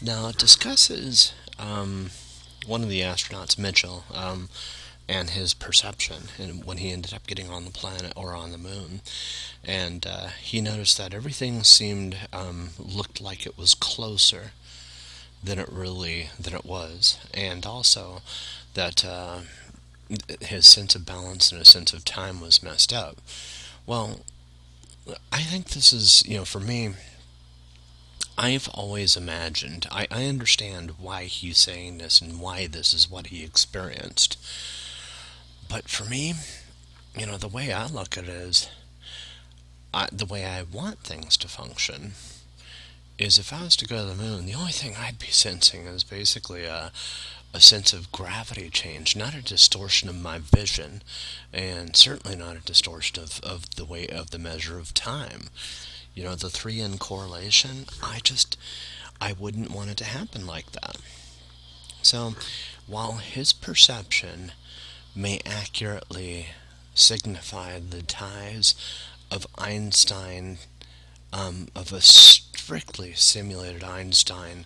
Now, 0.00 0.28
it 0.28 0.38
discusses 0.38 1.32
um, 1.58 2.10
one 2.66 2.82
of 2.82 2.88
the 2.88 3.00
astronauts, 3.00 3.58
Mitchell, 3.58 4.04
um, 4.12 4.48
and 5.08 5.30
his 5.30 5.52
perception 5.52 6.24
and 6.38 6.64
when 6.64 6.78
he 6.78 6.90
ended 6.90 7.12
up 7.12 7.26
getting 7.26 7.50
on 7.50 7.64
the 7.64 7.70
planet 7.70 8.12
or 8.16 8.34
on 8.34 8.52
the 8.52 8.58
moon. 8.58 9.00
And 9.62 10.06
uh, 10.06 10.28
he 10.40 10.60
noticed 10.60 10.96
that 10.98 11.14
everything 11.14 11.62
seemed, 11.62 12.16
um, 12.32 12.70
looked 12.78 13.20
like 13.20 13.46
it 13.46 13.58
was 13.58 13.74
closer 13.74 14.52
than 15.42 15.58
it 15.58 15.68
really, 15.70 16.30
than 16.40 16.54
it 16.54 16.64
was. 16.64 17.18
And 17.34 17.66
also 17.66 18.22
that 18.72 19.04
uh, 19.04 19.40
his 20.40 20.66
sense 20.66 20.94
of 20.94 21.06
balance 21.06 21.50
and 21.50 21.58
his 21.58 21.68
sense 21.68 21.92
of 21.92 22.04
time 22.04 22.40
was 22.40 22.62
messed 22.62 22.92
up. 22.92 23.18
Well, 23.86 24.20
I 25.32 25.40
think 25.40 25.70
this 25.70 25.92
is, 25.92 26.26
you 26.26 26.38
know, 26.38 26.44
for 26.44 26.60
me, 26.60 26.94
I've 28.36 28.68
always 28.68 29.16
imagined, 29.16 29.86
I, 29.90 30.06
I 30.10 30.24
understand 30.24 30.92
why 30.98 31.24
he's 31.24 31.58
saying 31.58 31.98
this 31.98 32.20
and 32.20 32.40
why 32.40 32.66
this 32.66 32.92
is 32.92 33.10
what 33.10 33.28
he 33.28 33.44
experienced. 33.44 34.38
But 35.68 35.88
for 35.88 36.04
me, 36.04 36.34
you 37.16 37.26
know, 37.26 37.36
the 37.36 37.48
way 37.48 37.72
I 37.72 37.86
look 37.86 38.18
at 38.18 38.24
it 38.24 38.30
is, 38.30 38.68
I, 39.92 40.08
the 40.10 40.26
way 40.26 40.44
I 40.44 40.62
want 40.62 41.00
things 41.00 41.36
to 41.38 41.48
function 41.48 42.12
is 43.18 43.38
if 43.38 43.52
I 43.52 43.62
was 43.62 43.76
to 43.76 43.86
go 43.86 43.98
to 43.98 44.14
the 44.14 44.20
moon, 44.20 44.46
the 44.46 44.54
only 44.54 44.72
thing 44.72 44.96
I'd 44.96 45.18
be 45.20 45.26
sensing 45.30 45.86
is 45.86 46.02
basically 46.02 46.64
a, 46.64 46.90
a 47.54 47.60
sense 47.60 47.92
of 47.92 48.10
gravity 48.10 48.68
change, 48.68 49.14
not 49.14 49.32
a 49.32 49.40
distortion 49.40 50.08
of 50.08 50.20
my 50.20 50.38
vision, 50.38 51.02
and 51.52 51.94
certainly 51.96 52.36
not 52.36 52.56
a 52.56 52.60
distortion 52.60 53.22
of, 53.22 53.40
of 53.44 53.76
the 53.76 53.84
way 53.84 54.08
of 54.08 54.30
the 54.30 54.40
measure 54.40 54.76
of 54.76 54.92
time. 54.92 55.44
You 56.16 56.24
know, 56.24 56.34
the 56.34 56.50
three 56.50 56.80
in 56.80 56.98
correlation, 56.98 57.86
I 58.02 58.18
just, 58.24 58.58
I 59.20 59.34
wouldn't 59.34 59.70
want 59.70 59.90
it 59.90 59.96
to 59.98 60.04
happen 60.04 60.48
like 60.48 60.72
that. 60.72 60.96
So, 62.02 62.34
while 62.88 63.12
his 63.12 63.52
perception 63.52 64.50
may 65.14 65.40
accurately 65.46 66.48
signify 66.92 67.78
the 67.78 68.02
ties 68.02 68.74
of 69.30 69.46
Einstein, 69.56 70.58
um, 71.32 71.68
of 71.74 71.92
a 71.92 72.00
strictly 72.00 73.14
simulated 73.14 73.84
Einstein 73.84 74.64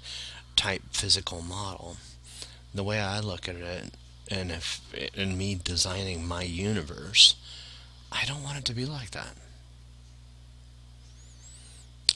type 0.56 0.82
physical 0.90 1.42
model, 1.42 1.98
the 2.74 2.84
way 2.84 3.00
I 3.00 3.20
look 3.20 3.48
at 3.48 3.56
it, 3.56 3.94
and 4.30 4.50
if 4.50 4.80
in 5.14 5.38
me 5.38 5.58
designing 5.62 6.26
my 6.26 6.42
universe, 6.42 7.34
I 8.12 8.24
don't 8.24 8.42
want 8.42 8.58
it 8.58 8.64
to 8.66 8.74
be 8.74 8.84
like 8.84 9.10
that. 9.12 9.34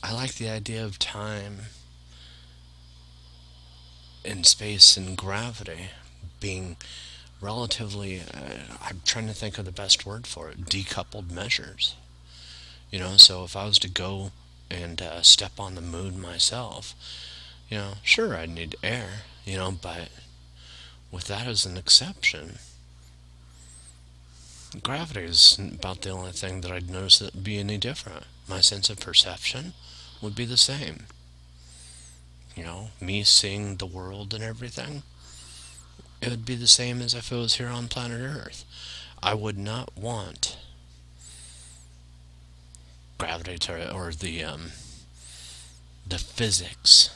I 0.03 0.13
like 0.13 0.35
the 0.35 0.49
idea 0.49 0.85
of 0.85 0.99
time 0.99 1.59
and 4.25 4.47
space 4.47 4.97
and 4.97 5.17
gravity 5.17 5.91
being 6.41 6.77
relatively, 7.41 8.21
uh, 8.21 8.75
I'm 8.81 9.01
trying 9.05 9.27
to 9.27 9.35
think 9.35 9.59
of 9.59 9.65
the 9.65 9.73
best 9.73 10.07
word 10.07 10.27
for 10.27 10.51
it, 10.51 10.65
decoupled 10.67 11.31
measures. 11.31 11.95
You 12.91 12.99
know, 12.99 13.17
so 13.17 13.45
if 13.45 13.57
I 13.57 13.65
was 13.65 13.79
to 13.81 13.89
go 13.89 14.33
and 14.71 15.01
uh, 15.01 15.23
step 15.23 15.53
on 15.59 15.75
the 15.75 15.81
moon 15.81 16.21
myself, 16.21 16.95
you 17.69 17.79
know, 17.79 17.93
sure, 18.03 18.37
I'd 18.37 18.51
need 18.51 18.77
air, 18.83 19.23
you 19.45 19.57
know, 19.57 19.71
but 19.71 20.09
with 21.13 21.25
that 21.27 21.47
as 21.47 21.65
an 21.65 21.77
exception, 21.77 22.59
gravity 24.83 25.25
is 25.25 25.59
about 25.59 26.01
the 26.01 26.11
only 26.11 26.33
thing 26.33 26.63
that 26.63 26.73
I'd 26.73 26.91
notice 26.91 27.19
that 27.19 27.35
would 27.35 27.45
be 27.45 27.59
any 27.59 27.79
different. 27.79 28.25
My 28.49 28.61
sense 28.61 28.89
of 28.91 28.99
perception 28.99 29.75
would 30.21 30.35
be 30.35 30.47
the 30.47 30.57
same. 30.57 31.05
You 32.57 32.65
know, 32.65 32.89
me 33.01 33.23
seeing 33.23 33.77
the 33.77 33.87
world 33.87 34.35
and 34.35 34.43
everything, 34.43 35.03
it 36.21 36.31
would 36.31 36.47
be 36.47 36.57
the 36.57 36.67
same 36.67 37.03
as 37.03 37.15
if 37.15 37.31
it 37.31 37.37
was 37.37 37.57
here 37.57 37.69
on 37.69 37.89
planet 37.89 38.21
Earth. 38.21 38.65
I 39.23 39.35
would 39.35 39.59
not 39.59 39.97
want 39.97 40.57
gravity 43.19 43.59
to, 43.59 43.93
or 43.95 44.13
the 44.13 44.43
um, 44.43 44.73
the 46.07 46.19
physics 46.19 47.11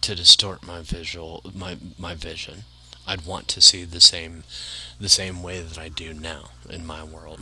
to 0.00 0.14
distort 0.14 0.66
my 0.66 0.80
visual 0.82 1.42
my 1.54 1.76
my 1.98 2.14
vision. 2.14 2.64
I'd 3.06 3.26
want 3.26 3.48
to 3.48 3.60
see 3.60 3.84
the 3.84 4.00
same 4.00 4.44
the 5.00 5.08
same 5.08 5.42
way 5.42 5.60
that 5.60 5.78
I 5.78 5.88
do 5.88 6.14
now 6.14 6.50
in 6.68 6.86
my 6.86 7.02
world. 7.02 7.40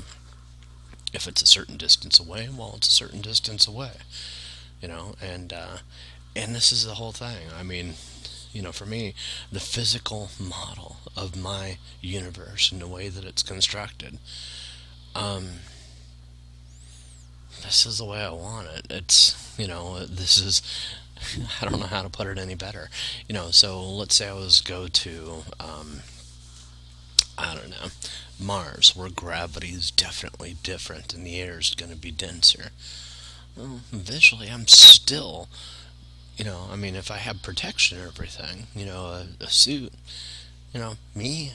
If 1.12 1.26
it's 1.26 1.42
a 1.42 1.46
certain 1.46 1.76
distance 1.76 2.18
away, 2.18 2.48
well, 2.56 2.74
it's 2.76 2.88
a 2.88 2.92
certain 2.92 3.20
distance 3.20 3.66
away, 3.66 3.92
you 4.80 4.88
know. 4.88 5.14
And 5.20 5.52
uh, 5.52 5.78
and 6.34 6.54
this 6.54 6.72
is 6.72 6.86
the 6.86 6.94
whole 6.94 7.12
thing. 7.12 7.48
I 7.58 7.62
mean, 7.62 7.94
you 8.52 8.62
know, 8.62 8.72
for 8.72 8.86
me, 8.86 9.14
the 9.50 9.60
physical 9.60 10.30
model 10.38 10.96
of 11.16 11.36
my 11.36 11.78
universe 12.00 12.72
and 12.72 12.80
the 12.80 12.88
way 12.88 13.08
that 13.08 13.24
it's 13.24 13.42
constructed. 13.42 14.18
Um, 15.14 15.60
this 17.62 17.84
is 17.86 17.98
the 17.98 18.04
way 18.04 18.20
I 18.22 18.30
want 18.30 18.68
it. 18.68 18.86
It's, 18.90 19.54
you 19.58 19.66
know, 19.66 20.04
this 20.04 20.38
is, 20.38 20.62
I 21.60 21.68
don't 21.68 21.80
know 21.80 21.86
how 21.86 22.02
to 22.02 22.08
put 22.08 22.26
it 22.26 22.38
any 22.38 22.54
better. 22.54 22.88
You 23.28 23.34
know, 23.34 23.50
so 23.50 23.82
let's 23.82 24.14
say 24.14 24.28
I 24.28 24.34
was 24.34 24.60
go 24.60 24.88
to, 24.88 25.44
um, 25.58 26.00
I 27.38 27.54
don't 27.54 27.70
know, 27.70 27.88
Mars, 28.38 28.96
where 28.96 29.10
gravity 29.10 29.68
is 29.68 29.90
definitely 29.90 30.56
different 30.62 31.14
and 31.14 31.26
the 31.26 31.40
air 31.40 31.58
is 31.58 31.74
going 31.74 31.92
to 31.92 31.96
be 31.98 32.10
denser. 32.10 32.70
Well, 33.56 33.80
visually, 33.92 34.48
I'm 34.48 34.66
still 34.66 35.48
you 36.40 36.46
know, 36.46 36.68
I 36.72 36.76
mean, 36.76 36.96
if 36.96 37.10
I 37.10 37.18
have 37.18 37.42
protection 37.42 37.98
and 37.98 38.08
everything, 38.08 38.66
you 38.74 38.86
know, 38.86 39.04
a, 39.04 39.26
a 39.40 39.48
suit, 39.48 39.92
you 40.72 40.80
know, 40.80 40.94
me, 41.14 41.52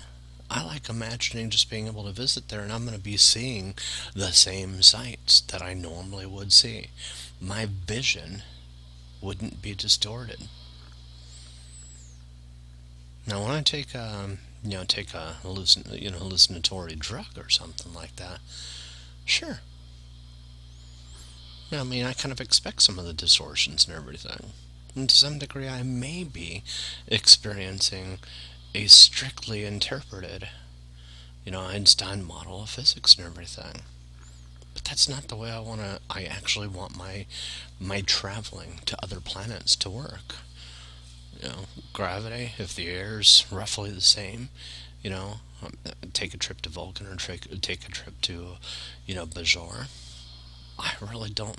I 0.48 0.64
like 0.64 0.90
imagining 0.90 1.50
just 1.50 1.72
being 1.72 1.88
able 1.88 2.04
to 2.04 2.12
visit 2.12 2.50
there 2.50 2.60
and 2.60 2.72
I'm 2.72 2.86
going 2.86 2.96
to 2.96 3.04
be 3.04 3.18
seeing 3.18 3.74
the 4.14 4.32
same 4.32 4.84
sights 4.84 5.42
that 5.42 5.64
I 5.64 5.74
normally 5.74 6.28
would 6.28 6.54
see. 6.54 6.90
My 7.42 7.66
vision 7.66 8.44
wouldn't 9.26 9.62
be 9.62 9.74
distorted. 9.74 10.48
Now, 13.28 13.42
when 13.42 13.52
I 13.52 13.62
take, 13.62 13.96
um, 13.96 14.38
you 14.64 14.78
know, 14.78 14.84
take 14.84 15.14
a 15.16 15.38
hallucin- 15.44 16.00
you 16.00 16.12
know 16.12 16.20
hallucinatory 16.20 16.96
drug 16.96 17.38
or 17.38 17.50
something 17.50 17.94
like 17.94 18.16
that, 18.18 18.40
sure. 19.26 19.62
I 21.72 21.84
mean, 21.84 22.06
I 22.06 22.14
kind 22.14 22.32
of 22.32 22.40
expect 22.40 22.84
some 22.84 23.00
of 23.00 23.06
the 23.06 23.14
distortions 23.14 23.88
and 23.88 23.96
everything. 23.96 24.52
And 24.96 25.10
to 25.10 25.16
some 25.16 25.40
degree, 25.40 25.68
I 25.68 25.82
may 25.82 26.24
be 26.24 26.64
experiencing 27.08 28.20
a 28.76 28.86
strictly 28.86 29.66
interpreted, 29.66 30.48
you 31.44 31.52
know, 31.52 31.62
Einstein 31.62 32.24
model 32.24 32.62
of 32.62 32.70
physics 32.70 33.16
and 33.16 33.26
everything. 33.26 33.82
But 34.76 34.84
that's 34.84 35.10
not 35.10 35.30
the 35.30 35.38
way 35.38 35.50
I 35.50 35.60
want 35.60 35.82
to. 35.82 36.00
I 36.10 36.26
actually 36.26 36.68
want 36.68 36.96
my 36.96 37.26
my 37.80 38.02
traveling 38.02 38.82
to 38.86 39.02
other 39.02 39.20
planets 39.20 39.76
to 39.78 39.90
work. 39.90 40.36
You 41.42 41.50
know, 41.50 41.56
gravity. 41.94 42.52
If 42.60 42.76
the 42.76 42.90
air's 42.90 43.46
roughly 43.50 43.90
the 43.90 44.02
same, 44.02 44.50
you 45.02 45.10
know, 45.10 45.36
um, 45.64 45.72
take 46.14 46.34
a 46.34 46.38
trip 46.38 46.62
to 46.62 46.70
Vulcan 46.70 47.08
or 47.08 47.16
take 47.16 47.62
take 47.62 47.88
a 47.88 47.92
trip 47.92 48.22
to, 48.24 48.58
you 49.08 49.16
know, 49.16 49.26
Bajor. 49.26 49.88
I 50.78 50.92
really 51.02 51.30
don't. 51.30 51.58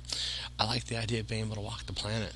I 0.59 0.67
like 0.67 0.85
the 0.85 0.97
idea 0.97 1.21
of 1.21 1.29
being 1.29 1.47
able 1.47 1.57
to 1.57 1.63
walk 1.63 1.87
the 1.87 1.95
planet. 1.95 2.35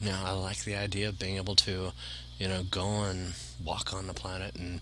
You 0.00 0.08
know, 0.08 0.22
I 0.24 0.32
like 0.32 0.64
the 0.64 0.74
idea 0.74 1.08
of 1.08 1.18
being 1.18 1.36
able 1.36 1.54
to, 1.56 1.92
you 2.38 2.48
know, 2.48 2.64
go 2.68 3.02
and 3.02 3.34
walk 3.64 3.94
on 3.94 4.08
the 4.08 4.14
planet 4.14 4.56
and 4.56 4.80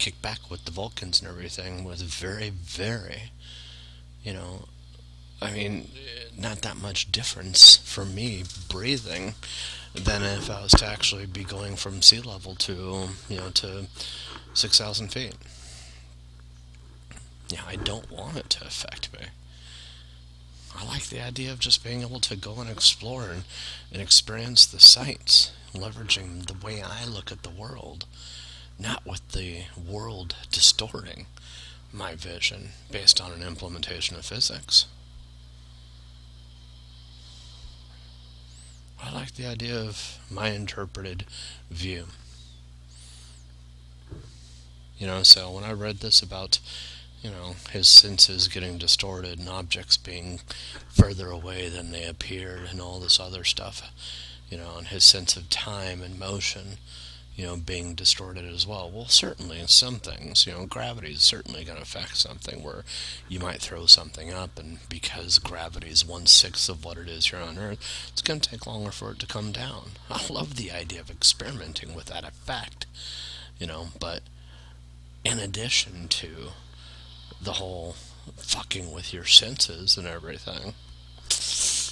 kick 0.00 0.20
back 0.22 0.50
with 0.50 0.64
the 0.64 0.70
Vulcans 0.70 1.20
and 1.20 1.28
everything 1.28 1.84
was 1.84 2.00
very, 2.00 2.48
very, 2.48 3.32
you 4.24 4.32
know, 4.32 4.64
I 5.42 5.52
mean, 5.52 5.90
not 6.36 6.62
that 6.62 6.76
much 6.76 7.12
difference 7.12 7.76
for 7.76 8.04
me 8.06 8.44
breathing 8.68 9.34
than 9.94 10.22
if 10.22 10.50
I 10.50 10.62
was 10.62 10.72
to 10.72 10.86
actually 10.86 11.26
be 11.26 11.44
going 11.44 11.76
from 11.76 12.00
sea 12.00 12.20
level 12.20 12.54
to, 12.56 13.08
you 13.28 13.36
know, 13.36 13.50
to 13.50 13.86
6,000 14.54 15.08
feet. 15.08 15.34
Yeah, 17.48 17.62
I 17.68 17.76
don't 17.76 18.10
want 18.10 18.38
it 18.38 18.48
to 18.50 18.66
affect 18.66 19.12
me. 19.12 19.26
I 20.74 20.86
like 20.86 21.08
the 21.08 21.20
idea 21.20 21.52
of 21.52 21.58
just 21.58 21.84
being 21.84 22.00
able 22.00 22.20
to 22.20 22.36
go 22.36 22.58
and 22.60 22.70
explore 22.70 23.24
and, 23.24 23.44
and 23.92 24.00
experience 24.00 24.64
the 24.64 24.80
sights, 24.80 25.52
leveraging 25.74 26.46
the 26.46 26.66
way 26.66 26.80
I 26.80 27.04
look 27.04 27.30
at 27.30 27.42
the 27.42 27.50
world, 27.50 28.06
not 28.80 29.06
with 29.06 29.26
the 29.32 29.64
world 29.76 30.34
distorting 30.50 31.26
my 31.92 32.14
vision 32.14 32.70
based 32.90 33.20
on 33.20 33.32
an 33.32 33.42
implementation 33.42 34.16
of 34.16 34.24
physics. 34.24 34.86
I 39.02 39.12
like 39.12 39.34
the 39.34 39.46
idea 39.46 39.78
of 39.78 40.18
my 40.30 40.48
interpreted 40.50 41.24
view. 41.70 42.06
You 44.98 45.06
know, 45.06 45.22
so 45.22 45.50
when 45.50 45.64
I 45.64 45.72
read 45.72 45.98
this 45.98 46.20
about 46.20 46.58
you 47.22 47.30
know, 47.30 47.54
his 47.70 47.88
senses 47.88 48.48
getting 48.48 48.78
distorted 48.78 49.38
and 49.38 49.48
objects 49.48 49.96
being 49.96 50.40
further 50.88 51.30
away 51.30 51.68
than 51.68 51.90
they 51.90 52.04
appeared 52.04 52.62
and 52.70 52.80
all 52.80 52.98
this 52.98 53.20
other 53.20 53.44
stuff, 53.44 53.90
you 54.48 54.56
know, 54.56 54.76
and 54.78 54.88
his 54.88 55.04
sense 55.04 55.36
of 55.36 55.50
time 55.50 56.00
and 56.02 56.18
motion, 56.18 56.78
you 57.40 57.46
know, 57.46 57.56
being 57.56 57.94
distorted 57.94 58.44
as 58.44 58.66
well. 58.66 58.90
Well, 58.90 59.06
certainly 59.06 59.58
in 59.58 59.68
some 59.68 59.98
things, 59.98 60.46
you 60.46 60.52
know, 60.52 60.66
gravity 60.66 61.12
is 61.12 61.22
certainly 61.22 61.64
going 61.64 61.76
to 61.76 61.82
affect 61.82 62.18
something 62.18 62.62
where 62.62 62.84
you 63.30 63.40
might 63.40 63.62
throw 63.62 63.86
something 63.86 64.30
up, 64.30 64.58
and 64.58 64.80
because 64.90 65.38
gravity 65.38 65.88
is 65.88 66.04
one 66.04 66.26
sixth 66.26 66.68
of 66.68 66.84
what 66.84 66.98
it 66.98 67.08
is 67.08 67.30
here 67.30 67.38
on 67.38 67.56
Earth, 67.56 68.10
it's 68.12 68.20
going 68.20 68.40
to 68.40 68.50
take 68.50 68.66
longer 68.66 68.90
for 68.90 69.12
it 69.12 69.20
to 69.20 69.26
come 69.26 69.52
down. 69.52 69.92
I 70.10 70.22
love 70.28 70.56
the 70.56 70.70
idea 70.70 71.00
of 71.00 71.08
experimenting 71.08 71.94
with 71.94 72.06
that 72.06 72.24
effect, 72.24 72.84
you 73.58 73.66
know, 73.66 73.86
but 73.98 74.20
in 75.24 75.38
addition 75.38 76.08
to 76.08 76.48
the 77.40 77.52
whole 77.52 77.96
fucking 78.36 78.92
with 78.92 79.14
your 79.14 79.24
senses 79.24 79.96
and 79.96 80.06
everything. 80.06 80.74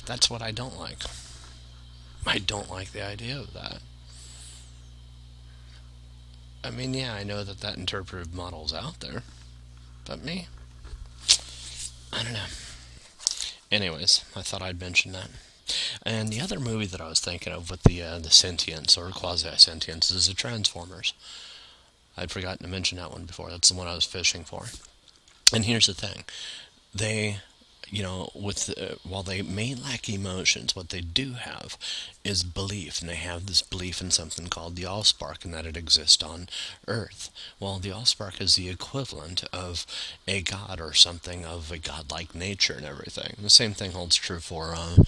That's 0.04 0.28
what 0.28 0.42
I 0.42 0.50
don't 0.50 0.78
like. 0.78 0.98
I 2.26 2.36
don't 2.36 2.70
like 2.70 2.92
the 2.92 3.02
idea 3.02 3.38
of 3.38 3.54
that. 3.54 3.78
I 6.68 6.70
mean, 6.70 6.92
yeah, 6.92 7.14
I 7.14 7.24
know 7.24 7.44
that 7.44 7.60
that 7.60 7.78
interpretive 7.78 8.34
model's 8.34 8.74
out 8.74 9.00
there, 9.00 9.22
but 10.04 10.22
me, 10.22 10.48
I 12.12 12.22
don't 12.22 12.34
know. 12.34 12.44
Anyways, 13.72 14.22
I 14.36 14.42
thought 14.42 14.60
I'd 14.60 14.78
mention 14.78 15.12
that. 15.12 15.30
And 16.02 16.28
the 16.28 16.42
other 16.42 16.60
movie 16.60 16.84
that 16.84 17.00
I 17.00 17.08
was 17.08 17.20
thinking 17.20 17.54
of 17.54 17.70
with 17.70 17.84
the 17.84 18.02
uh, 18.02 18.18
the 18.18 18.28
sentience 18.28 18.98
or 18.98 19.08
quasi 19.08 19.48
sentience 19.56 20.10
is 20.10 20.28
the 20.28 20.34
Transformers. 20.34 21.14
I'd 22.18 22.30
forgotten 22.30 22.66
to 22.66 22.70
mention 22.70 22.98
that 22.98 23.12
one 23.12 23.24
before. 23.24 23.48
That's 23.48 23.70
the 23.70 23.76
one 23.76 23.86
I 23.86 23.94
was 23.94 24.04
fishing 24.04 24.44
for. 24.44 24.66
And 25.54 25.64
here's 25.64 25.86
the 25.86 25.94
thing 25.94 26.24
they, 26.94 27.38
you 27.90 28.02
know, 28.02 28.30
with 28.34 28.72
uh, 28.78 28.96
while 29.08 29.22
they 29.22 29.42
may 29.42 29.74
lack 29.74 30.08
emotions, 30.08 30.76
what 30.76 30.90
they 30.90 31.00
do 31.00 31.34
have 31.34 31.76
is 32.24 32.42
belief, 32.42 33.00
and 33.00 33.08
they 33.08 33.16
have 33.16 33.46
this 33.46 33.62
belief 33.62 34.00
in 34.00 34.10
something 34.10 34.48
called 34.48 34.76
the 34.76 34.82
Allspark, 34.82 35.44
and 35.44 35.54
that 35.54 35.66
it 35.66 35.76
exists 35.76 36.22
on 36.22 36.48
Earth. 36.86 37.30
Well, 37.58 37.78
the 37.78 37.90
Allspark 37.90 38.40
is 38.40 38.54
the 38.54 38.68
equivalent 38.68 39.44
of 39.52 39.86
a 40.26 40.42
god 40.42 40.80
or 40.80 40.92
something 40.94 41.44
of 41.44 41.70
a 41.72 41.78
godlike 41.78 42.34
nature 42.34 42.74
and 42.74 42.86
everything. 42.86 43.34
The 43.40 43.50
same 43.50 43.72
thing 43.72 43.92
holds 43.92 44.16
true 44.16 44.40
for. 44.40 44.74
Uh, 44.74 45.04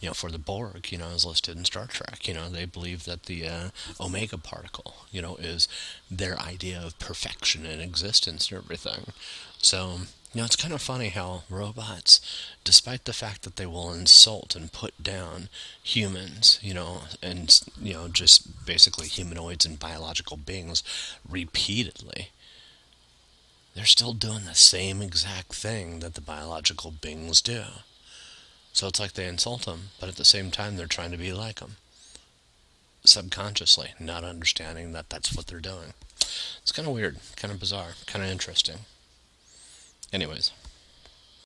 you 0.00 0.08
know, 0.08 0.14
for 0.14 0.30
the 0.30 0.38
Borg, 0.38 0.92
you 0.92 0.98
know, 0.98 1.08
is 1.08 1.24
listed 1.24 1.56
in 1.56 1.64
Star 1.64 1.86
Trek. 1.86 2.28
You 2.28 2.34
know, 2.34 2.48
they 2.48 2.66
believe 2.66 3.04
that 3.04 3.24
the 3.24 3.48
uh, 3.48 3.68
Omega 4.00 4.38
particle, 4.38 4.94
you 5.10 5.20
know, 5.20 5.36
is 5.36 5.66
their 6.08 6.38
idea 6.38 6.80
of 6.80 6.98
perfection 6.98 7.66
and 7.66 7.82
existence 7.82 8.50
and 8.50 8.62
everything. 8.62 9.12
So, 9.60 10.02
you 10.34 10.40
know, 10.40 10.44
it's 10.44 10.56
kind 10.56 10.74
of 10.74 10.82
funny 10.82 11.08
how 11.08 11.44
robots, 11.48 12.20
despite 12.62 13.06
the 13.06 13.14
fact 13.14 13.42
that 13.42 13.56
they 13.56 13.64
will 13.66 13.92
insult 13.92 14.54
and 14.54 14.72
put 14.72 15.02
down 15.02 15.48
humans, 15.82 16.58
you 16.62 16.74
know, 16.74 17.02
and, 17.22 17.60
you 17.80 17.94
know, 17.94 18.08
just 18.08 18.66
basically 18.66 19.06
humanoids 19.06 19.64
and 19.64 19.78
biological 19.78 20.36
beings 20.36 20.82
repeatedly, 21.28 22.28
they're 23.74 23.86
still 23.86 24.12
doing 24.12 24.44
the 24.44 24.54
same 24.54 25.00
exact 25.00 25.54
thing 25.54 26.00
that 26.00 26.14
the 26.14 26.20
biological 26.20 26.90
beings 26.90 27.40
do. 27.40 27.62
So 28.72 28.86
it's 28.86 29.00
like 29.00 29.14
they 29.14 29.26
insult 29.26 29.64
them, 29.64 29.90
but 29.98 30.08
at 30.08 30.16
the 30.16 30.24
same 30.24 30.50
time, 30.50 30.76
they're 30.76 30.86
trying 30.86 31.10
to 31.12 31.16
be 31.16 31.32
like 31.32 31.60
them. 31.60 31.76
Subconsciously, 33.04 33.94
not 33.98 34.24
understanding 34.24 34.92
that 34.92 35.08
that's 35.08 35.34
what 35.34 35.46
they're 35.46 35.60
doing. 35.60 35.94
It's 36.62 36.72
kind 36.72 36.86
of 36.86 36.94
weird, 36.94 37.16
kind 37.36 37.52
of 37.52 37.60
bizarre, 37.60 37.92
kind 38.06 38.24
of 38.24 38.30
interesting. 38.30 38.80
Anyways, 40.12 40.52